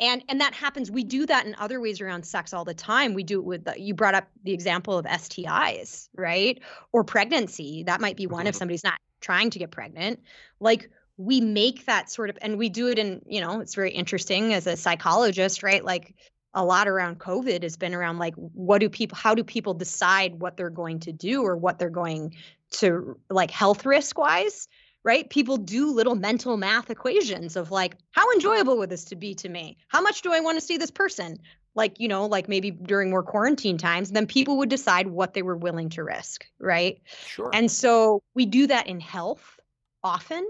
and 0.00 0.24
and 0.28 0.40
that 0.40 0.54
happens 0.54 0.90
we 0.90 1.04
do 1.04 1.26
that 1.26 1.46
in 1.46 1.54
other 1.56 1.80
ways 1.80 2.00
around 2.00 2.24
sex 2.24 2.52
all 2.52 2.64
the 2.64 2.74
time 2.74 3.14
we 3.14 3.22
do 3.22 3.38
it 3.38 3.44
with 3.44 3.64
the, 3.64 3.78
you 3.80 3.94
brought 3.94 4.14
up 4.14 4.28
the 4.42 4.52
example 4.52 4.96
of 4.96 5.04
stis 5.06 6.08
right 6.14 6.62
or 6.92 7.04
pregnancy 7.04 7.84
that 7.84 8.00
might 8.00 8.16
be 8.16 8.26
one 8.26 8.46
if 8.46 8.54
Mhm. 8.54 8.58
somebody's 8.58 8.84
not 8.84 8.98
trying 9.20 9.50
to 9.50 9.58
get 9.58 9.70
pregnant 9.70 10.20
like 10.60 10.90
we 11.18 11.40
make 11.40 11.84
that 11.86 12.10
sort 12.10 12.30
of 12.30 12.38
and 12.40 12.56
we 12.56 12.68
do 12.68 12.88
it 12.88 12.98
in 12.98 13.20
you 13.26 13.40
know 13.40 13.60
it's 13.60 13.74
very 13.74 13.90
interesting 13.90 14.54
as 14.54 14.66
a 14.66 14.76
psychologist 14.76 15.62
right? 15.62 15.84
Like 15.84 16.14
a 16.54 16.64
lot 16.64 16.88
around 16.88 17.18
covid 17.18 17.62
has 17.62 17.76
been 17.76 17.94
around 17.94 18.18
like 18.18 18.34
what 18.36 18.78
do 18.78 18.88
people 18.88 19.18
how 19.18 19.34
do 19.34 19.44
people 19.44 19.74
decide 19.74 20.40
what 20.40 20.56
they're 20.56 20.70
going 20.70 20.98
to 21.00 21.12
do 21.12 21.42
or 21.42 21.56
what 21.56 21.78
they're 21.78 21.90
going 21.90 22.34
to 22.70 23.18
like 23.28 23.50
health 23.50 23.84
risk 23.84 24.16
wise 24.16 24.68
right? 25.04 25.30
People 25.30 25.56
do 25.56 25.92
little 25.92 26.16
mental 26.16 26.56
math 26.56 26.90
equations 26.90 27.56
of 27.56 27.70
like 27.70 27.96
how 28.10 28.30
enjoyable 28.32 28.76
would 28.78 28.90
this 28.90 29.04
to 29.06 29.16
be 29.16 29.34
to 29.36 29.48
me? 29.48 29.78
How 29.88 30.02
much 30.02 30.22
do 30.22 30.32
i 30.32 30.40
want 30.40 30.58
to 30.58 30.64
see 30.64 30.76
this 30.76 30.90
person? 30.90 31.38
Like 31.74 31.98
you 32.00 32.08
know 32.08 32.26
like 32.26 32.48
maybe 32.48 32.70
during 32.70 33.10
more 33.10 33.22
quarantine 33.22 33.78
times 33.78 34.10
then 34.10 34.26
people 34.26 34.58
would 34.58 34.68
decide 34.68 35.06
what 35.06 35.34
they 35.34 35.42
were 35.42 35.56
willing 35.56 35.90
to 35.90 36.04
risk 36.04 36.46
right? 36.60 37.00
Sure. 37.26 37.50
and 37.52 37.70
so 37.70 38.22
we 38.34 38.46
do 38.46 38.68
that 38.68 38.86
in 38.86 39.00
health 39.00 39.58
often, 40.02 40.48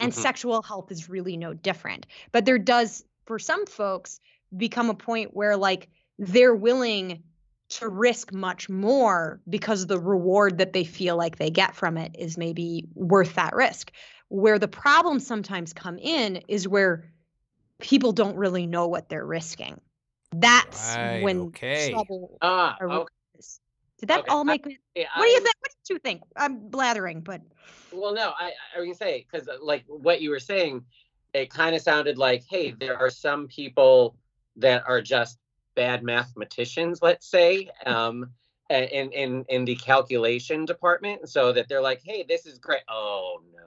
and 0.00 0.12
Mhm. 0.12 0.16
sexual 0.16 0.62
health 0.62 0.90
is 0.90 1.08
really 1.08 1.36
no 1.36 1.54
different. 1.54 2.06
But 2.32 2.44
there 2.44 2.58
does, 2.58 3.04
for 3.26 3.38
some 3.38 3.66
folks, 3.66 4.20
become 4.56 4.90
a 4.90 4.94
point 4.94 5.34
where 5.34 5.56
like 5.56 5.88
they're 6.18 6.54
willing 6.54 7.22
to 7.70 7.88
risk 7.88 8.32
much 8.32 8.68
more 8.68 9.40
because 9.48 9.86
the 9.86 10.00
reward 10.00 10.58
that 10.58 10.72
they 10.72 10.84
feel 10.84 11.16
like 11.16 11.36
they 11.36 11.50
get 11.50 11.76
from 11.76 11.98
it 11.98 12.16
is 12.18 12.38
maybe 12.38 12.88
worth 12.94 13.34
that 13.34 13.54
risk. 13.54 13.92
Where 14.28 14.58
the 14.58 14.68
problems 14.68 15.26
sometimes 15.26 15.72
come 15.72 15.98
in 15.98 16.36
is 16.48 16.66
where 16.66 17.10
people 17.78 18.12
don't 18.12 18.36
really 18.36 18.66
know 18.66 18.88
what 18.88 19.08
they're 19.08 19.24
risking. 19.24 19.80
That's 20.32 20.96
Right, 20.96 21.22
when 21.22 21.40
okay. 21.48 21.90
trouble 21.92 22.38
Ah, 22.42 22.76
arises. 22.80 23.08
okay. 23.34 23.42
Did 23.98 24.08
that 24.10 24.20
Okay, 24.20 24.30
all 24.30 24.44
make 24.44 24.64
me? 24.64 24.78
Yeah, 24.94 25.08
What 25.16 25.24
do 25.26 25.30
you 25.30 25.40
think? 25.40 25.54
What 25.60 25.72
you 25.90 25.98
think? 25.98 26.22
I'm 26.36 26.68
blathering, 26.68 27.20
but 27.20 27.40
Well, 27.92 28.14
no, 28.14 28.32
I 28.38 28.52
I 28.76 28.84
can 28.84 28.94
say 28.94 29.26
because 29.30 29.48
like 29.62 29.84
what 29.86 30.20
you 30.20 30.30
were 30.30 30.40
saying, 30.40 30.84
it 31.34 31.50
kind 31.50 31.74
of 31.74 31.82
sounded 31.82 32.18
like, 32.18 32.44
hey, 32.48 32.72
there 32.72 32.96
are 32.98 33.10
some 33.10 33.48
people 33.48 34.16
that 34.56 34.84
are 34.86 35.00
just 35.00 35.38
bad 35.74 36.02
mathematicians, 36.02 37.00
let's 37.02 37.26
say, 37.30 37.70
um, 37.86 38.30
in 38.70 39.10
in 39.12 39.44
in 39.48 39.64
the 39.64 39.76
calculation 39.76 40.64
department, 40.64 41.28
so 41.28 41.52
that 41.52 41.68
they're 41.68 41.82
like, 41.82 42.00
hey, 42.04 42.24
this 42.28 42.46
is 42.46 42.58
great. 42.58 42.82
Oh 42.88 43.40
no, 43.52 43.66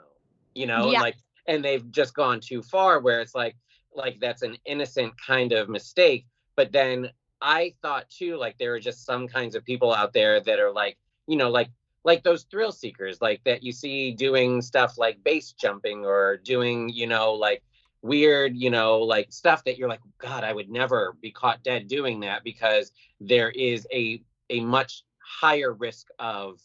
you 0.53 0.67
know, 0.67 0.91
Yeah. 0.91 1.01
like, 1.01 1.15
and 1.47 1.63
they've 1.65 1.89
just 1.91 2.13
gone 2.13 2.39
too 2.39 2.61
far, 2.61 2.99
where 2.99 3.21
it's 3.21 3.33
like, 3.35 3.55
like 3.95 4.19
that's 4.19 4.43
an 4.43 4.57
innocent 4.65 5.13
kind 5.19 5.51
of 5.53 5.69
mistake. 5.69 6.25
But 6.55 6.71
then 6.71 7.09
I 7.41 7.73
thought 7.81 8.09
too, 8.09 8.37
like 8.37 8.57
there 8.59 8.73
are 8.75 8.79
just 8.79 9.05
some 9.05 9.27
kinds 9.27 9.55
of 9.55 9.65
people 9.65 9.93
out 9.93 10.13
there 10.13 10.39
that 10.41 10.59
are 10.59 10.71
like, 10.71 10.97
you 11.27 11.37
know, 11.37 11.49
like 11.49 11.69
like 12.03 12.23
those 12.23 12.43
thrill 12.43 12.71
seekers 12.71 13.21
like 13.21 13.41
that 13.43 13.63
you 13.63 13.71
see 13.71 14.11
doing 14.11 14.61
stuff 14.61 14.97
like 14.97 15.23
base 15.23 15.51
jumping 15.53 16.05
or 16.05 16.37
doing 16.37 16.89
you 16.89 17.07
know 17.07 17.33
like 17.33 17.63
weird 18.01 18.55
you 18.55 18.69
know 18.69 18.99
like 18.99 19.31
stuff 19.31 19.63
that 19.63 19.77
you're 19.77 19.89
like 19.89 20.01
god 20.17 20.43
i 20.43 20.51
would 20.51 20.69
never 20.69 21.15
be 21.21 21.31
caught 21.31 21.63
dead 21.63 21.87
doing 21.87 22.19
that 22.19 22.43
because 22.43 22.91
there 23.19 23.51
is 23.51 23.87
a 23.93 24.21
a 24.49 24.59
much 24.61 25.03
higher 25.19 25.73
risk 25.73 26.07
of 26.19 26.59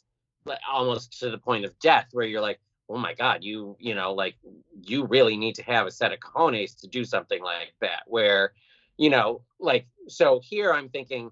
almost 0.71 1.19
to 1.19 1.31
the 1.31 1.39
point 1.39 1.65
of 1.65 1.79
death 1.79 2.09
where 2.13 2.27
you're 2.27 2.41
like 2.41 2.61
oh 2.89 2.97
my 2.97 3.13
god 3.15 3.43
you 3.45 3.77
you 3.79 3.95
know 3.95 4.15
like 4.15 4.37
you 4.83 5.05
really 5.07 5.37
need 5.37 5.55
to 5.55 5.63
have 5.63 5.87
a 5.87 5.91
set 5.91 6.13
of 6.13 6.21
cojones 6.21 6.81
to 6.81 6.87
do 6.87 7.05
something 7.05 7.43
like 7.43 7.75
that 7.81 8.03
where 8.07 8.53
you 8.97 9.11
know 9.11 9.43
like 9.59 9.87
so 10.09 10.41
here 10.43 10.73
i'm 10.73 10.89
thinking 10.89 11.31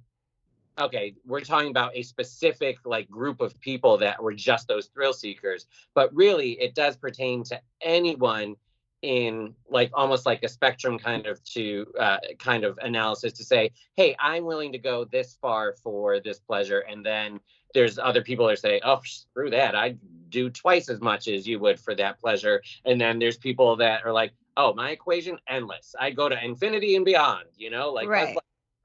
okay, 0.79 1.15
we're 1.27 1.41
talking 1.41 1.71
about 1.71 1.93
a 1.95 2.03
specific 2.03 2.79
like 2.85 3.09
group 3.11 3.41
of 3.41 3.59
people 3.61 3.99
that 3.99 4.23
were 4.23 4.35
just 4.35 4.69
those 4.69 4.87
thrill 4.87 5.13
seekers, 5.13 5.67
but 5.95 6.15
really 6.15 6.53
it 6.53 6.75
does 6.75 6.97
pertain 6.97 7.45
to 7.45 7.61
anyone 7.81 8.57
in 9.03 9.55
like 9.69 9.91
almost 9.93 10.25
like 10.25 10.43
a 10.43 10.49
spectrum 10.49 10.99
kind 10.99 11.27
of 11.27 11.43
to 11.45 11.87
uh, 12.01 12.17
kind 12.39 12.65
of 12.65 12.79
analysis 12.83 13.33
to 13.35 13.45
say, 13.45 13.71
hey, 13.97 14.17
I'm 14.19 14.45
willing 14.45 14.73
to 14.73 14.79
go 14.79 15.05
this 15.05 15.37
far 15.41 15.75
for 15.75 16.21
this 16.21 16.39
pleasure, 16.39 16.81
and 16.81 17.05
then 17.05 17.39
there's 17.75 17.99
other 17.99 18.23
people 18.23 18.47
that 18.47 18.59
say, 18.59 18.81
oh, 18.85 19.01
screw 19.05 19.51
that, 19.51 19.75
I'd 19.75 19.99
do 20.31 20.49
twice 20.49 20.89
as 20.89 21.01
much 21.01 21.29
as 21.29 21.47
you 21.47 21.59
would 21.59 21.79
for 21.79 21.95
that 21.97 22.19
pleasure, 22.19 22.63
and 22.85 23.01
then 23.01 23.19
there's 23.19 23.37
people 23.37 23.77
that 23.77 24.05
are 24.05 24.13
like, 24.13 24.33
oh, 24.57 24.73
my 24.73 24.91
equation 24.91 25.39
endless, 25.49 25.95
I 26.01 26.11
go 26.11 26.29
to 26.29 26.45
infinity 26.45 26.97
and 26.97 27.05
beyond, 27.05 27.47
you 27.57 27.71
know, 27.71 27.91
like 27.91 28.09
Right. 28.09 28.35
like 28.35 28.45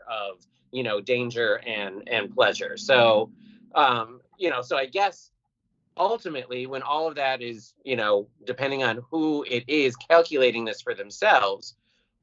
of 0.09 0.45
you 0.71 0.83
know 0.83 0.99
danger 1.01 1.61
and 1.65 2.07
and 2.07 2.33
pleasure 2.33 2.77
so 2.77 3.29
um 3.75 4.21
you 4.37 4.49
know 4.49 4.61
so 4.61 4.77
i 4.77 4.85
guess 4.85 5.31
ultimately 5.97 6.65
when 6.65 6.81
all 6.81 7.07
of 7.07 7.15
that 7.15 7.41
is 7.41 7.73
you 7.83 7.95
know 7.95 8.27
depending 8.45 8.83
on 8.83 9.01
who 9.11 9.43
it 9.49 9.63
is 9.67 9.95
calculating 9.95 10.65
this 10.65 10.81
for 10.81 10.93
themselves 10.93 11.75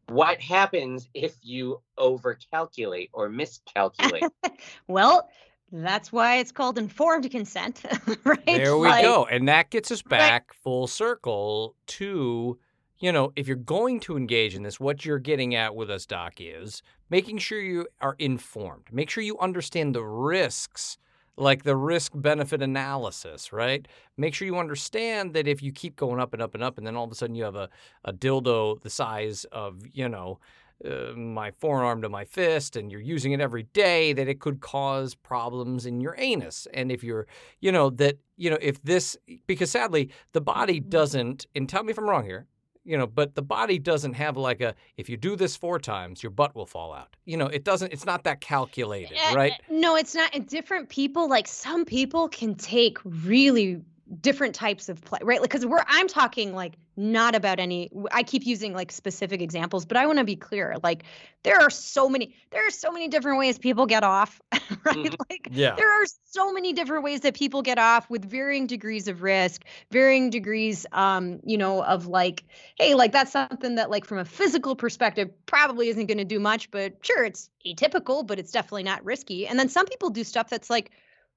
what 0.08 0.40
happens 0.40 1.08
if 1.14 1.34
you 1.42 1.80
overcalculate 1.98 3.10
or 3.12 3.28
miscalculate 3.28 4.22
well, 4.86 5.28
that's 5.72 6.12
why 6.12 6.36
it's 6.36 6.52
called 6.52 6.78
informed 6.78 7.30
consent, 7.30 7.82
right? 8.24 8.46
There 8.46 8.78
we 8.78 8.88
Like, 8.88 9.02
go. 9.02 9.26
And 9.26 9.48
that 9.48 9.70
gets 9.70 9.90
us 9.90 10.02
back 10.02 10.54
full 10.54 10.86
circle 10.86 11.74
to, 11.88 12.58
you 12.98 13.12
know, 13.12 13.32
if 13.36 13.46
you're 13.46 13.56
going 13.56 14.00
to 14.00 14.16
engage 14.16 14.54
in 14.54 14.62
this, 14.62 14.80
what 14.80 15.04
you're 15.04 15.18
getting 15.18 15.54
at 15.54 15.74
with 15.74 15.90
us, 15.90 16.06
Doc, 16.06 16.34
is 16.38 16.82
making 17.10 17.38
sure 17.38 17.60
you 17.60 17.86
are 18.00 18.16
informed. 18.18 18.84
Make 18.90 19.10
sure 19.10 19.22
you 19.22 19.38
understand 19.38 19.94
the 19.94 20.04
risks, 20.04 20.96
like 21.36 21.62
the 21.62 21.76
risk 21.76 22.12
benefit 22.14 22.62
analysis, 22.62 23.52
right? 23.52 23.86
Make 24.16 24.34
sure 24.34 24.46
you 24.46 24.58
understand 24.58 25.34
that 25.34 25.46
if 25.46 25.62
you 25.62 25.72
keep 25.72 25.96
going 25.96 26.20
up 26.20 26.32
and 26.32 26.40
up 26.40 26.54
and 26.54 26.62
up, 26.62 26.78
and 26.78 26.86
then 26.86 26.96
all 26.96 27.04
of 27.04 27.12
a 27.12 27.14
sudden 27.14 27.36
you 27.36 27.44
have 27.44 27.56
a, 27.56 27.68
a 28.04 28.12
dildo 28.12 28.80
the 28.80 28.90
size 28.90 29.44
of, 29.52 29.82
you 29.92 30.08
know, 30.08 30.38
uh, 30.84 31.12
my 31.16 31.50
forearm 31.50 32.02
to 32.02 32.08
my 32.08 32.24
fist 32.24 32.76
and 32.76 32.92
you're 32.92 33.00
using 33.00 33.32
it 33.32 33.40
every 33.40 33.62
day 33.62 34.12
that 34.12 34.28
it 34.28 34.40
could 34.40 34.60
cause 34.60 35.14
problems 35.14 35.86
in 35.86 36.02
your 36.02 36.14
anus 36.18 36.68
and 36.74 36.92
if 36.92 37.02
you're 37.02 37.26
you 37.60 37.72
know 37.72 37.88
that 37.88 38.18
you 38.36 38.50
know 38.50 38.58
if 38.60 38.82
this 38.82 39.16
because 39.46 39.70
sadly 39.70 40.10
the 40.34 40.40
body 40.40 40.78
doesn't 40.78 41.46
and 41.54 41.66
tell 41.66 41.82
me 41.82 41.92
if 41.92 41.98
i'm 41.98 42.04
wrong 42.04 42.26
here 42.26 42.46
you 42.86 42.96
know 42.96 43.06
but 43.06 43.34
the 43.34 43.42
body 43.42 43.78
doesn't 43.78 44.14
have 44.14 44.36
like 44.36 44.60
a 44.60 44.74
if 44.96 45.08
you 45.08 45.16
do 45.16 45.36
this 45.36 45.56
four 45.56 45.78
times 45.78 46.22
your 46.22 46.30
butt 46.30 46.54
will 46.54 46.66
fall 46.66 46.92
out 46.94 47.16
you 47.24 47.36
know 47.36 47.46
it 47.46 47.64
doesn't 47.64 47.92
it's 47.92 48.06
not 48.06 48.24
that 48.24 48.40
calculated 48.40 49.16
eh, 49.16 49.34
right 49.34 49.52
eh, 49.52 49.56
No, 49.68 49.96
it's 49.96 50.14
not. 50.14 50.34
And 50.34 50.46
different 50.46 50.88
people, 50.88 51.28
like 51.28 51.46
some 51.46 51.84
people 51.84 52.28
can 52.28 52.54
take 52.54 52.98
really 53.04 53.82
different 54.20 54.54
types 54.54 54.88
of 54.88 55.00
play, 55.02 55.18
right? 55.22 55.40
Like, 55.40 55.50
because 55.50 55.66
we're, 55.66 55.84
I'm 55.86 56.08
talking 56.08 56.54
like 56.54 56.74
not 56.96 57.34
about 57.34 57.58
any, 57.58 57.90
I 58.12 58.22
keep 58.22 58.46
using 58.46 58.72
like 58.72 58.92
specific 58.92 59.42
examples, 59.42 59.84
but 59.84 59.96
I 59.96 60.06
want 60.06 60.18
to 60.18 60.24
be 60.24 60.36
clear. 60.36 60.76
Like, 60.82 61.04
there 61.42 61.60
are 61.60 61.70
so 61.70 62.08
many, 62.08 62.34
there 62.50 62.66
are 62.66 62.70
so 62.70 62.92
many 62.92 63.08
different 63.08 63.38
ways 63.38 63.58
people 63.58 63.86
get 63.86 64.04
off, 64.04 64.40
right? 64.52 64.96
Mhm. 64.96 65.16
Like, 65.30 65.52
yeah 65.52 65.76
there 65.76 65.90
are 66.02 66.06
so 66.24 66.52
many 66.52 66.72
different 66.72 67.04
ways 67.04 67.20
that 67.20 67.34
people 67.34 67.62
get 67.62 67.78
off 67.78 68.08
with 68.10 68.24
varying 68.24 68.66
degrees 68.66 69.08
of 69.08 69.22
risk 69.22 69.64
varying 69.90 70.30
degrees 70.30 70.86
um 70.92 71.40
you 71.44 71.58
know 71.58 71.82
of 71.82 72.06
like 72.06 72.44
hey 72.76 72.94
like 72.94 73.12
that's 73.12 73.32
something 73.32 73.76
that 73.76 73.90
like 73.90 74.04
from 74.04 74.18
a 74.18 74.24
physical 74.24 74.74
perspective 74.76 75.30
probably 75.46 75.88
isn't 75.88 76.06
going 76.06 76.18
to 76.18 76.24
do 76.24 76.40
much 76.40 76.70
but 76.70 76.94
sure 77.02 77.24
it's 77.24 77.50
atypical 77.66 78.26
but 78.26 78.38
it's 78.38 78.50
definitely 78.52 78.82
not 78.82 79.04
risky 79.04 79.46
and 79.46 79.58
then 79.58 79.68
some 79.68 79.86
people 79.86 80.10
do 80.10 80.24
stuff 80.24 80.48
that's 80.48 80.70
like 80.70 80.90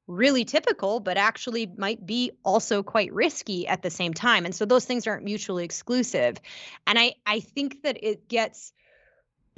really 0.09 0.43
typical 0.43 0.99
but 0.99 1.17
actually 1.17 1.71
might 1.77 2.03
be 2.05 2.31
also 2.43 2.81
quite 2.83 3.13
risky 3.13 3.67
at 3.67 3.81
the 3.83 3.89
same 3.89 4.13
time 4.13 4.43
and 4.43 4.55
so 4.55 4.65
those 4.65 4.83
things 4.83 5.05
aren't 5.05 5.23
mutually 5.23 5.63
exclusive 5.63 6.37
and 6.87 6.97
i 6.97 7.13
i 7.25 7.39
think 7.39 7.83
that 7.83 8.03
it 8.03 8.27
gets 8.27 8.73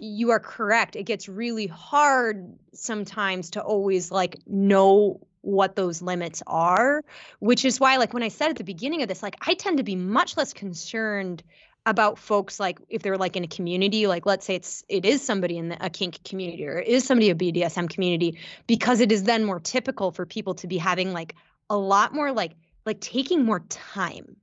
you 0.01 0.31
are 0.31 0.39
correct. 0.39 0.95
It 0.95 1.03
gets 1.03 1.29
really 1.29 1.67
hard 1.67 2.57
sometimes 2.73 3.51
to 3.51 3.61
always 3.61 4.11
like 4.11 4.37
know 4.47 5.21
what 5.41 5.75
those 5.75 6.01
limits 6.01 6.43
are, 6.45 7.03
which 7.39 7.65
is 7.65 7.79
why, 7.79 7.97
like, 7.97 8.13
when 8.13 8.23
I 8.23 8.27
said 8.27 8.49
at 8.49 8.57
the 8.57 8.63
beginning 8.63 9.01
of 9.01 9.07
this, 9.07 9.23
like, 9.23 9.35
I 9.45 9.53
tend 9.53 9.77
to 9.77 9.83
be 9.83 9.95
much 9.95 10.37
less 10.37 10.53
concerned 10.53 11.43
about 11.85 12.19
folks 12.19 12.59
like 12.59 12.79
if 12.89 13.01
they're 13.01 13.17
like 13.17 13.35
in 13.35 13.43
a 13.43 13.47
community 13.47 14.05
like 14.05 14.25
let's 14.25 14.45
say 14.45 14.55
it's 14.55 14.83
it 14.87 15.03
is 15.03 15.21
somebody 15.21 15.57
in 15.57 15.69
the, 15.69 15.85
a 15.85 15.89
kink 15.89 16.23
community 16.23 16.67
or 16.67 16.77
is 16.77 17.03
somebody 17.03 17.29
a 17.29 17.35
BDSM 17.35 17.89
community 17.89 18.37
because 18.67 18.99
it 18.99 19.11
is 19.11 19.23
then 19.23 19.43
more 19.43 19.59
typical 19.59 20.11
for 20.11 20.25
people 20.25 20.53
to 20.55 20.67
be 20.67 20.77
having 20.77 21.11
like 21.11 21.35
a 21.69 21.77
lot 21.77 22.13
more 22.13 22.31
like 22.31 22.53
like 22.85 22.99
taking 23.01 23.43
more 23.43 23.61
time 23.69 24.35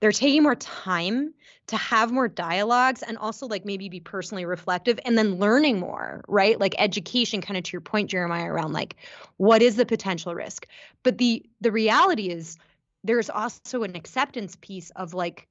they're 0.00 0.12
taking 0.12 0.42
more 0.42 0.54
time 0.54 1.34
to 1.68 1.76
have 1.76 2.12
more 2.12 2.28
dialogues 2.28 3.02
and 3.02 3.18
also 3.18 3.46
like 3.46 3.64
maybe 3.64 3.88
be 3.88 4.00
personally 4.00 4.44
reflective 4.44 4.98
and 5.04 5.18
then 5.18 5.38
learning 5.38 5.80
more, 5.80 6.24
right? 6.28 6.58
Like 6.58 6.74
education 6.78 7.40
kind 7.40 7.58
of 7.58 7.64
to 7.64 7.72
your 7.72 7.80
point 7.80 8.10
Jeremiah 8.10 8.50
around 8.50 8.72
like 8.72 8.96
what 9.36 9.60
is 9.60 9.76
the 9.76 9.84
potential 9.84 10.34
risk. 10.34 10.66
But 11.02 11.18
the 11.18 11.44
the 11.60 11.72
reality 11.72 12.30
is 12.30 12.56
there's 13.04 13.28
also 13.28 13.82
an 13.82 13.96
acceptance 13.96 14.56
piece 14.60 14.90
of 14.90 15.14
like 15.14 15.48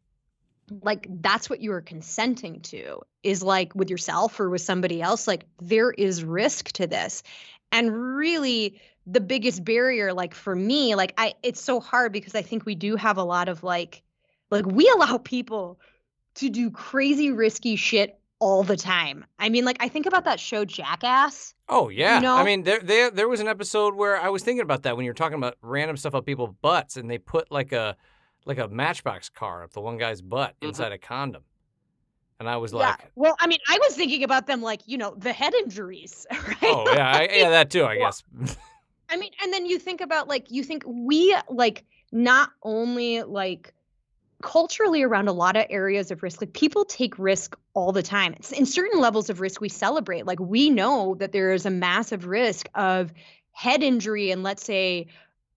like 0.82 1.08
that's 1.22 1.50
what 1.50 1.62
you 1.62 1.72
are 1.72 1.82
consenting 1.82 2.62
to 2.62 3.02
is 3.24 3.42
like 3.42 3.74
with 3.76 3.90
yourself 3.90 4.40
or 4.40 4.50
with 4.50 4.62
somebody 4.62 5.02
else 5.02 5.28
like 5.28 5.46
there 5.62 5.92
is 5.92 6.24
risk 6.24 6.72
to 6.74 6.88
this. 6.88 7.24
And 7.72 8.16
really 8.16 8.80
the 9.06 9.22
biggest 9.22 9.64
barrier 9.64 10.14
like 10.14 10.34
for 10.34 10.54
me 10.54 10.96
like 10.96 11.14
i 11.18 11.34
it's 11.42 11.62
so 11.62 11.80
hard 11.80 12.12
because 12.12 12.36
i 12.36 12.42
think 12.42 12.66
we 12.66 12.76
do 12.76 12.98
have 12.98 13.16
a 13.18 13.24
lot 13.24 13.48
of 13.48 13.64
like 13.64 14.04
like 14.52 14.66
we 14.66 14.90
allow 14.90 15.18
people 15.18 15.80
to 16.36 16.50
do 16.50 16.70
crazy 16.70 17.32
risky 17.32 17.78
shit 17.78 18.20
all 18.40 18.64
the 18.64 18.78
time. 18.78 19.26
I 19.40 19.50
mean 19.50 19.66
like 19.66 19.78
i 19.80 19.88
think 19.88 20.06
about 20.06 20.26
that 20.26 20.40
show 20.40 20.66
jackass 20.66 21.56
Oh 21.70 21.90
yeah, 21.90 22.16
You 22.16 22.22
know? 22.22 22.36
I 22.36 22.44
mean 22.44 22.64
there, 22.64 22.80
there 22.80 23.12
there 23.12 23.28
was 23.28 23.40
an 23.40 23.48
episode 23.48 23.96
where 23.96 24.18
I 24.18 24.30
was 24.30 24.44
thinking 24.44 24.62
about 24.62 24.84
that 24.84 24.96
when 24.96 25.06
you 25.06 25.12
were 25.12 25.16
talking 25.16 25.38
about 25.38 25.56
random 25.62 25.98
stuff 25.98 26.14
about 26.14 26.26
people's 26.26 26.56
butts, 26.62 26.96
and 26.96 27.10
they 27.10 27.18
put 27.18 27.52
like 27.52 27.74
a 27.74 27.98
like 28.48 28.58
a 28.58 28.68
Matchbox 28.68 29.30
car 29.30 29.64
up 29.64 29.74
the 29.74 29.82
one 29.82 29.98
guy's 29.98 30.22
butt 30.22 30.56
Mhm. 30.62 30.70
inside 30.70 30.92
a 30.92 30.98
condom, 30.98 31.44
and 32.40 32.50
I 32.50 32.58
was 32.58 32.74
yeah 32.74 32.80
like, 32.80 33.12
well 33.16 33.36
i 33.40 33.48
mean 33.48 33.60
i 33.70 33.78
was 33.82 33.96
thinking 33.96 34.24
about 34.24 34.48
them 34.48 34.62
like 34.62 34.82
you 34.86 34.98
know 34.98 35.14
the 35.18 35.34
head 35.34 35.54
injuries 35.54 36.26
right 36.32 36.58
oh 36.64 36.92
yeah, 36.96 37.12
I, 37.12 37.30
yeah, 37.32 37.50
that 37.50 37.70
too, 37.70 37.86
I 37.86 37.98
guess. 37.98 38.24
I 39.10 39.16
mean, 39.16 39.32
and 39.42 39.54
then 39.54 39.66
you 39.66 39.80
think 39.80 40.02
about 40.02 40.28
like 40.28 40.52
you 40.52 40.64
think 40.64 40.84
we 40.86 41.36
like 41.50 41.86
not 42.12 42.52
only 42.64 43.24
like 43.24 43.74
culturally 44.42 45.02
around 45.02 45.28
a 45.28 45.32
lot 45.34 45.56
of 45.56 45.66
areas 45.70 46.12
of 46.12 46.22
risk, 46.22 46.42
like 46.42 46.54
people 46.54 46.86
take 46.86 47.18
risk 47.18 47.56
all 47.74 47.92
the 47.92 48.04
time. 48.04 48.34
It's 48.34 48.52
in 48.52 48.66
certain 48.66 49.00
levels 49.00 49.30
of 49.30 49.40
risk 49.40 49.62
we 49.62 49.70
celebrate. 49.70 50.26
Like 50.26 50.40
we 50.40 50.70
know 50.70 51.16
that 51.16 51.32
there 51.32 51.54
is 51.54 51.66
a 51.66 51.70
massive 51.70 52.28
risk 52.28 52.68
of 52.76 53.14
head 53.52 53.82
injury 53.82 54.30
and 54.32 54.44
let's 54.44 54.64
say 54.64 55.08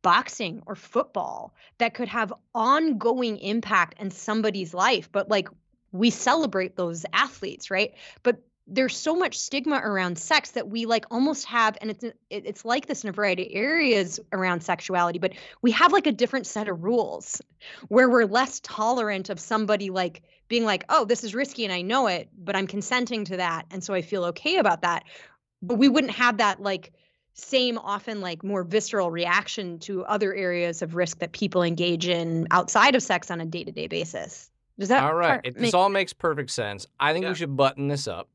boxing 0.03 0.63
or 0.67 0.75
football 0.75 1.55
that 1.79 1.95
could 1.95 2.09
have 2.09 2.33
ongoing 2.55 3.39
impact 3.39 4.01
in 4.01 4.11
somebody's 4.11 4.75
life. 4.75 5.11
But 5.13 5.29
like 5.29 5.49
we 5.93 6.11
celebrate 6.11 6.77
those 6.77 7.05
athletes, 7.13 7.71
right? 7.71 7.95
But 8.23 8.43
there's 8.71 8.97
so 8.97 9.17
much 9.17 9.37
stigma 9.37 9.81
around 9.83 10.17
sex 10.17 10.53
that 10.53 10.69
we 10.69 10.87
like 10.87 11.05
almost 11.11 11.45
have 11.47 11.77
and 11.81 11.91
it's 11.91 12.05
it's 12.31 12.65
like 12.65 12.87
this 12.87 13.03
in 13.03 13.11
a 13.11 13.13
variety 13.13 13.47
of 13.47 13.49
areas 13.53 14.21
around 14.33 14.63
sexuality 14.63 15.19
but 15.19 15.33
we 15.61 15.73
have 15.73 15.93
like 15.93 16.07
a 16.07 16.13
different 16.13 16.47
set 16.47 16.69
of 16.69 16.85
rules 16.85 17.43
where 17.89 18.09
we're 18.09 18.25
less 18.25 18.61
tolerant 18.61 19.29
of 19.29 19.41
somebody 19.41 19.91
like 19.91 20.23
being 20.49 20.65
like 20.65 20.85
oh 20.89 21.05
this 21.05 21.25
is 21.25 21.35
risky 21.35 21.65
and 21.65 21.73
i 21.73 21.83
know 21.83 22.07
it 22.07 22.29
but 22.39 22.55
i'm 22.55 22.67
consenting 22.67 23.25
to 23.25 23.39
that 23.39 23.67
and 23.73 23.83
so 23.83 23.93
i 23.93 24.03
feel 24.03 24.25
okay 24.27 24.59
about 24.59 24.83
that 24.83 25.05
but 25.63 25.77
we 25.77 25.89
wouldn't 25.89 26.13
have 26.13 26.39
that 26.39 26.63
like 26.63 26.93
same 27.35 27.79
often 27.79 28.21
like 28.21 28.43
more 28.45 28.63
visceral 28.65 29.11
reaction 29.11 29.79
to 29.81 30.05
other 30.05 30.35
areas 30.35 30.83
of 30.83 30.95
risk 30.95 31.19
that 31.21 31.33
people 31.33 31.63
engage 31.63 32.07
in 32.09 32.47
outside 32.51 32.95
of 32.95 33.03
sex 33.03 33.31
on 33.31 33.41
a 33.41 33.47
day-to-day 33.47 33.87
basis 33.87 34.51
does 34.79 34.89
that 34.89 35.05
all 35.05 35.15
right, 35.15 35.29
part 35.29 35.47
it, 35.47 35.55
make 35.57 35.65
this 35.67 35.75
all 35.75 35.89
makes 35.91 36.13
perfect 36.15 36.51
sense. 36.51 36.87
I 36.99 37.13
think 37.13 37.25
Yeah. 37.25 37.29
we 37.31 37.35
should 37.35 37.57
button 37.57 37.89
this 37.89 38.09
up. 38.09 38.29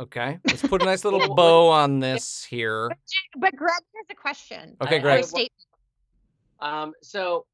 Okay, 0.00 0.40
let's 0.44 0.60
put 0.62 0.82
a 0.82 0.84
nice 0.84 1.04
little 1.04 1.34
bow 1.36 1.68
on 1.68 2.00
this 2.00 2.42
here. 2.44 2.90
but 3.38 3.54
greg 3.54 3.72
has 3.94 4.06
a 4.10 4.14
question 4.14 4.76
Okay, 4.82 4.96
I- 4.96 4.98
Greg. 4.98 5.24
or 5.24 5.38
a. 5.38 5.48
Um, 6.66 6.92
so, 7.00 7.46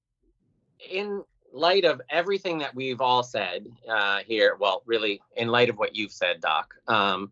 in 0.90 1.22
light 1.52 1.84
of 1.84 2.00
everything 2.10 2.58
that 2.58 2.74
we've 2.74 3.00
all 3.02 3.22
said 3.22 3.66
uh, 3.88 4.20
here, 4.26 4.56
well, 4.58 4.82
really, 4.86 5.20
in 5.36 5.48
light 5.48 5.68
of 5.68 5.76
what 5.78 5.94
you've 5.96 6.12
said, 6.12 6.40
Doc, 6.40 6.74
um, 6.88 7.30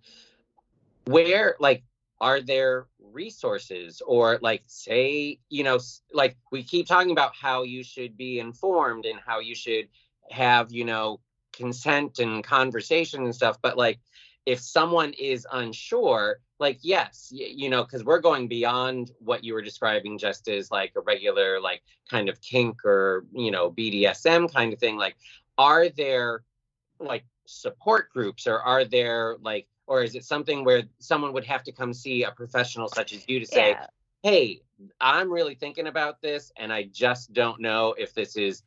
where, 1.07 1.57
like, 1.61 1.83
are 2.21 2.41
there 2.41 2.87
resources 3.01 4.03
or, 4.07 4.39
like, 4.43 4.63
say, 4.67 5.39
you 5.49 5.63
know, 5.65 5.79
like 6.13 6.37
we 6.51 6.63
keep 6.63 6.87
talking 6.87 7.13
about 7.13 7.35
how 7.35 7.63
you 7.63 7.83
should 7.83 8.17
be 8.17 8.41
informed 8.41 9.05
and 9.07 9.21
how 9.25 9.39
you 9.41 9.55
should 9.55 9.89
have, 10.31 10.73
you 10.73 10.85
know, 10.85 11.21
consent 11.53 12.19
and 12.19 12.45
conversation 12.45 13.25
and 13.25 13.35
stuff, 13.35 13.59
but 13.63 13.77
like, 13.77 14.01
if 14.47 14.61
someone 14.61 15.13
is 15.13 15.47
unsure, 15.53 16.41
like, 16.59 16.79
yes, 16.83 17.31
y- 17.33 17.53
you 17.55 17.69
know, 17.69 17.85
because 17.85 18.03
we're 18.05 18.21
going 18.21 18.49
beyond 18.49 19.11
what 19.19 19.45
you 19.45 19.53
were 19.53 19.63
describing 19.63 20.17
just 20.19 20.49
as 20.49 20.71
like 20.71 20.93
a 20.97 21.01
regular, 21.01 21.61
like, 21.61 21.83
kind 22.11 22.29
of 22.29 22.41
kink 22.41 22.85
or, 22.85 23.27
you 23.33 23.51
know, 23.51 23.71
BDSM 23.71 24.49
kind 24.53 24.73
of 24.73 24.79
thing. 24.79 24.97
Like, 24.97 25.17
are 25.59 25.89
there 25.91 26.43
like 26.99 27.25
support 27.47 28.11
groups 28.11 28.47
or 28.47 28.59
are 28.61 28.85
there 28.85 29.37
like, 29.43 29.69
or 29.89 30.03
is 30.03 30.15
it 30.15 30.25
something 30.25 30.65
where 30.65 30.83
someone 30.99 31.33
would 31.33 31.47
have 31.47 31.65
to 31.65 31.73
come 31.73 31.93
see 31.95 32.23
a 32.23 32.31
professional 32.31 32.89
such 32.89 33.15
as 33.15 33.25
you 33.27 33.41
to 33.41 33.47
say, 33.47 33.71
yeah. 33.71 33.87
hey, 34.23 34.61
I'm 35.01 35.33
really 35.33 35.55
thinking 35.55 35.87
about 35.87 36.21
this 36.21 36.53
and 36.59 36.73
I 36.73 36.85
just 36.85 37.33
don't 37.33 37.61
know 37.61 37.95
if 37.99 38.13
this 38.13 38.37
is, 38.37 38.63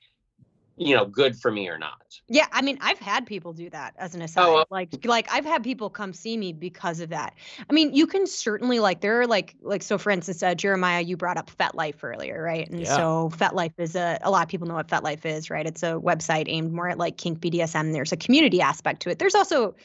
you 0.77 0.95
know, 0.95 1.05
good 1.05 1.37
for 1.37 1.51
me 1.51 1.69
or 1.69 1.77
not? 1.77 2.19
Yeah, 2.27 2.47
I 2.51 2.63
mean, 2.63 2.79
I've 2.81 2.97
had 2.97 3.27
people 3.27 3.53
do 3.53 3.69
that 3.69 3.93
as 3.97 4.15
an 4.15 4.23
aside. 4.23 4.47
uh 4.47 4.65
like, 4.71 5.05
like 5.05 5.31
I've 5.31 5.45
had 5.45 5.63
people 5.63 5.91
come 5.91 6.11
see 6.11 6.35
me 6.35 6.53
because 6.53 7.01
of 7.01 7.09
that. 7.09 7.35
I 7.69 7.73
mean, 7.73 7.93
you 7.93 8.07
can 8.07 8.25
certainly 8.25 8.79
like 8.79 9.01
there 9.01 9.21
are 9.21 9.27
like 9.27 9.55
like 9.61 9.83
so. 9.83 9.99
For 9.99 10.09
instance, 10.09 10.41
uh, 10.41 10.55
Jeremiah, 10.55 11.01
you 11.01 11.17
brought 11.17 11.37
up 11.37 11.51
FetLife 11.55 12.03
earlier, 12.03 12.41
right? 12.41 12.67
And 12.67 12.79
Yeah. 12.79 12.95
so 12.95 13.29
FetLife 13.35 13.73
is 13.77 13.95
a 13.95 14.17
a 14.23 14.31
lot 14.31 14.41
of 14.41 14.49
people 14.49 14.67
know 14.67 14.73
what 14.73 14.87
FetLife 14.87 15.25
is, 15.25 15.51
right? 15.51 15.67
It's 15.67 15.83
a 15.83 15.93
website 15.99 16.45
aimed 16.47 16.73
more 16.73 16.89
at 16.89 16.97
like 16.97 17.17
kink 17.17 17.39
BDSM. 17.41 17.93
There's 17.93 18.11
a 18.11 18.17
community 18.17 18.59
aspect 18.61 19.03
to 19.03 19.11
it. 19.11 19.19
There's 19.19 19.35
also 19.35 19.75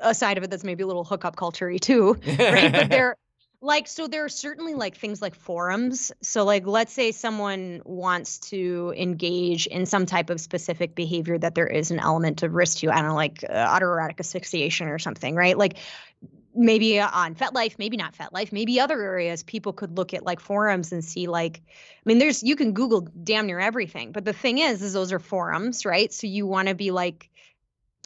a 0.00 0.14
side 0.14 0.38
of 0.38 0.44
it 0.44 0.50
that's 0.50 0.64
maybe 0.64 0.82
a 0.82 0.86
little 0.86 1.04
hookup 1.04 1.36
culture 1.36 1.76
too, 1.78 2.14
right? 2.26 2.72
but 2.72 2.90
there 2.90 3.16
like 3.62 3.86
so 3.86 4.08
there 4.08 4.24
are 4.24 4.28
certainly 4.28 4.74
like 4.74 4.96
things 4.96 5.22
like 5.22 5.34
forums. 5.34 6.10
So 6.20 6.44
like 6.44 6.66
let's 6.66 6.92
say 6.92 7.12
someone 7.12 7.80
wants 7.84 8.38
to 8.50 8.92
engage 8.96 9.66
in 9.66 9.86
some 9.86 10.04
type 10.04 10.30
of 10.30 10.40
specific 10.40 10.94
behavior 10.96 11.38
that 11.38 11.54
there 11.54 11.68
is 11.68 11.92
an 11.92 12.00
element 12.00 12.42
of 12.42 12.54
risk 12.54 12.78
to 12.78 12.90
i 12.90 12.96
don't 12.96 13.08
know 13.08 13.14
like 13.14 13.44
uh, 13.48 13.78
autoerotic 13.78 14.18
asphyxiation 14.18 14.88
or 14.88 14.98
something 14.98 15.34
right? 15.36 15.56
Like 15.56 15.78
maybe 16.54 17.00
on 17.00 17.34
FetLife, 17.34 17.78
maybe 17.78 17.96
not 17.96 18.14
FetLife, 18.14 18.52
maybe 18.52 18.78
other 18.78 19.00
areas 19.00 19.42
people 19.42 19.72
could 19.72 19.96
look 19.96 20.12
at 20.12 20.22
like 20.24 20.40
forums 20.40 20.92
and 20.92 21.02
see 21.04 21.28
like 21.28 21.62
I 21.64 22.02
mean 22.04 22.18
there's 22.18 22.42
you 22.42 22.56
can 22.56 22.72
google 22.72 23.08
damn 23.22 23.46
near 23.46 23.60
everything 23.60 24.10
but 24.10 24.24
the 24.24 24.32
thing 24.32 24.58
is 24.58 24.82
is 24.82 24.92
those 24.92 25.12
are 25.12 25.20
forums 25.20 25.84
right? 25.86 26.12
So 26.12 26.26
you 26.26 26.48
want 26.48 26.66
to 26.66 26.74
be 26.74 26.90
like 26.90 27.30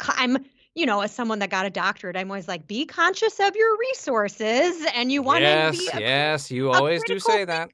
I'm 0.07 0.45
you 0.77 0.87
know 0.87 1.01
as 1.01 1.11
someone 1.11 1.41
that 1.41 1.51
got 1.51 1.67
a 1.67 1.71
doctorate 1.71 2.17
I'm 2.17 2.31
always 2.31 2.47
like 2.47 2.69
be 2.69 2.85
conscious 2.85 3.41
of 3.41 3.57
your 3.57 3.77
resources 3.79 4.87
and 4.95 5.11
you 5.11 5.23
want 5.23 5.39
to 5.39 5.49
yes, 5.49 5.77
be 5.77 5.89
a 5.93 6.01
yes, 6.01 6.51
you 6.51 6.71
a 6.71 6.77
always 6.77 7.01
do 7.01 7.19
critical 7.19 7.33
say 7.33 7.45
that. 7.47 7.71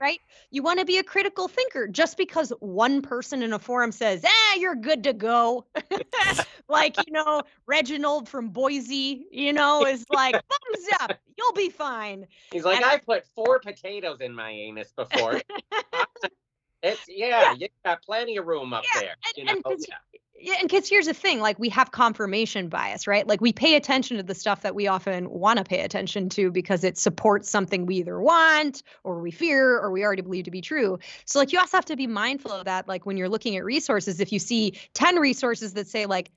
right? 0.00 0.20
You 0.50 0.62
want 0.62 0.78
to 0.78 0.86
be 0.86 0.98
a 0.98 1.02
critical 1.02 1.48
thinker. 1.48 1.88
Just 1.88 2.16
because 2.16 2.52
one 2.60 3.02
person 3.02 3.42
in 3.42 3.52
a 3.52 3.58
forum 3.58 3.92
says, 3.92 4.22
"Ah, 4.24 4.54
you're 4.54 4.76
good 4.76 5.02
to 5.04 5.12
go," 5.12 5.66
like 6.68 6.96
you 7.06 7.12
know 7.12 7.42
Reginald 7.66 8.28
from 8.28 8.48
Boise, 8.48 9.26
you 9.30 9.52
know, 9.52 9.84
is 9.84 10.06
like 10.10 10.34
thumbs 10.34 10.88
up, 11.00 11.18
you'll 11.36 11.52
be 11.52 11.70
fine. 11.70 12.26
He's 12.52 12.64
like, 12.64 12.76
And- 12.76 12.84
I 12.84 12.98
put 12.98 13.26
four 13.34 13.58
potatoes 13.58 14.20
in 14.20 14.32
my 14.34 14.50
anus 14.50 14.92
before. 14.92 15.40
it's 16.84 17.08
yeah, 17.08 17.52
you 17.52 17.68
got 17.84 18.02
plenty 18.02 18.36
of 18.36 18.46
room 18.46 18.72
up 18.72 18.84
Yeah, 18.94 19.00
there. 19.00 19.10
and- 19.10 19.36
you 19.36 19.44
know, 19.44 19.52
and 19.52 19.64
'cause- 19.64 19.86
yeah. 19.88 19.96
Yeah, 20.36 20.54
and 20.60 20.68
because 20.68 20.86
here's 20.90 21.06
the 21.06 21.14
thing, 21.14 21.40
like 21.40 21.58
we 21.58 21.70
have 21.70 21.90
confirmation 21.90 22.68
bias, 22.68 23.06
right? 23.06 23.26
Like 23.26 23.40
we 23.40 23.52
pay 23.54 23.76
attention 23.76 24.18
to 24.18 24.22
the 24.22 24.34
stuff 24.34 24.60
that 24.62 24.74
we 24.74 24.88
often 24.88 25.30
want 25.30 25.58
to 25.58 25.64
pay 25.64 25.80
attention 25.80 26.28
to 26.30 26.50
because 26.50 26.84
it 26.84 26.98
supports 26.98 27.48
something 27.48 27.86
we 27.86 27.96
either 27.96 28.20
want 28.20 28.82
or 29.04 29.20
we 29.22 29.30
fear 29.30 29.78
or 29.78 29.90
we 29.90 30.04
already 30.04 30.20
believe 30.20 30.44
to 30.44 30.50
be 30.50 30.60
true. 30.60 30.98
So 31.24 31.38
like 31.38 31.52
you 31.52 31.58
also 31.60 31.78
have 31.78 31.86
to 31.86 31.96
be 31.96 32.06
mindful 32.06 32.50
of 32.52 32.66
that. 32.66 32.88
Like 32.88 33.06
when 33.06 33.16
you're 33.16 33.28
looking 33.30 33.56
at 33.56 33.64
resources, 33.64 34.20
if 34.20 34.32
you 34.32 34.38
see 34.38 34.78
10 34.92 35.16
resources 35.16 35.72
that 35.74 35.86
say 35.86 36.04
like, 36.04 36.30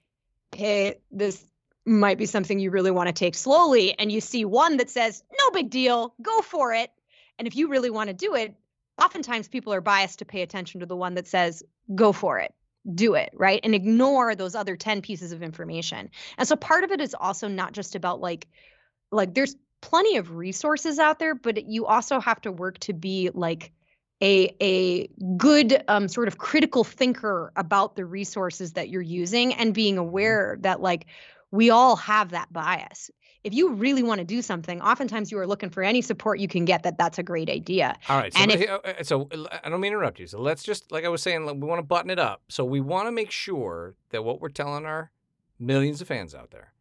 hey, 0.55 0.95
this 1.11 1.43
might 1.85 2.17
be 2.17 2.27
something 2.27 2.59
you 2.59 2.71
really 2.71 2.91
want 2.91 3.07
to 3.07 3.13
take 3.13 3.35
slowly, 3.35 3.97
and 3.99 4.09
you 4.09 4.21
see 4.21 4.45
one 4.45 4.77
that 4.77 4.89
says, 4.89 5.21
no 5.37 5.51
big 5.51 5.69
deal, 5.69 6.13
go 6.21 6.41
for 6.41 6.71
it. 6.73 6.91
And 7.39 7.47
if 7.47 7.57
you 7.57 7.67
really 7.67 7.89
want 7.89 8.07
to 8.09 8.13
do 8.13 8.35
it, 8.35 8.55
oftentimes 9.01 9.47
people 9.47 9.73
are 9.73 9.81
biased 9.81 10.19
to 10.19 10.25
pay 10.25 10.41
attention 10.41 10.79
to 10.79 10.85
the 10.85 10.95
one 10.95 11.15
that 11.15 11.27
says, 11.27 11.63
go 11.93 12.11
for 12.11 12.39
it. 12.39 12.53
Do 12.93 13.15
it 13.15 13.31
right? 13.33 13.59
And 13.63 13.75
ignore 13.75 14.33
those 14.33 14.55
other 14.55 14.77
10 14.77 15.01
pieces 15.01 15.33
of 15.33 15.43
information. 15.43 16.09
And 16.37 16.47
so 16.47 16.55
part 16.55 16.83
of 16.83 16.91
it 16.91 17.01
is 17.01 17.13
also 17.13 17.47
not 17.47 17.73
just 17.73 17.95
about 17.95 18.21
like 18.21 18.47
like 19.11 19.33
there's 19.33 19.55
plenty 19.81 20.17
of 20.17 20.35
resources 20.35 20.99
out 20.99 21.19
there 21.19 21.35
but 21.35 21.65
you 21.65 21.85
also 21.85 22.19
have 22.19 22.41
to 22.41 22.51
work 22.51 22.79
to 22.79 22.93
be 22.93 23.29
like 23.33 23.71
a 24.21 24.55
a 24.61 25.07
good 25.37 25.83
um, 25.87 26.07
sort 26.07 26.27
of 26.27 26.37
critical 26.37 26.83
thinker 26.83 27.51
about 27.55 27.95
the 27.95 28.05
resources 28.05 28.73
that 28.73 28.89
you're 28.89 29.01
using 29.01 29.53
and 29.53 29.73
being 29.73 29.97
aware 29.97 30.57
that 30.61 30.81
like 30.81 31.05
we 31.51 31.69
all 31.69 31.95
have 31.95 32.31
that 32.31 32.51
bias. 32.51 33.09
If 33.43 33.53
you 33.53 33.73
really 33.73 34.03
want 34.03 34.19
to 34.19 34.25
do 34.25 34.41
something, 34.41 34.81
oftentimes 34.81 35.31
you 35.31 35.39
are 35.39 35.47
looking 35.47 35.69
for 35.69 35.81
any 35.81 36.01
support 36.01 36.39
you 36.39 36.47
can 36.47 36.65
get 36.65 36.83
that 36.83 36.97
that's 36.97 37.17
a 37.17 37.23
great 37.23 37.49
idea. 37.49 37.95
All 38.09 38.17
right. 38.17 38.33
So, 38.33 38.39
And 38.39 38.51
if- 38.51 38.69
uh, 38.69 38.79
uh, 38.83 39.03
so 39.03 39.29
I 39.63 39.69
don't 39.69 39.79
mean 39.79 39.91
to 39.91 39.97
interrupt 39.97 40.19
you. 40.19 40.27
So 40.27 40.39
let's 40.41 40.63
just, 40.63 40.91
like 40.91 41.05
I 41.05 41.09
was 41.09 41.21
saying, 41.21 41.45
we 41.45 41.67
want 41.67 41.79
to 41.79 41.83
button 41.83 42.09
it 42.09 42.19
up. 42.19 42.41
So 42.49 42.65
we 42.65 42.81
want 42.81 43.07
to 43.07 43.11
make 43.11 43.31
sure 43.31 43.95
that 44.09 44.23
what 44.23 44.41
we're 44.41 44.49
telling 44.49 44.85
our 44.85 45.11
millions 45.59 46.01
of 46.01 46.07
fans 46.09 46.35
out 46.35 46.51
there, 46.51 46.73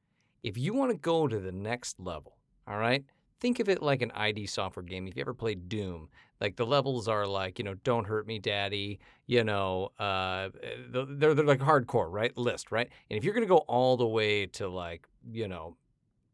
if 0.42 0.58
you 0.58 0.74
want 0.74 0.90
to 0.90 0.96
go 0.96 1.28
to 1.28 1.38
the 1.38 1.52
next 1.52 2.00
level, 2.00 2.36
all 2.66 2.78
right, 2.78 3.04
think 3.38 3.60
of 3.60 3.68
it 3.68 3.82
like 3.82 4.02
an 4.02 4.10
ID 4.12 4.46
software 4.46 4.82
game. 4.82 5.06
If 5.06 5.14
you 5.16 5.20
ever 5.20 5.34
played 5.34 5.68
Doom, 5.68 6.08
like 6.40 6.56
the 6.56 6.66
levels 6.66 7.08
are 7.08 7.26
like, 7.26 7.58
you 7.58 7.64
know, 7.64 7.74
don't 7.84 8.06
hurt 8.06 8.26
me, 8.26 8.38
daddy, 8.38 8.98
you 9.26 9.44
know, 9.44 9.90
uh, 9.98 10.50
they're, 10.90 11.34
they're 11.34 11.44
like 11.44 11.60
hardcore, 11.60 12.10
right? 12.10 12.36
List, 12.36 12.70
right? 12.70 12.88
And 13.10 13.16
if 13.16 13.24
you're 13.24 13.34
to 13.34 13.46
go 13.46 13.58
all 13.68 13.96
the 13.96 14.06
way 14.06 14.46
to 14.46 14.68
like, 14.68 15.06
you 15.30 15.48
know, 15.48 15.76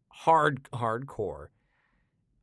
hard, 0.08 0.62
hardcore, 0.72 1.48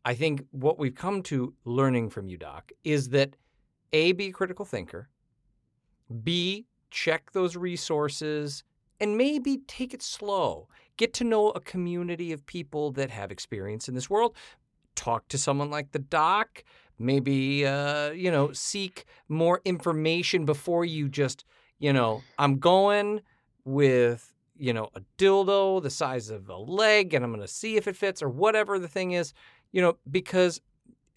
I 0.06 0.14
think 0.16 0.46
what 0.52 0.80
we've 0.80 0.96
come 0.96 1.22
to 1.24 1.54
learning 1.66 2.10
from 2.10 2.30
you, 2.30 2.38
Doc, 2.38 2.72
is 2.84 3.10
that 3.10 3.36
A, 3.94 4.14
be 4.14 4.28
a 4.28 4.32
critical 4.32 4.66
thinker, 4.66 5.10
B, 6.24 6.66
check 6.90 7.32
those 7.32 7.56
resources, 7.56 8.64
and 9.00 9.18
maybe 9.18 9.60
take 9.68 9.94
it 9.94 10.02
slow. 10.02 10.68
Get 10.98 11.14
to 11.16 11.24
know 11.24 11.50
a 11.52 11.60
community 11.60 12.32
of 12.32 12.46
people 12.46 12.92
that 12.94 13.10
have 13.12 13.32
experience 13.32 13.88
in 13.88 13.96
this 13.96 14.10
world. 14.10 14.36
Talk 14.96 15.28
to 15.30 15.38
someone 15.38 15.70
like 15.70 15.92
the 15.92 16.00
doc. 16.00 16.64
Maybe, 17.00 17.66
uh, 17.66 18.12
you 18.12 18.30
know, 18.30 18.52
seek 18.52 19.06
more 19.30 19.62
information 19.64 20.46
before 20.46 20.84
you 20.86 21.08
just, 21.08 21.46
you 21.80 21.94
know, 21.94 22.22
I'm 22.38 22.60
going 22.60 23.22
with, 23.64 24.34
you 24.58 24.74
know, 24.74 24.90
a 24.96 25.02
dildo 25.18 25.82
the 25.82 25.90
size 25.90 26.30
of 26.30 26.50
a 26.50 26.58
leg 26.58 27.14
and 27.14 27.24
I'm 27.24 27.32
going 27.32 27.42
to 27.42 27.48
see 27.48 27.78
if 27.78 27.88
it 27.88 27.96
fits 27.96 28.22
or 28.22 28.30
whatever 28.30 28.78
the 28.78 28.90
thing 28.90 29.14
is, 29.14 29.34
you 29.72 29.82
know, 29.82 29.98
because 30.12 30.60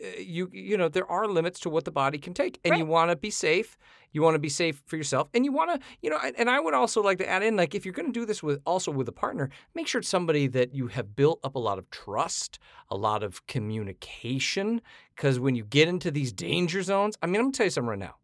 Uh, 0.03 0.07
you 0.19 0.49
you 0.53 0.77
know 0.77 0.89
there 0.89 1.11
are 1.11 1.27
limits 1.27 1.61
to 1.61 1.71
what 1.71 1.85
the 1.85 1.91
body 1.91 2.19
can 2.19 2.35
take 2.35 2.59
and 2.65 2.77
you 2.77 2.85
want 2.85 3.11
to 3.11 3.17
be 3.17 3.31
safe. 3.31 3.77
You 4.15 4.21
want 4.21 4.35
to 4.35 4.39
be 4.39 4.51
safe 4.51 4.83
for 4.85 4.97
yourself 4.97 5.29
and 5.33 5.45
you 5.45 5.53
want 5.53 5.71
to 5.73 5.87
you 6.03 6.11
know 6.11 6.19
and 6.23 6.39
and 6.39 6.51
i 6.51 6.61
would 6.61 6.75
also 6.75 7.03
like 7.03 7.17
to 7.17 7.27
add 7.29 7.43
in 7.43 7.57
like 7.57 7.75
if 7.75 7.87
you're 7.87 7.95
going 7.95 8.13
to 8.13 8.21
do 8.21 8.27
this 8.27 8.43
with 8.43 8.61
also 8.67 8.91
with 8.93 9.09
a 9.09 9.13
partner 9.13 9.49
make 9.75 9.87
sure 9.87 10.01
it's 10.01 10.09
somebody 10.09 10.47
that 10.49 10.75
you 10.75 10.89
have 10.89 11.17
built 11.17 11.41
up 11.43 11.55
a 11.55 11.59
lot 11.59 11.79
of 11.79 11.89
trust 11.91 12.59
a 12.91 12.97
lot 12.97 13.23
of 13.23 13.47
communication 13.47 14.83
because 15.17 15.41
when 15.41 15.55
you 15.55 15.65
get 15.65 15.89
into 15.89 16.11
these 16.11 16.31
danger 16.31 16.83
zones 16.83 17.17
i 17.23 17.27
mean 17.27 17.37
i'm 17.37 17.43
going 17.45 17.53
to 17.53 17.57
tell 17.57 17.67
you 17.67 17.71
something 17.71 17.89
right 17.89 17.99
now 17.99 18.17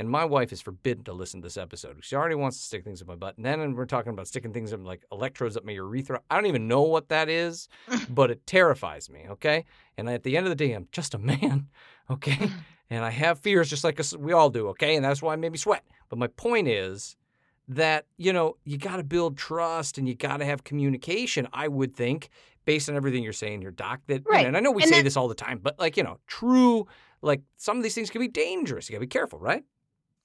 and 0.00 0.08
my 0.08 0.24
wife 0.24 0.50
is 0.50 0.62
forbidden 0.62 1.04
to 1.04 1.12
listen 1.12 1.42
to 1.42 1.46
this 1.46 1.58
episode. 1.58 1.98
She 2.00 2.16
already 2.16 2.34
wants 2.34 2.56
to 2.56 2.64
stick 2.64 2.84
things 2.84 3.02
in 3.02 3.06
my 3.06 3.16
butt. 3.16 3.36
And 3.36 3.44
then 3.44 3.74
we're 3.74 3.84
talking 3.84 4.12
about 4.14 4.26
sticking 4.26 4.50
things 4.52 4.72
in 4.72 4.82
like 4.82 5.04
electrodes 5.12 5.58
up 5.58 5.64
my 5.66 5.72
urethra. 5.72 6.22
I 6.30 6.36
don't 6.36 6.46
even 6.46 6.66
know 6.66 6.80
what 6.82 7.10
that 7.10 7.28
is, 7.28 7.68
but 8.08 8.30
it 8.30 8.46
terrifies 8.46 9.10
me. 9.10 9.26
Okay. 9.28 9.66
And 9.98 10.08
at 10.08 10.22
the 10.22 10.38
end 10.38 10.46
of 10.46 10.50
the 10.50 10.56
day, 10.56 10.72
I'm 10.72 10.88
just 10.90 11.14
a 11.14 11.18
man. 11.18 11.68
Okay. 12.10 12.50
and 12.90 13.04
I 13.04 13.10
have 13.10 13.38
fears 13.38 13.70
just 13.70 13.84
like 13.84 14.00
us, 14.00 14.16
we 14.16 14.32
all 14.32 14.50
do. 14.50 14.66
Okay. 14.70 14.96
And 14.96 15.04
that's 15.04 15.22
why 15.22 15.34
it 15.34 15.36
made 15.36 15.52
me 15.52 15.58
sweat. 15.58 15.84
But 16.08 16.18
my 16.18 16.26
point 16.26 16.66
is 16.66 17.14
that, 17.68 18.06
you 18.16 18.32
know, 18.32 18.56
you 18.64 18.78
got 18.78 18.96
to 18.96 19.04
build 19.04 19.36
trust 19.38 19.96
and 19.96 20.08
you 20.08 20.16
got 20.16 20.38
to 20.38 20.44
have 20.44 20.64
communication, 20.64 21.46
I 21.52 21.68
would 21.68 21.94
think, 21.94 22.30
based 22.64 22.88
on 22.88 22.96
everything 22.96 23.22
you're 23.22 23.32
saying 23.32 23.60
here, 23.60 23.70
Doc. 23.70 24.00
That, 24.08 24.22
you 24.26 24.30
know, 24.32 24.36
Right. 24.38 24.46
and 24.46 24.56
I 24.56 24.60
know 24.60 24.72
we 24.72 24.82
And 24.82 24.90
say 24.90 24.96
that- 24.98 25.04
this 25.04 25.16
all 25.16 25.28
the 25.28 25.36
time, 25.36 25.60
but 25.62 25.78
like, 25.78 25.96
you 25.96 26.02
know, 26.02 26.18
true, 26.26 26.88
like 27.22 27.42
some 27.56 27.76
of 27.76 27.84
these 27.84 27.94
things 27.94 28.10
can 28.10 28.20
be 28.20 28.26
dangerous. 28.28 28.88
You 28.88 28.94
got 28.94 28.96
to 28.98 29.06
be 29.06 29.06
careful, 29.06 29.38
right? 29.38 29.62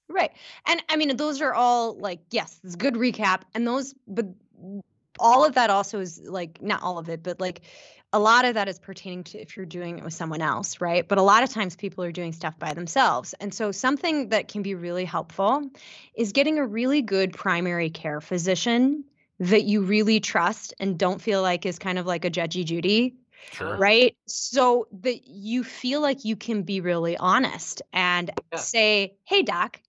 Right. 0.10 0.32
And 0.68 0.82
I 0.90 0.98
mean, 0.98 1.16
those 1.18 1.42
are 1.42 1.54
all 1.54 1.98
like, 1.98 2.20
yes, 2.32 2.60
it's 2.64 2.76
a 2.76 2.78
good 2.78 2.94
recap. 2.96 3.42
And 3.54 3.68
those, 3.68 3.96
but 4.08 4.28
all 5.20 5.46
of 5.46 5.56
that 5.56 5.70
also 5.70 6.00
is 6.00 6.22
like, 6.22 6.62
not 6.62 6.84
all 6.84 6.98
of 6.98 7.10
it, 7.10 7.24
but 7.24 7.40
like 7.40 7.62
a 8.14 8.20
lot 8.20 8.46
of 8.46 8.54
that 8.54 8.68
is 8.68 8.80
pertaining 8.80 9.24
to 9.26 9.40
if 9.40 9.58
you're 9.58 9.66
doing 9.66 9.98
it 9.98 10.04
with 10.04 10.14
someone 10.14 10.42
else, 10.42 10.80
right? 10.80 11.08
But 11.08 11.18
a 11.18 11.22
lot 11.24 11.44
of 11.44 11.50
times 11.50 11.76
people 11.76 12.04
are 12.04 12.12
doing 12.12 12.34
stuff 12.34 12.58
by 12.60 12.74
themselves. 12.74 13.34
And 13.40 13.54
so 13.54 13.72
something 13.72 14.30
that 14.30 14.48
can 14.48 14.62
be 14.62 14.76
really 14.76 15.06
helpful 15.06 15.70
is 16.16 16.32
getting 16.32 16.60
a 16.60 16.66
really 16.66 17.02
good 17.02 17.34
primary 17.34 17.90
care 17.90 18.22
physician 18.22 19.04
that 19.40 19.64
you 19.64 19.82
really 19.82 20.20
trust 20.20 20.74
and 20.80 20.98
don't 20.98 21.22
feel 21.22 21.42
like 21.42 21.66
is 21.66 21.78
kind 21.80 22.00
of 22.00 22.06
like 22.06 22.24
a 22.24 22.30
judgy 22.30 22.64
Judy 22.64 23.16
Sure. 23.52 23.78
right? 23.78 24.16
So 24.28 24.88
that 25.02 25.28
you 25.28 25.64
feel 25.64 26.02
like 26.02 26.26
you 26.26 26.36
can 26.36 26.64
be 26.64 26.82
really 26.82 27.18
honest 27.18 27.82
and 27.94 28.32
Yeah. 28.52 28.60
say, 28.60 29.18
hey, 29.26 29.44
doc, 29.44 29.82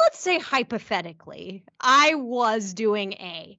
let's 0.00 0.20
say 0.20 0.38
hypothetically, 0.38 1.64
I 1.80 2.14
was 2.14 2.74
doing 2.74 3.12
A. 3.14 3.58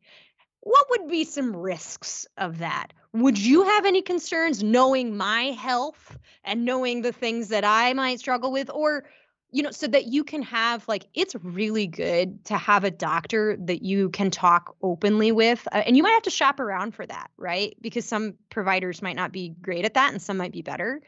What 0.62 0.88
would 0.92 1.08
be 1.10 1.24
some 1.24 1.56
risks 1.56 2.28
of 2.38 2.60
that? 2.60 2.94
Would 3.14 3.38
you 3.38 3.64
have 3.64 3.86
any 3.86 4.02
concerns 4.02 4.64
knowing 4.64 5.18
my 5.18 5.46
health 5.52 6.18
and 6.44 6.66
knowing 6.66 7.02
the 7.02 7.12
things 7.12 7.50
that 7.50 7.66
I 7.66 7.94
might 7.94 8.20
struggle 8.20 8.52
with? 8.52 8.70
Or, 8.70 9.06
you 9.52 9.64
know, 9.64 9.72
so 9.72 9.88
that 9.88 10.06
you 10.06 10.24
can 10.24 10.44
have 10.44 10.88
like, 10.88 11.08
it's 11.14 11.36
really 11.36 11.88
good 11.88 12.46
to 12.46 12.58
have 12.58 12.84
a 12.84 12.92
doctor 12.92 13.58
that 13.60 13.82
you 13.82 14.10
can 14.10 14.32
talk 14.32 14.76
openly 14.82 15.32
with. 15.32 15.68
Uh, 15.72 15.78
and 15.86 15.98
you 15.98 16.04
might 16.04 16.12
have 16.12 16.24
to 16.24 16.30
shop 16.30 16.60
around 16.60 16.94
for 16.94 17.06
that, 17.06 17.32
right? 17.38 17.76
Because 17.82 18.06
some 18.06 18.36
providers 18.50 19.02
might 19.02 19.16
not 19.16 19.32
be 19.32 19.50
great 19.62 19.84
at 19.84 19.96
that 19.96 20.14
and 20.14 20.22
some 20.22 20.38
might 20.38 20.54
be 20.54 20.62
better. 20.62 21.02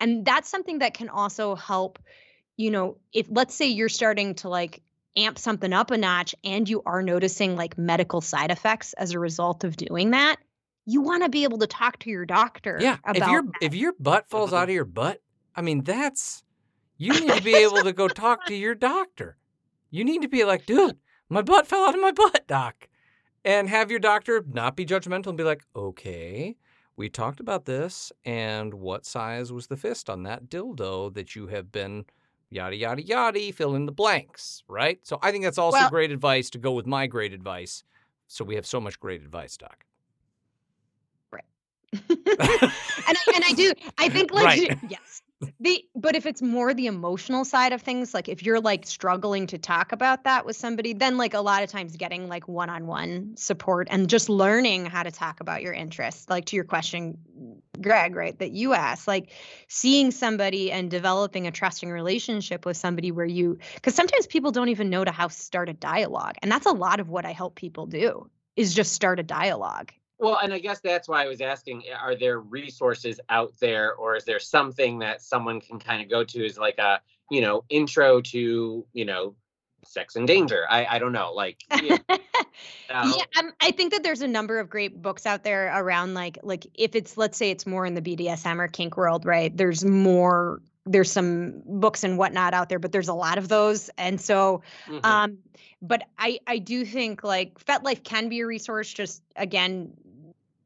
And 0.00 0.24
that's 0.24 0.48
something 0.48 0.78
that 0.78 0.94
can 0.94 1.08
also 1.08 1.54
help, 1.56 1.98
you 2.58 2.70
know, 2.70 2.98
if 3.14 3.26
let's 3.30 3.54
say 3.54 3.68
you're 3.68 3.88
starting 3.88 4.34
to 4.34 4.50
like 4.50 4.82
amp 5.16 5.38
something 5.38 5.72
up 5.72 5.90
a 5.90 5.96
notch 5.96 6.34
and 6.44 6.68
you 6.68 6.82
are 6.84 7.02
noticing 7.02 7.56
like 7.56 7.78
medical 7.78 8.20
side 8.20 8.50
effects 8.50 8.92
as 8.92 9.12
a 9.12 9.18
result 9.18 9.64
of 9.64 9.76
doing 9.76 10.10
that, 10.10 10.36
you 10.84 11.00
want 11.00 11.22
to 11.22 11.28
be 11.30 11.44
able 11.44 11.58
to 11.58 11.66
talk 11.66 11.98
to 12.00 12.10
your 12.10 12.26
doctor 12.26 12.78
Yeah. 12.82 12.98
about 13.04 13.16
If 13.16 13.32
your 13.32 13.42
that. 13.42 13.62
if 13.62 13.74
your 13.74 13.92
butt 13.98 14.28
falls 14.28 14.52
out 14.52 14.68
of 14.68 14.74
your 14.74 14.84
butt, 14.84 15.22
I 15.54 15.62
mean 15.62 15.82
that's 15.84 16.42
you 16.98 17.12
need 17.18 17.32
to 17.34 17.42
be 17.42 17.54
able 17.54 17.84
to 17.84 17.92
go 17.92 18.08
talk 18.08 18.44
to 18.46 18.54
your 18.54 18.74
doctor. 18.74 19.38
You 19.90 20.04
need 20.04 20.22
to 20.22 20.28
be 20.28 20.44
like, 20.44 20.66
dude, 20.66 20.98
my 21.28 21.42
butt 21.42 21.66
fell 21.66 21.84
out 21.84 21.94
of 21.94 22.00
my 22.00 22.12
butt, 22.12 22.46
doc. 22.48 22.88
And 23.44 23.68
have 23.68 23.90
your 23.90 24.00
doctor 24.00 24.44
not 24.48 24.76
be 24.76 24.84
judgmental 24.84 25.28
and 25.28 25.38
be 25.38 25.44
like, 25.44 25.62
okay, 25.76 26.56
we 26.96 27.08
talked 27.08 27.38
about 27.38 27.64
this, 27.66 28.12
and 28.24 28.74
what 28.74 29.06
size 29.06 29.52
was 29.52 29.68
the 29.68 29.76
fist 29.76 30.10
on 30.10 30.24
that 30.24 30.50
dildo 30.50 31.14
that 31.14 31.36
you 31.36 31.46
have 31.46 31.70
been 31.70 32.04
yada 32.50 32.76
yada 32.76 33.02
yada, 33.02 33.52
fill 33.52 33.74
in 33.74 33.86
the 33.86 33.92
blanks, 33.92 34.62
right? 34.68 34.98
So 35.02 35.18
I 35.22 35.30
think 35.32 35.44
that's 35.44 35.58
also 35.58 35.78
Well- 35.78 35.90
great 35.90 36.10
advice 36.10 36.50
to 36.50 36.58
go 36.58 36.72
with 36.72 36.86
my 36.86 37.06
great 37.06 37.32
advice. 37.32 37.84
So 38.26 38.44
we 38.44 38.54
have 38.56 38.66
so 38.66 38.80
much 38.80 39.00
great 39.00 39.22
advice, 39.22 39.56
Doc. 39.56 39.84
Right. 41.32 41.44
and 41.92 42.06
I, 42.10 43.32
and 43.34 43.44
I 43.46 43.52
do 43.54 43.72
I 43.96 44.08
think 44.08 44.32
like 44.32 44.44
Right. 44.68 44.78
yes 44.88 45.22
the 45.60 45.84
but 45.94 46.16
if 46.16 46.26
it's 46.26 46.42
more 46.42 46.74
the 46.74 46.86
emotional 46.86 47.44
side 47.44 47.72
of 47.72 47.82
things 47.82 48.12
like 48.12 48.28
if 48.28 48.42
you're 48.42 48.60
like 48.60 48.86
struggling 48.86 49.46
to 49.46 49.58
talk 49.58 49.92
about 49.92 50.24
that 50.24 50.44
with 50.44 50.56
somebody 50.56 50.92
then 50.94 51.16
like 51.16 51.34
a 51.34 51.40
lot 51.40 51.62
of 51.62 51.70
times 51.70 51.96
getting 51.96 52.28
like 52.28 52.48
one-on-one 52.48 53.36
support 53.36 53.86
and 53.90 54.08
just 54.08 54.28
learning 54.28 54.84
how 54.84 55.02
to 55.02 55.12
talk 55.12 55.40
about 55.40 55.62
your 55.62 55.72
interests 55.72 56.28
like 56.28 56.46
to 56.46 56.56
your 56.56 56.64
question 56.64 57.16
Greg 57.80 58.16
right 58.16 58.36
that 58.40 58.50
you 58.50 58.72
asked 58.72 59.06
like 59.06 59.30
seeing 59.68 60.10
somebody 60.10 60.72
and 60.72 60.90
developing 60.90 61.46
a 61.46 61.52
trusting 61.52 61.90
relationship 61.90 62.66
with 62.66 62.76
somebody 62.76 63.12
where 63.12 63.26
you 63.26 63.58
because 63.74 63.94
sometimes 63.94 64.26
people 64.26 64.50
don't 64.50 64.70
even 64.70 64.90
know 64.90 65.04
to 65.04 65.12
how 65.12 65.28
start 65.28 65.68
a 65.68 65.74
dialogue 65.74 66.34
and 66.42 66.50
that's 66.50 66.66
a 66.66 66.72
lot 66.72 66.98
of 66.98 67.08
what 67.08 67.24
I 67.24 67.32
help 67.32 67.54
people 67.54 67.86
do 67.86 68.28
is 68.56 68.74
just 68.74 68.92
start 68.92 69.20
a 69.20 69.22
dialogue 69.22 69.92
Well, 70.18 70.38
and 70.42 70.52
I 70.52 70.58
guess 70.58 70.80
that's 70.80 71.08
why 71.08 71.24
I 71.24 71.28
was 71.28 71.40
asking: 71.40 71.84
Are 71.98 72.16
there 72.16 72.40
resources 72.40 73.20
out 73.28 73.52
there, 73.60 73.94
or 73.94 74.16
is 74.16 74.24
there 74.24 74.40
something 74.40 74.98
that 75.00 75.22
someone 75.22 75.60
can 75.60 75.78
kind 75.78 76.02
of 76.02 76.10
go 76.10 76.24
to 76.24 76.44
as 76.44 76.58
like 76.58 76.78
a 76.78 77.00
you 77.30 77.40
know 77.40 77.64
intro 77.68 78.20
to 78.20 78.86
you 78.92 79.04
know 79.04 79.34
sex 79.84 80.16
and 80.16 80.26
danger? 80.26 80.64
I 80.68 80.86
I 80.86 80.98
don't 80.98 81.12
know, 81.12 81.32
like 81.32 81.62
know, 81.70 81.98
yeah 82.88 83.24
um, 83.38 83.52
i 83.60 83.70
think 83.70 83.92
that 83.92 84.02
there's 84.02 84.22
a 84.22 84.28
number 84.28 84.58
of 84.58 84.68
great 84.68 85.00
books 85.00 85.26
out 85.26 85.44
there 85.44 85.72
around 85.76 86.14
like 86.14 86.38
like 86.42 86.66
if 86.74 86.94
it's 86.94 87.16
let's 87.16 87.38
say 87.38 87.50
it's 87.50 87.66
more 87.66 87.86
in 87.86 87.94
the 87.94 88.02
bdsm 88.02 88.58
or 88.58 88.68
kink 88.68 88.96
world 88.96 89.24
right 89.24 89.56
there's 89.56 89.84
more 89.84 90.60
there's 90.86 91.12
some 91.12 91.62
books 91.66 92.02
and 92.02 92.18
whatnot 92.18 92.54
out 92.54 92.68
there 92.68 92.78
but 92.78 92.92
there's 92.92 93.08
a 93.08 93.14
lot 93.14 93.38
of 93.38 93.48
those 93.48 93.90
and 93.98 94.20
so 94.20 94.62
mhm. 94.88 95.04
um 95.04 95.38
but 95.82 96.02
i 96.18 96.38
i 96.46 96.58
do 96.58 96.84
think 96.84 97.22
like 97.22 97.62
FetLife 97.64 98.02
can 98.02 98.28
be 98.28 98.40
a 98.40 98.46
resource 98.46 98.92
just 98.92 99.22
again 99.36 99.92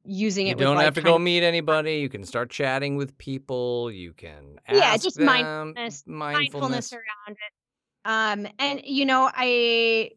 using 0.04 0.46
You 0.46 0.52
it 0.52 0.58
with 0.58 0.64
don't 0.66 0.76
like 0.76 0.84
have 0.84 0.94
to 0.94 1.02
go 1.02 1.16
of- 1.16 1.20
meet 1.22 1.42
anybody. 1.42 1.96
You 1.96 2.08
can 2.08 2.24
start 2.24 2.50
chatting 2.50 2.96
with 2.96 3.16
people. 3.18 3.90
You 3.90 4.12
can 4.12 4.58
ask 4.66 4.78
Yeah, 4.78 4.96
just 4.96 5.16
them 5.16 5.26
mindfulness- 5.26 6.04
mindfulness. 6.06 6.90
mindfulness 6.90 6.92
around 6.92 7.36
it 7.36 7.52
um 8.04 8.48
and 8.58 8.80
you 8.84 9.04
know 9.06 9.30
i 9.32 10.10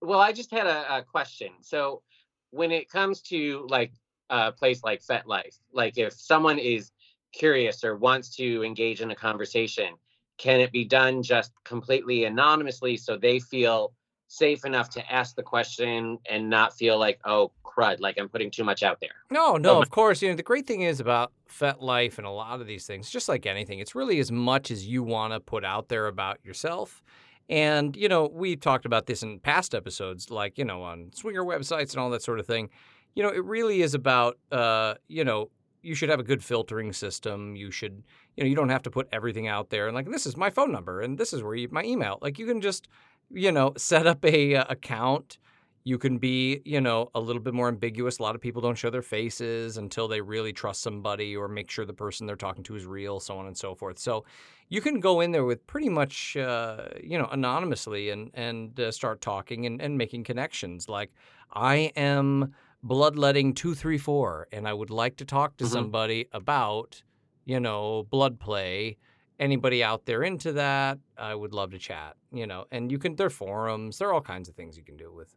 Well, 0.00 0.20
I 0.20 0.32
just 0.32 0.50
had 0.50 0.66
a, 0.66 0.98
a 0.98 1.02
question. 1.02 1.50
So, 1.60 2.02
when 2.50 2.70
it 2.70 2.88
comes 2.88 3.20
to 3.22 3.66
like 3.68 3.92
a 4.30 4.52
place 4.52 4.82
like 4.84 5.02
FetLife, 5.02 5.58
like 5.72 5.98
if 5.98 6.12
someone 6.14 6.58
is 6.58 6.92
curious 7.32 7.84
or 7.84 7.96
wants 7.96 8.34
to 8.36 8.62
engage 8.64 9.00
in 9.02 9.10
a 9.10 9.14
conversation, 9.16 9.94
can 10.38 10.60
it 10.60 10.72
be 10.72 10.84
done 10.84 11.22
just 11.22 11.52
completely 11.64 12.24
anonymously 12.24 12.96
so 12.96 13.16
they 13.16 13.40
feel 13.40 13.92
safe 14.28 14.64
enough 14.64 14.90
to 14.90 15.12
ask 15.12 15.36
the 15.36 15.42
question 15.42 16.18
and 16.28 16.50
not 16.50 16.76
feel 16.76 16.98
like, 16.98 17.20
oh 17.24 17.52
crud, 17.64 18.00
like 18.00 18.16
I'm 18.18 18.28
putting 18.28 18.50
too 18.50 18.64
much 18.64 18.82
out 18.82 18.98
there. 19.00 19.10
No, 19.30 19.56
no, 19.56 19.76
Oh, 19.76 19.82
of 19.82 19.90
course. 19.90 20.22
You 20.22 20.30
know, 20.30 20.36
the 20.36 20.42
great 20.42 20.66
thing 20.66 20.82
is 20.82 20.98
about 21.00 21.32
FetLife 21.48 22.18
and 22.18 22.26
a 22.26 22.30
lot 22.30 22.60
of 22.60 22.66
these 22.66 22.86
things, 22.86 23.10
just 23.10 23.28
like 23.28 23.46
anything, 23.46 23.78
it's 23.78 23.94
really 23.94 24.18
as 24.18 24.32
much 24.32 24.70
as 24.70 24.86
you 24.86 25.02
want 25.02 25.32
to 25.32 25.40
put 25.40 25.64
out 25.64 25.88
there 25.88 26.06
about 26.06 26.38
yourself. 26.44 27.02
And, 27.48 27.94
you 27.94 28.08
know, 28.08 28.26
we've 28.26 28.60
talked 28.60 28.86
about 28.86 29.06
this 29.06 29.22
in 29.22 29.38
past 29.38 29.74
episodes, 29.74 30.30
like, 30.30 30.58
you 30.58 30.64
know, 30.64 30.82
on 30.82 31.10
swinger 31.14 31.44
websites 31.44 31.92
and 31.92 32.00
all 32.00 32.10
that 32.10 32.22
sort 32.22 32.40
of 32.40 32.46
thing. 32.46 32.70
You 33.14 33.22
know, 33.22 33.28
it 33.28 33.44
really 33.44 33.82
is 33.82 33.94
about, 33.94 34.38
uh, 34.50 34.94
you 35.06 35.24
know, 35.24 35.50
you 35.82 35.94
should 35.94 36.08
have 36.08 36.18
a 36.18 36.24
good 36.24 36.42
filtering 36.42 36.92
system. 36.92 37.54
You 37.54 37.70
should, 37.70 38.02
you 38.36 38.42
know, 38.42 38.50
you 38.50 38.56
don't 38.56 38.70
have 38.70 38.82
to 38.82 38.90
put 38.90 39.06
everything 39.12 39.46
out 39.46 39.70
there. 39.70 39.86
And 39.86 39.94
like, 39.94 40.10
this 40.10 40.26
is 40.26 40.36
my 40.36 40.50
phone 40.50 40.72
number 40.72 41.00
and 41.00 41.16
this 41.16 41.32
is 41.32 41.44
where 41.44 41.54
you, 41.54 41.68
my 41.70 41.84
email. 41.84 42.18
Like, 42.20 42.40
you 42.40 42.46
can 42.46 42.60
just, 42.60 42.88
you 43.30 43.52
know, 43.52 43.72
set 43.76 44.06
up 44.06 44.24
a 44.24 44.56
uh, 44.56 44.64
account 44.68 45.38
you 45.84 45.98
can 45.98 46.18
be, 46.18 46.60
you 46.64 46.80
know, 46.80 47.10
a 47.14 47.20
little 47.20 47.40
bit 47.40 47.54
more 47.54 47.68
ambiguous. 47.68 48.18
A 48.18 48.22
lot 48.22 48.34
of 48.34 48.40
people 48.40 48.60
don't 48.60 48.74
show 48.74 48.90
their 48.90 49.02
faces 49.02 49.76
until 49.76 50.08
they 50.08 50.20
really 50.20 50.52
trust 50.52 50.82
somebody 50.82 51.36
or 51.36 51.46
make 51.46 51.70
sure 51.70 51.84
the 51.84 51.94
person 51.94 52.26
they're 52.26 52.34
talking 52.34 52.64
to 52.64 52.74
is 52.74 52.84
real, 52.86 53.20
so 53.20 53.38
on 53.38 53.46
and 53.46 53.56
so 53.56 53.72
forth. 53.76 53.96
So 54.00 54.24
you 54.68 54.80
can 54.80 54.98
go 54.98 55.20
in 55.20 55.30
there 55.30 55.44
with 55.44 55.64
pretty 55.66 55.88
much, 55.88 56.36
uh, 56.36 56.88
you 57.00 57.16
know, 57.18 57.26
anonymously 57.30 58.10
and 58.10 58.30
and 58.34 58.78
uh, 58.80 58.90
start 58.90 59.20
talking 59.20 59.64
and, 59.66 59.80
and 59.80 59.96
making 59.96 60.24
connections. 60.24 60.88
Like, 60.88 61.12
I 61.52 61.92
am 61.96 62.52
bloodletting 62.82 63.54
two 63.54 63.74
three 63.74 63.98
four, 63.98 64.48
and 64.52 64.66
I 64.66 64.72
would 64.72 64.90
like 64.90 65.16
to 65.18 65.24
talk 65.24 65.56
to 65.58 65.64
Mhm. 65.64 65.66
somebody 65.66 66.26
about, 66.32 67.02
you 67.44 67.60
know, 67.60 68.04
blood 68.10 68.40
play 68.40 68.98
anybody 69.38 69.82
out 69.82 70.06
there 70.06 70.22
into 70.22 70.52
that, 70.52 70.98
I 71.16 71.34
would 71.34 71.52
love 71.52 71.70
to 71.72 71.78
chat, 71.78 72.16
you 72.32 72.46
know. 72.46 72.64
And 72.70 72.90
you 72.90 72.98
can 72.98 73.16
there 73.16 73.26
are 73.26 73.30
forums, 73.30 73.98
there 73.98 74.08
are 74.08 74.14
all 74.14 74.20
kinds 74.20 74.48
of 74.48 74.54
things 74.54 74.76
you 74.76 74.84
can 74.84 74.96
do 74.96 75.12
with. 75.12 75.34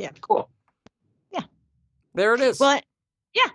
Yeah. 0.00 0.10
Cool. 0.20 0.48
Yeah. 1.32 1.42
There 2.14 2.34
it 2.34 2.40
is. 2.40 2.60
Well, 2.60 2.80
yeah. 3.34 3.48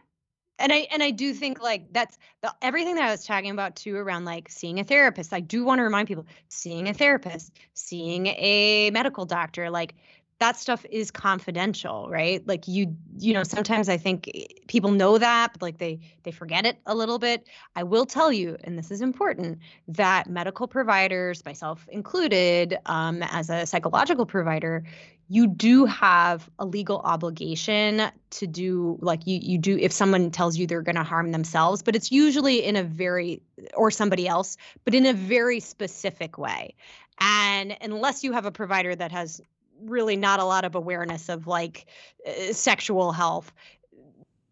And 0.60 0.74
I 0.74 0.88
and 0.92 1.04
I 1.04 1.12
do 1.12 1.34
think 1.34 1.62
like 1.62 1.92
that's 1.92 2.18
the 2.42 2.54
everything 2.62 2.96
that 2.96 3.04
I 3.04 3.12
was 3.12 3.26
talking 3.26 3.52
about 3.52 3.76
too 3.76 3.96
around 3.96 4.26
like 4.26 4.50
seeing 4.50 4.80
a 4.80 4.84
therapist. 4.84 5.34
I 5.34 5.40
do 5.40 5.64
want 5.64 5.80
to 5.80 5.84
remind 5.84 6.08
people 6.08 6.26
seeing 6.50 6.88
a 6.88 6.94
therapist, 6.94 7.54
seeing 7.74 8.28
a 8.28 8.90
medical 8.92 9.26
doctor, 9.26 9.70
like 9.70 9.94
that 10.40 10.58
stuff 10.58 10.86
is 10.92 11.10
confidential, 11.10 12.08
right? 12.10 12.46
Like 12.48 12.68
you 12.68 12.96
you 13.18 13.34
know, 13.34 13.44
sometimes 13.44 13.90
I 13.90 13.98
think 13.98 14.30
eh, 14.34 14.46
people 14.68 14.92
know 14.92 15.18
that, 15.18 15.54
but 15.54 15.62
like 15.62 15.78
they 15.78 16.00
they 16.24 16.32
forget 16.32 16.66
it 16.66 16.78
a 16.86 16.96
little 16.96 17.20
bit. 17.20 17.48
I 17.76 17.84
will 17.84 18.06
tell 18.06 18.32
you, 18.32 18.58
and 18.64 18.78
this 18.78 18.92
is 18.92 19.02
important, 19.02 19.60
that 19.88 20.30
medical 20.30 20.68
providers, 20.68 21.44
myself 21.46 21.88
included, 21.92 22.78
um, 22.86 23.24
as 23.24 23.50
a 23.50 23.66
psychological 23.66 24.26
provider, 24.26 24.84
you 25.30 25.48
do 25.48 25.86
have 25.86 26.50
a 26.60 26.66
legal 26.66 27.00
obligation 27.00 28.04
to 28.30 28.48
do 28.48 28.98
like 29.02 29.26
you 29.26 29.40
you 29.42 29.58
do 29.58 29.78
if 29.78 29.92
someone 29.92 30.32
tells 30.32 30.58
you 30.58 30.68
they're 30.68 30.82
going 30.82 30.96
to 30.96 31.04
harm 31.04 31.32
themselves 31.32 31.82
but 31.84 31.96
it's 31.96 32.12
usually 32.12 32.64
in 32.64 32.76
a 32.76 32.84
very 32.84 33.42
or 33.74 33.92
somebody 33.92 34.28
else 34.28 34.58
but 34.86 34.96
in 34.96 35.06
a 35.06 35.14
very 35.14 35.60
specific 35.60 36.38
way 36.38 36.76
and 37.20 37.76
unless 37.82 38.24
you 38.24 38.32
have 38.32 38.46
a 38.46 38.52
provider 38.52 38.96
that 38.96 39.12
has 39.12 39.42
really 39.82 40.16
not 40.16 40.40
a 40.40 40.46
lot 40.46 40.66
of 40.66 40.76
awareness 40.76 41.30
of 41.30 41.48
like 41.48 41.86
uh, 42.28 42.54
sexual 42.54 43.12
health 43.12 43.52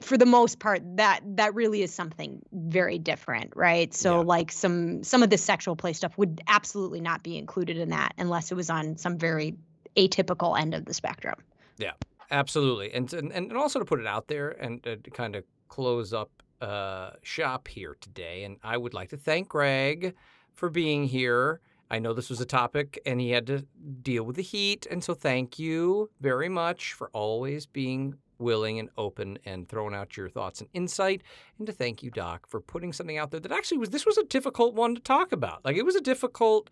for 0.02 0.18
the 0.18 0.26
most 0.26 0.60
part 0.60 0.82
that 0.98 1.22
that 1.24 1.56
really 1.56 1.82
is 1.82 1.94
something 1.94 2.42
very 2.52 3.00
different 3.00 3.54
right 3.56 3.94
so 3.94 4.20
Yeah. 4.20 4.26
like 4.26 4.52
some 4.52 5.04
some 5.04 5.24
of 5.24 5.30
the 5.30 5.38
sexual 5.38 5.76
play 5.76 5.94
stuff 5.94 6.18
would 6.18 6.42
absolutely 6.48 7.02
not 7.02 7.24
be 7.24 7.38
included 7.38 7.78
in 7.78 7.90
that 7.90 8.14
unless 8.18 8.52
it 8.52 8.56
was 8.56 8.70
on 8.70 8.98
some 8.98 9.18
very 9.18 9.56
atypical 9.96 10.60
end 10.60 10.74
of 10.74 10.86
the 10.86 10.94
spectrum 10.94 11.36
Yeah, 11.78 11.92
Absolutely, 12.32 12.92
and 12.92 13.12
and 13.14 13.32
and 13.32 13.54
also 13.54 13.80
to 13.80 13.86
put 13.86 14.00
it 14.00 14.08
out 14.08 14.28
there 14.28 14.50
and 14.50 14.86
uh, 14.88 14.96
to 15.04 15.12
kind 15.12 15.36
of 15.36 15.44
close 15.68 16.12
up 16.12 16.32
uh, 16.62 17.12
shop 17.22 17.68
here 17.68 17.96
today. 18.02 18.44
And 18.44 18.58
I 18.64 18.78
would 18.78 18.94
like 18.94 19.10
to 19.10 19.18
thank 19.18 19.50
Greg 19.50 20.16
for 20.54 20.70
being 20.70 21.06
here. 21.06 21.60
I 21.90 22.00
know 22.00 22.14
this 22.14 22.30
was 22.30 22.42
a 22.42 22.46
topic, 22.46 23.00
and 23.06 23.22
he 23.22 23.32
had 23.32 23.48
to 23.48 23.66
deal 24.02 24.24
with 24.24 24.36
the 24.36 24.42
heat, 24.42 24.88
and 24.90 25.04
so 25.04 25.14
thank 25.14 25.60
you 25.60 26.10
very 26.20 26.50
much 26.50 26.94
for 26.94 27.10
always 27.14 27.66
being 27.66 28.16
willing 28.38 28.80
and 28.80 28.90
open 28.98 29.38
and 29.46 29.70
throwing 29.70 29.96
out 29.96 30.18
your 30.18 30.30
thoughts 30.30 30.60
and 30.60 30.70
insight. 30.74 31.22
And 31.58 31.68
to 31.68 31.74
thank 31.74 32.04
you, 32.04 32.12
Doc, 32.12 32.48
for 32.48 32.60
putting 32.60 32.92
something 32.92 33.18
out 33.18 33.32
there 33.32 33.40
that 33.40 33.52
actually 33.52 33.78
was 33.78 33.92
this 33.92 34.06
was 34.06 34.18
a 34.18 34.26
difficult 34.26 34.74
one 34.74 34.96
to 34.96 35.02
talk 35.02 35.32
about. 35.32 35.64
Like 35.64 35.78
it 35.78 35.86
was 35.86 35.96
a 35.96 36.02
difficult 36.02 36.70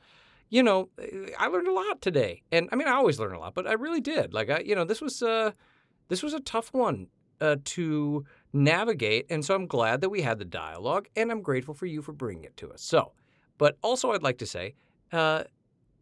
you 0.50 0.62
know, 0.62 0.90
I 1.40 1.48
learned 1.48 1.68
a 1.68 1.74
lot 1.74 2.00
today, 2.00 2.44
and 2.52 2.70
I 2.72 2.76
mean, 2.76 2.88
I 2.88 2.92
always 2.92 3.20
learn 3.20 3.34
a 3.34 3.40
lot, 3.40 3.56
but 3.56 3.66
I 3.66 3.74
really 3.74 4.02
did. 4.02 4.36
Like, 4.36 4.52
I, 4.52 4.60
you 4.60 4.76
know, 4.76 4.84
this 4.84 5.02
was 5.02 5.24
uh, 5.24 5.52
this 6.10 6.22
was 6.22 6.36
a 6.36 6.40
tough 6.40 6.72
one 6.74 7.08
uh, 7.42 7.56
to 7.66 8.24
navigate, 8.54 9.26
and 9.32 9.44
so 9.44 9.56
I'm 9.56 9.66
glad 9.66 10.02
that 10.02 10.10
we 10.10 10.22
had 10.22 10.38
the 10.38 10.46
dialogue, 10.46 11.08
and 11.16 11.32
I'm 11.32 11.42
grateful 11.42 11.74
for 11.74 11.88
you 11.88 12.04
for 12.04 12.14
bringing 12.14 12.44
it 12.44 12.56
to 12.58 12.72
us. 12.72 12.84
So, 12.84 13.14
but 13.58 13.78
also, 13.82 14.12
I'd 14.12 14.22
like 14.22 14.38
to 14.40 14.46
say, 14.46 14.76
uh, 15.14 15.44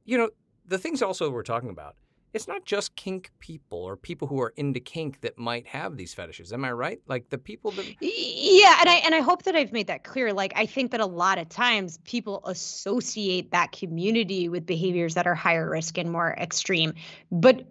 you 0.05 0.17
know, 0.17 0.29
the 0.65 0.77
things 0.77 1.01
also 1.01 1.29
we're 1.29 1.43
talking 1.43 1.69
about. 1.69 1.95
It's 2.33 2.47
not 2.47 2.63
just 2.63 2.95
kink 2.95 3.29
people 3.39 3.77
or 3.77 3.97
people 3.97 4.25
who 4.25 4.39
are 4.39 4.53
into 4.55 4.79
kink 4.79 5.19
that 5.19 5.37
might 5.37 5.67
have 5.67 5.97
these 5.97 6.13
fetishes. 6.13 6.53
Am 6.53 6.63
I 6.63 6.71
right? 6.71 7.01
Like 7.05 7.29
the 7.29 7.37
people 7.37 7.71
that 7.71 7.85
Yeah, 7.99 8.77
and 8.79 8.89
I 8.89 8.95
and 9.03 9.13
I 9.13 9.19
hope 9.19 9.43
that 9.43 9.55
I've 9.57 9.73
made 9.73 9.87
that 9.87 10.05
clear. 10.05 10.31
Like 10.31 10.53
I 10.55 10.65
think 10.65 10.91
that 10.91 11.01
a 11.01 11.05
lot 11.05 11.39
of 11.39 11.49
times 11.49 11.99
people 12.05 12.41
associate 12.45 13.51
that 13.51 13.73
community 13.73 14.47
with 14.47 14.65
behaviors 14.65 15.15
that 15.15 15.27
are 15.27 15.35
higher 15.35 15.69
risk 15.69 15.97
and 15.97 16.09
more 16.09 16.31
extreme. 16.31 16.93
But 17.33 17.67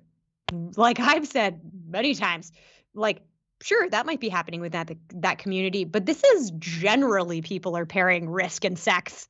like 0.76 1.00
I've 1.00 1.26
said 1.26 1.62
many 1.88 2.14
times, 2.14 2.52
like 2.92 3.22
sure 3.62 3.88
that 3.88 4.04
might 4.04 4.20
be 4.20 4.28
happening 4.28 4.60
with 4.60 4.72
that 4.72 4.90
that 5.14 5.38
community, 5.38 5.84
but 5.84 6.04
this 6.04 6.22
is 6.22 6.50
generally 6.58 7.40
people 7.40 7.78
are 7.78 7.86
pairing 7.86 8.28
risk 8.28 8.66
and 8.66 8.78
sex 8.78 9.26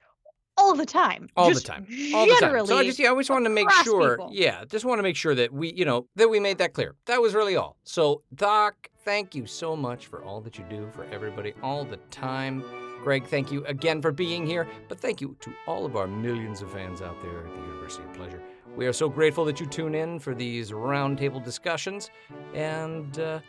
all 0.60 0.74
the 0.74 0.86
time. 0.86 1.28
all 1.36 1.48
Just 1.50 1.66
the 1.66 1.72
time. 1.72 1.86
All 2.14 2.26
the 2.26 2.32
time. 2.32 2.40
Generally, 2.40 2.66
so 2.68 2.76
i 2.78 2.84
just 2.84 2.98
yeah, 2.98 3.06
i 3.06 3.10
always 3.10 3.30
wanted 3.30 3.44
to 3.48 3.54
make 3.54 3.70
sure 3.82 4.16
people. 4.16 4.30
yeah 4.32 4.64
just 4.68 4.84
want 4.84 4.98
to 4.98 5.02
make 5.02 5.16
sure 5.16 5.34
that 5.34 5.52
we 5.52 5.72
you 5.72 5.84
know 5.84 6.06
that 6.16 6.28
we 6.28 6.38
made 6.40 6.58
that 6.58 6.72
clear. 6.74 6.94
That 7.06 7.20
was 7.20 7.34
really 7.34 7.56
all. 7.56 7.76
So 7.84 8.22
doc 8.34 8.88
thank 9.04 9.34
you 9.34 9.46
so 9.46 9.74
much 9.74 10.06
for 10.06 10.22
all 10.22 10.40
that 10.42 10.58
you 10.58 10.64
do 10.68 10.88
for 10.94 11.04
everybody 11.06 11.54
all 11.62 11.84
the 11.84 11.96
time. 12.10 12.62
Greg 13.02 13.26
thank 13.26 13.50
you 13.50 13.64
again 13.64 14.02
for 14.02 14.12
being 14.12 14.46
here 14.46 14.68
but 14.88 15.00
thank 15.00 15.20
you 15.20 15.36
to 15.40 15.52
all 15.66 15.86
of 15.86 15.96
our 15.96 16.06
millions 16.06 16.60
of 16.60 16.70
fans 16.70 17.00
out 17.00 17.20
there 17.22 17.38
at 17.46 17.54
the 17.54 17.60
university 17.62 18.04
of 18.04 18.12
pleasure. 18.12 18.42
We 18.76 18.86
are 18.86 18.92
so 18.92 19.08
grateful 19.08 19.44
that 19.46 19.58
you 19.58 19.66
tune 19.66 19.94
in 19.94 20.18
for 20.20 20.34
these 20.34 20.70
roundtable 20.70 21.42
discussions 21.42 22.10
and 22.54 23.18
uh, 23.18 23.40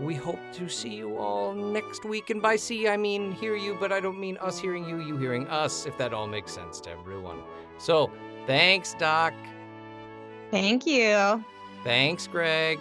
we 0.00 0.14
hope 0.14 0.40
to 0.52 0.68
see 0.68 0.94
you 0.94 1.16
all 1.18 1.54
next 1.54 2.04
week. 2.04 2.30
And 2.30 2.40
by 2.40 2.56
see, 2.56 2.88
I 2.88 2.96
mean 2.96 3.32
hear 3.32 3.56
you, 3.56 3.76
but 3.78 3.92
I 3.92 4.00
don't 4.00 4.18
mean 4.18 4.36
us 4.38 4.58
hearing 4.58 4.88
you, 4.88 5.00
you 5.00 5.16
hearing 5.16 5.46
us, 5.48 5.86
if 5.86 5.96
that 5.98 6.12
all 6.12 6.26
makes 6.26 6.52
sense 6.52 6.80
to 6.82 6.90
everyone. 6.90 7.42
So, 7.78 8.10
thanks, 8.46 8.94
Doc. 8.98 9.34
Thank 10.50 10.86
you. 10.86 11.44
Thanks, 11.84 12.26
Greg. 12.26 12.78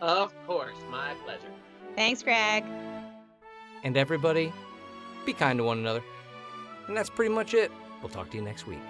Of 0.00 0.34
course, 0.46 0.76
my 0.90 1.14
pleasure. 1.24 1.42
Thanks, 1.94 2.22
Greg. 2.22 2.64
And 3.84 3.96
everybody, 3.96 4.52
be 5.24 5.32
kind 5.32 5.58
to 5.58 5.64
one 5.64 5.78
another. 5.78 6.02
And 6.88 6.96
that's 6.96 7.10
pretty 7.10 7.34
much 7.34 7.54
it. 7.54 7.70
We'll 8.00 8.10
talk 8.10 8.30
to 8.30 8.36
you 8.36 8.42
next 8.42 8.66
week. 8.66 8.80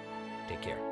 Take 0.48 0.62
care. 0.62 0.86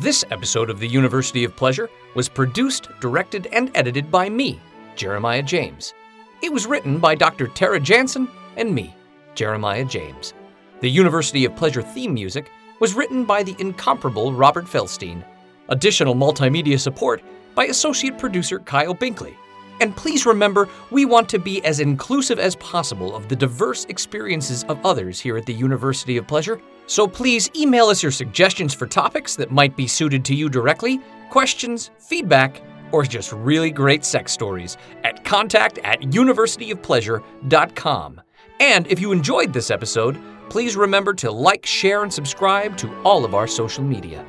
This 0.00 0.24
episode 0.30 0.70
of 0.70 0.78
the 0.78 0.86
University 0.86 1.42
of 1.42 1.56
Pleasure 1.56 1.90
was 2.14 2.28
produced, 2.28 2.88
directed, 3.00 3.48
and 3.48 3.68
edited 3.74 4.12
by 4.12 4.28
me, 4.28 4.60
Jeremiah 4.94 5.42
James. 5.42 5.92
It 6.40 6.52
was 6.52 6.66
written 6.68 6.98
by 6.98 7.16
Dr. 7.16 7.48
Tara 7.48 7.80
Jansen 7.80 8.28
and 8.56 8.72
me, 8.72 8.94
Jeremiah 9.34 9.84
James. 9.84 10.34
The 10.82 10.88
University 10.88 11.44
of 11.46 11.56
Pleasure 11.56 11.82
theme 11.82 12.14
music 12.14 12.48
was 12.78 12.94
written 12.94 13.24
by 13.24 13.42
the 13.42 13.56
incomparable 13.58 14.32
Robert 14.32 14.66
Felstein. 14.66 15.24
Additional 15.68 16.14
multimedia 16.14 16.78
support 16.78 17.20
by 17.56 17.64
associate 17.64 18.18
producer 18.18 18.60
Kyle 18.60 18.94
Binkley. 18.94 19.34
And 19.80 19.96
please 19.96 20.26
remember, 20.26 20.68
we 20.92 21.06
want 21.06 21.28
to 21.30 21.40
be 21.40 21.64
as 21.64 21.80
inclusive 21.80 22.38
as 22.38 22.54
possible 22.54 23.16
of 23.16 23.28
the 23.28 23.34
diverse 23.34 23.84
experiences 23.86 24.62
of 24.68 24.78
others 24.86 25.18
here 25.18 25.36
at 25.36 25.44
the 25.44 25.54
University 25.54 26.16
of 26.18 26.28
Pleasure. 26.28 26.60
So 26.88 27.06
please 27.06 27.48
email 27.54 27.86
us 27.86 28.02
your 28.02 28.10
suggestions 28.10 28.74
for 28.74 28.86
topics 28.86 29.36
that 29.36 29.52
might 29.52 29.76
be 29.76 29.86
suited 29.86 30.24
to 30.24 30.34
you 30.34 30.48
directly, 30.48 30.98
questions, 31.28 31.92
feedback, 31.98 32.62
or 32.92 33.04
just 33.04 33.32
really 33.32 33.70
great 33.70 34.06
sex 34.06 34.32
stories 34.32 34.78
at 35.04 35.22
contact 35.22 35.76
at 35.84 36.00
universityofpleasure.com. 36.00 38.22
And 38.60 38.86
if 38.86 39.00
you 39.00 39.12
enjoyed 39.12 39.52
this 39.52 39.70
episode, 39.70 40.18
please 40.48 40.74
remember 40.76 41.12
to 41.14 41.30
like, 41.30 41.66
share, 41.66 42.02
and 42.02 42.12
subscribe 42.12 42.76
to 42.78 43.02
all 43.02 43.26
of 43.26 43.34
our 43.34 43.46
social 43.46 43.84
media. 43.84 44.24